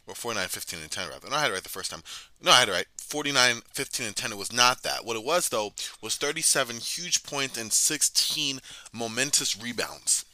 Or 0.08 0.16
49, 0.16 0.48
15, 0.48 0.80
and 0.80 0.92
10, 0.92 1.10
rather. 1.10 1.30
No, 1.30 1.36
I 1.36 1.42
had 1.42 1.52
it 1.52 1.54
right 1.54 1.64
the 1.64 1.70
first 1.70 1.92
time. 1.92 2.04
No, 2.42 2.52
I 2.52 2.60
had 2.60 2.70
it 2.70 2.74
right. 2.74 2.88
49, 2.98 3.62
15, 3.74 4.08
and 4.08 4.16
10. 4.16 4.32
It 4.32 4.38
was 4.38 4.54
not 4.54 4.84
that. 4.84 5.06
What 5.06 5.18
it 5.18 5.24
was, 5.24 5.50
though, 5.50 5.74
was 6.02 6.16
37 6.16 6.78
huge 6.78 7.24
points 7.24 7.58
and 7.58 7.72
16 7.72 8.60
momentous 8.94 9.62
rebounds 9.62 10.26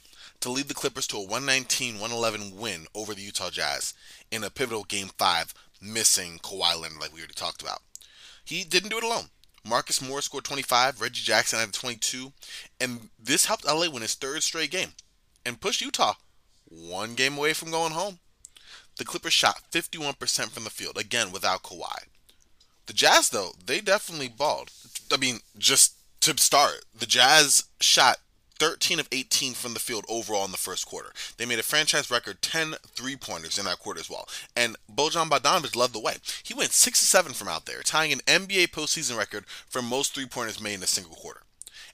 to 0.42 0.52
lead 0.52 0.68
the 0.68 0.74
Clippers 0.74 1.08
to 1.08 1.18
a 1.18 1.22
119 1.22 2.00
111 2.00 2.60
win 2.60 2.86
over 2.94 3.14
the 3.14 3.22
Utah 3.22 3.50
Jazz 3.50 3.94
in 4.30 4.44
a 4.44 4.50
pivotal 4.50 4.84
Game 4.84 5.10
5, 5.18 5.54
missing 5.84 6.40
Kawhi 6.40 6.80
Leonard, 6.80 7.02
like 7.02 7.14
we 7.14 7.20
already 7.20 7.34
talked 7.34 7.62
about. 7.62 7.82
He 8.44 8.64
didn't 8.64 8.90
do 8.90 8.98
it 8.98 9.04
alone. 9.04 9.26
Marcus 9.66 10.02
Morris 10.02 10.26
scored 10.26 10.44
25, 10.44 11.00
Reggie 11.00 11.24
Jackson 11.24 11.60
had 11.60 11.72
22, 11.74 12.34
and 12.82 13.10
this 13.18 13.46
helped 13.46 13.66
LA 13.66 13.90
win 13.90 14.02
his 14.02 14.16
third 14.16 14.44
straight 14.44 14.72
game 14.72 14.90
and 15.46 15.62
pushed 15.62 15.82
Utah 15.82 16.16
one 16.70 17.14
game 17.14 17.38
away 17.38 17.54
from 17.54 17.72
going 17.72 17.94
home. 17.94 18.20
The 18.98 19.06
Clippers 19.06 19.34
shot 19.34 19.62
51% 19.72 20.50
from 20.50 20.64
the 20.64 20.70
field, 20.70 20.98
again 20.98 21.32
without 21.32 21.64
Kawhi. 21.64 22.06
The 22.86 22.94
Jazz, 22.94 23.30
though, 23.30 23.54
they 23.66 23.80
definitely 23.80 24.28
balled. 24.28 24.72
I 25.12 25.18
mean, 25.18 25.40
just 25.58 25.96
to 26.22 26.38
start, 26.38 26.86
the 26.94 27.06
Jazz 27.06 27.66
shot 27.80 28.18
13 28.60 29.00
of 29.00 29.08
18 29.12 29.54
from 29.54 29.74
the 29.74 29.80
field 29.80 30.06
overall 30.08 30.46
in 30.46 30.52
the 30.52 30.58
first 30.58 30.86
quarter. 30.86 31.12
They 31.38 31.46
made 31.46 31.60
a 31.60 31.64
franchise 31.64 32.12
record 32.12 32.42
10 32.42 32.76
three 32.88 33.16
pointers 33.16 33.58
in 33.58 33.66
that 33.66 33.80
quarter 33.80 34.00
as 34.00 34.10
well. 34.10 34.28
And 34.56 34.76
Bojan 34.94 35.30
Bogdanovic 35.30 35.76
led 35.76 35.92
the 35.92 36.00
way. 36.00 36.18
He 36.44 36.54
went 36.54 36.72
6 36.72 37.00
7 37.00 37.34
from 37.34 37.48
out 37.48 37.66
there, 37.66 37.82
tying 37.82 38.12
an 38.12 38.20
NBA 38.20 38.68
postseason 38.70 39.18
record 39.18 39.46
for 39.48 39.82
most 39.82 40.14
three 40.14 40.26
pointers 40.26 40.62
made 40.62 40.76
in 40.76 40.84
a 40.84 40.88
single 40.88 41.16
quarter. 41.16 41.42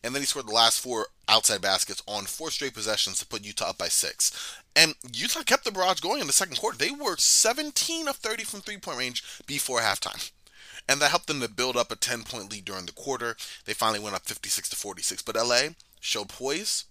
And 0.03 0.15
then 0.15 0.21
he 0.21 0.25
scored 0.25 0.47
the 0.47 0.53
last 0.53 0.79
four 0.79 1.07
outside 1.27 1.61
baskets 1.61 2.01
on 2.07 2.23
four 2.25 2.51
straight 2.51 2.73
possessions 2.73 3.19
to 3.19 3.25
put 3.25 3.45
Utah 3.45 3.71
up 3.71 3.77
by 3.77 3.89
six. 3.89 4.55
And 4.75 4.95
Utah 5.13 5.43
kept 5.43 5.65
the 5.65 5.71
barrage 5.71 5.99
going 5.99 6.21
in 6.21 6.27
the 6.27 6.33
second 6.33 6.57
quarter. 6.57 6.77
They 6.77 6.91
were 6.91 7.17
17 7.17 8.07
of 8.07 8.15
30 8.15 8.43
from 8.45 8.61
three 8.61 8.77
point 8.77 8.97
range 8.97 9.23
before 9.45 9.79
halftime 9.79 10.31
and 10.89 10.99
that 10.99 11.11
helped 11.11 11.27
them 11.27 11.39
to 11.39 11.47
build 11.47 11.77
up 11.77 11.91
a 11.91 11.95
10 11.95 12.23
point 12.23 12.51
lead 12.51 12.65
during 12.65 12.87
the 12.87 12.91
quarter. 12.91 13.37
They 13.65 13.73
finally 13.73 13.99
went 13.99 14.15
up 14.15 14.23
56 14.23 14.69
to 14.69 14.75
46. 14.75 15.21
But 15.21 15.35
LA 15.35 15.69
showed 15.99 16.29
poise. 16.29 16.85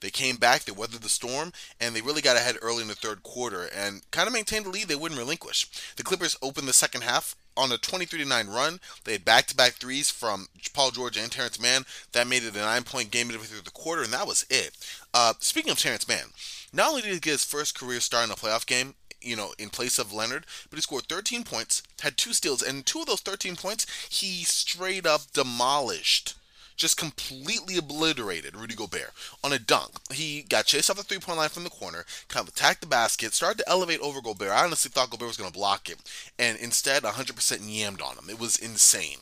They 0.00 0.10
came 0.10 0.36
back, 0.36 0.64
they 0.64 0.72
weathered 0.72 1.00
the 1.00 1.08
storm, 1.08 1.52
and 1.80 1.96
they 1.96 2.02
really 2.02 2.20
got 2.20 2.36
ahead 2.36 2.58
early 2.60 2.82
in 2.82 2.88
the 2.88 2.94
third 2.94 3.22
quarter 3.22 3.70
and 3.74 4.02
kind 4.10 4.26
of 4.26 4.34
maintained 4.34 4.66
the 4.66 4.70
lead 4.70 4.88
they 4.88 4.96
wouldn't 4.96 5.18
relinquish. 5.18 5.66
The 5.96 6.02
Clippers 6.02 6.36
opened 6.42 6.68
the 6.68 6.74
second 6.74 7.04
half 7.04 7.34
on 7.56 7.72
a 7.72 7.78
23 7.78 8.22
9 8.22 8.48
run. 8.48 8.80
They 9.04 9.12
had 9.12 9.24
back 9.24 9.46
to 9.46 9.56
back 9.56 9.72
threes 9.74 10.10
from 10.10 10.48
Paul 10.74 10.90
George 10.90 11.16
and 11.16 11.32
Terance 11.32 11.58
Mann. 11.58 11.86
That 12.12 12.26
made 12.26 12.42
it 12.42 12.54
a 12.54 12.58
nine 12.58 12.82
point 12.82 13.10
game 13.12 13.28
midway 13.28 13.44
through 13.44 13.62
the 13.62 13.70
quarter, 13.70 14.02
and 14.02 14.12
that 14.12 14.26
was 14.26 14.44
it. 14.50 14.76
Uh, 15.14 15.34
speaking 15.40 15.72
of 15.72 15.78
Terance 15.78 16.06
Mann, 16.06 16.26
not 16.70 16.90
only 16.90 17.00
did 17.00 17.14
he 17.14 17.20
get 17.20 17.30
his 17.30 17.44
first 17.44 17.78
career 17.78 18.00
start 18.00 18.26
in 18.26 18.30
a 18.30 18.34
playoff 18.34 18.66
game, 18.66 18.96
you 19.22 19.36
know, 19.36 19.54
in 19.58 19.70
place 19.70 19.98
of 19.98 20.12
Leonard, 20.12 20.44
but 20.68 20.76
he 20.76 20.82
scored 20.82 21.08
13 21.08 21.44
points, 21.44 21.82
had 22.02 22.18
two 22.18 22.34
steals, 22.34 22.62
and 22.62 22.84
two 22.84 23.00
of 23.00 23.06
those 23.06 23.20
13 23.20 23.56
points 23.56 23.86
he 24.10 24.44
straight 24.44 25.06
up 25.06 25.32
demolished 25.32 26.34
just 26.76 26.96
completely 26.96 27.76
obliterated 27.76 28.56
Rudy 28.56 28.74
Gobert 28.74 29.12
on 29.42 29.52
a 29.52 29.58
dunk. 29.58 29.92
He 30.12 30.42
got 30.42 30.66
chased 30.66 30.90
off 30.90 30.96
the 30.96 31.02
three 31.02 31.18
point 31.18 31.38
line 31.38 31.48
from 31.48 31.64
the 31.64 31.70
corner, 31.70 32.04
kind 32.28 32.46
of 32.46 32.54
attacked 32.54 32.80
the 32.80 32.86
basket, 32.86 33.32
started 33.34 33.58
to 33.58 33.68
elevate 33.68 34.00
over 34.00 34.20
Gobert. 34.20 34.50
I 34.50 34.64
honestly 34.64 34.90
thought 34.90 35.10
Gobert 35.10 35.28
was 35.28 35.36
going 35.36 35.50
to 35.50 35.58
block 35.58 35.88
it, 35.88 35.98
and 36.38 36.58
instead 36.58 37.02
100% 37.02 37.58
yammed 37.60 38.02
on 38.02 38.16
him. 38.16 38.28
It 38.30 38.40
was 38.40 38.56
insane. 38.56 39.18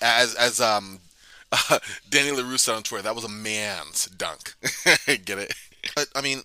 As 0.00 0.34
as 0.34 0.60
um 0.60 1.00
uh, 1.52 1.78
Danny 2.10 2.30
LaRusso 2.30 2.76
on 2.76 2.82
Twitter, 2.82 3.02
that 3.02 3.14
was 3.14 3.24
a 3.24 3.28
man's 3.28 4.06
dunk. 4.06 4.54
Get 5.06 5.38
it? 5.38 5.54
But 5.94 6.08
I 6.14 6.20
mean, 6.20 6.42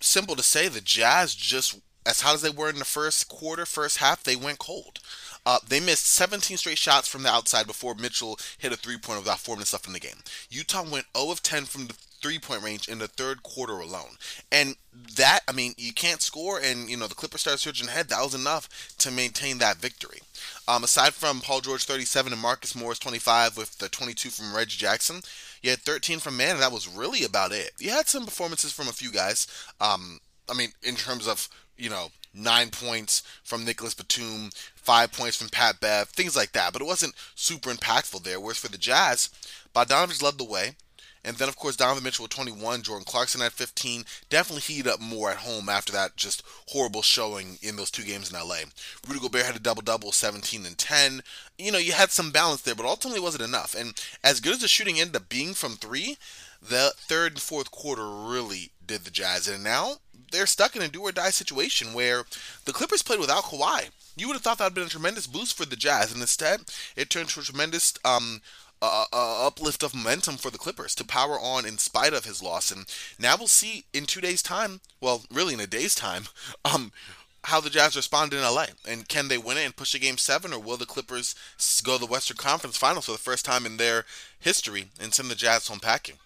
simple 0.00 0.36
to 0.36 0.42
say, 0.42 0.68
the 0.68 0.80
Jazz 0.80 1.34
just 1.34 1.80
as 2.06 2.22
hot 2.22 2.34
as 2.34 2.42
they 2.42 2.50
were 2.50 2.70
in 2.70 2.78
the 2.78 2.84
first 2.84 3.28
quarter, 3.28 3.66
first 3.66 3.98
half, 3.98 4.22
they 4.22 4.36
went 4.36 4.58
cold. 4.58 5.00
Uh, 5.46 5.58
they 5.68 5.80
missed 5.80 6.06
17 6.08 6.56
straight 6.56 6.78
shots 6.78 7.08
from 7.08 7.22
the 7.22 7.30
outside 7.30 7.66
before 7.66 7.94
Mitchell 7.94 8.38
hit 8.58 8.72
a 8.72 8.76
three 8.76 8.98
pointer 8.98 9.20
without 9.20 9.38
four 9.38 9.56
minutes 9.56 9.72
left 9.72 9.86
in 9.86 9.92
the 9.92 10.00
game. 10.00 10.18
Utah 10.50 10.82
went 10.82 11.06
0 11.16 11.30
of 11.30 11.42
10 11.42 11.64
from 11.64 11.86
the 11.86 11.94
three 12.20 12.38
point 12.38 12.62
range 12.62 12.88
in 12.88 12.98
the 12.98 13.08
third 13.08 13.42
quarter 13.42 13.74
alone. 13.74 14.16
And 14.50 14.76
that, 15.16 15.40
I 15.48 15.52
mean, 15.52 15.74
you 15.76 15.92
can't 15.92 16.20
score, 16.20 16.58
and, 16.58 16.90
you 16.90 16.96
know, 16.96 17.06
the 17.06 17.14
Clippers 17.14 17.42
started 17.42 17.58
surging 17.58 17.88
ahead. 17.88 18.08
That 18.08 18.22
was 18.22 18.34
enough 18.34 18.68
to 18.98 19.10
maintain 19.10 19.58
that 19.58 19.76
victory. 19.76 20.18
Um, 20.66 20.84
aside 20.84 21.14
from 21.14 21.40
Paul 21.40 21.60
George 21.60 21.84
37 21.84 22.32
and 22.32 22.42
Marcus 22.42 22.74
Morris 22.74 22.98
25 22.98 23.56
with 23.56 23.78
the 23.78 23.88
22 23.88 24.30
from 24.30 24.54
Reggie 24.54 24.78
Jackson, 24.78 25.20
you 25.62 25.70
had 25.70 25.80
13 25.80 26.18
from 26.18 26.36
Mann, 26.36 26.52
and 26.52 26.62
that 26.62 26.72
was 26.72 26.88
really 26.88 27.24
about 27.24 27.52
it. 27.52 27.72
You 27.78 27.90
had 27.90 28.08
some 28.08 28.24
performances 28.24 28.72
from 28.72 28.88
a 28.88 28.92
few 28.92 29.12
guys. 29.12 29.46
Um, 29.80 30.20
I 30.50 30.54
mean, 30.54 30.70
in 30.82 30.96
terms 30.96 31.28
of 31.28 31.48
you 31.78 31.88
know, 31.88 32.08
nine 32.38 32.70
points 32.70 33.22
from 33.42 33.64
Nicholas 33.64 33.94
Batum, 33.94 34.50
five 34.74 35.12
points 35.12 35.36
from 35.36 35.48
Pat 35.48 35.80
Bev, 35.80 36.08
things 36.08 36.36
like 36.36 36.52
that. 36.52 36.72
But 36.72 36.82
it 36.82 36.86
wasn't 36.86 37.14
super 37.34 37.70
impactful 37.70 38.22
there. 38.22 38.40
Whereas 38.40 38.58
for 38.58 38.68
the 38.68 38.78
Jazz, 38.78 39.30
Bogdanovic 39.74 40.22
led 40.22 40.38
the 40.38 40.44
way. 40.44 40.76
And 41.24 41.36
then, 41.36 41.48
of 41.48 41.56
course, 41.56 41.76
Donovan 41.76 42.04
Mitchell 42.04 42.22
with 42.22 42.30
21, 42.30 42.82
Jordan 42.82 43.04
Clarkson 43.04 43.42
at 43.42 43.52
15. 43.52 44.04
Definitely 44.30 44.62
heated 44.62 44.90
up 44.90 45.00
more 45.00 45.30
at 45.30 45.38
home 45.38 45.68
after 45.68 45.92
that 45.92 46.16
just 46.16 46.42
horrible 46.68 47.02
showing 47.02 47.58
in 47.60 47.76
those 47.76 47.90
two 47.90 48.04
games 48.04 48.32
in 48.32 48.38
LA. 48.38 48.60
Rudy 49.06 49.20
Gobert 49.20 49.44
had 49.44 49.56
a 49.56 49.60
double 49.60 49.82
double, 49.82 50.12
17 50.12 50.64
and 50.64 50.78
10. 50.78 51.22
You 51.58 51.72
know, 51.72 51.78
you 51.78 51.92
had 51.92 52.10
some 52.10 52.30
balance 52.30 52.62
there, 52.62 52.74
but 52.74 52.86
ultimately 52.86 53.20
wasn't 53.20 53.44
enough. 53.44 53.74
And 53.74 53.94
as 54.22 54.40
good 54.40 54.54
as 54.54 54.60
the 54.60 54.68
shooting 54.68 55.00
ended 55.00 55.16
up 55.16 55.28
being 55.28 55.54
from 55.54 55.72
three, 55.72 56.16
the 56.62 56.92
third 56.96 57.32
and 57.32 57.40
fourth 57.40 57.70
quarter 57.70 58.08
really 58.08 58.70
did 58.86 59.02
the 59.04 59.10
Jazz. 59.10 59.48
And 59.48 59.62
now 59.62 59.96
they're 60.30 60.46
stuck 60.46 60.76
in 60.76 60.82
a 60.82 60.88
do 60.88 61.02
or 61.02 61.12
die 61.12 61.30
situation 61.30 61.92
where 61.92 62.24
the 62.64 62.72
Clippers 62.72 63.02
played 63.02 63.20
without 63.20 63.44
Kawhi. 63.44 63.90
You 64.16 64.26
would 64.26 64.34
have 64.34 64.42
thought 64.42 64.58
that 64.58 64.64
would 64.64 64.70
have 64.70 64.74
been 64.74 64.86
a 64.86 64.90
tremendous 64.90 65.26
boost 65.26 65.56
for 65.56 65.64
the 65.64 65.76
Jazz, 65.76 66.12
and 66.12 66.20
instead 66.20 66.62
it 66.96 67.10
turned 67.10 67.28
to 67.30 67.40
a 67.40 67.44
tremendous 67.44 67.94
um, 68.04 68.40
uh, 68.80 69.04
uh, 69.12 69.46
uplift 69.46 69.82
of 69.82 69.94
momentum 69.94 70.36
for 70.36 70.50
the 70.50 70.58
Clippers 70.58 70.94
to 70.96 71.04
power 71.04 71.38
on 71.38 71.66
in 71.66 71.78
spite 71.78 72.12
of 72.12 72.24
his 72.24 72.42
loss. 72.42 72.70
And 72.70 72.86
now 73.18 73.36
we'll 73.36 73.48
see 73.48 73.84
in 73.92 74.06
two 74.06 74.20
days' 74.20 74.42
time, 74.42 74.80
well, 75.00 75.22
really 75.32 75.54
in 75.54 75.60
a 75.60 75.66
day's 75.66 75.94
time, 75.94 76.24
um, 76.64 76.92
how 77.44 77.60
the 77.60 77.70
Jazz 77.70 77.96
respond 77.96 78.32
in 78.32 78.40
LA. 78.40 78.66
And 78.86 79.08
can 79.08 79.28
they 79.28 79.38
win 79.38 79.56
it 79.56 79.64
and 79.64 79.76
push 79.76 79.94
a 79.94 79.98
game 79.98 80.18
seven, 80.18 80.52
or 80.52 80.60
will 80.60 80.76
the 80.76 80.86
Clippers 80.86 81.34
go 81.82 81.94
to 81.94 82.00
the 82.00 82.10
Western 82.10 82.36
Conference 82.36 82.76
Finals 82.76 83.06
for 83.06 83.12
the 83.12 83.18
first 83.18 83.44
time 83.44 83.66
in 83.66 83.76
their 83.76 84.04
history 84.38 84.86
and 85.00 85.14
send 85.14 85.30
the 85.30 85.34
Jazz 85.34 85.68
home 85.68 85.80
packing? 85.80 86.16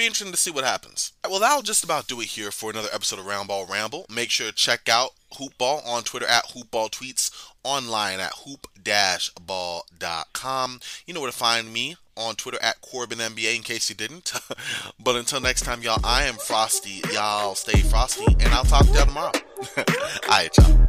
Be 0.00 0.06
interesting 0.06 0.32
to 0.32 0.38
see 0.38 0.50
what 0.50 0.64
happens. 0.64 1.12
Well, 1.28 1.40
that'll 1.40 1.60
just 1.60 1.84
about 1.84 2.06
do 2.06 2.22
it 2.22 2.28
here 2.28 2.50
for 2.50 2.70
another 2.70 2.88
episode 2.90 3.18
of 3.18 3.26
Roundball 3.26 3.68
Ramble. 3.68 4.06
Make 4.08 4.30
sure 4.30 4.46
to 4.46 4.52
check 4.54 4.88
out 4.88 5.10
Hoopball 5.34 5.86
on 5.86 6.04
Twitter 6.04 6.26
at 6.26 6.46
Hoopball 6.46 6.90
Tweets, 6.90 7.30
online 7.64 8.18
at 8.18 8.32
hoop-ball.com. 8.46 10.80
You 11.04 11.12
know 11.12 11.20
where 11.20 11.30
to 11.30 11.36
find 11.36 11.70
me 11.70 11.98
on 12.16 12.36
Twitter 12.36 12.56
at 12.62 12.80
Corbin 12.80 13.18
NBA 13.18 13.56
in 13.56 13.62
case 13.62 13.90
you 13.90 13.94
didn't. 13.94 14.32
but 14.98 15.16
until 15.16 15.42
next 15.42 15.66
time, 15.66 15.82
y'all, 15.82 16.00
I 16.02 16.24
am 16.24 16.36
Frosty. 16.36 17.02
Y'all 17.12 17.54
stay 17.54 17.82
frosty, 17.82 18.24
and 18.40 18.54
I'll 18.54 18.64
talk 18.64 18.86
to 18.86 18.92
y'all 18.92 19.04
tomorrow. 19.04 19.32
All 19.76 19.84
right, 20.30 20.48
y'all. 20.56 20.88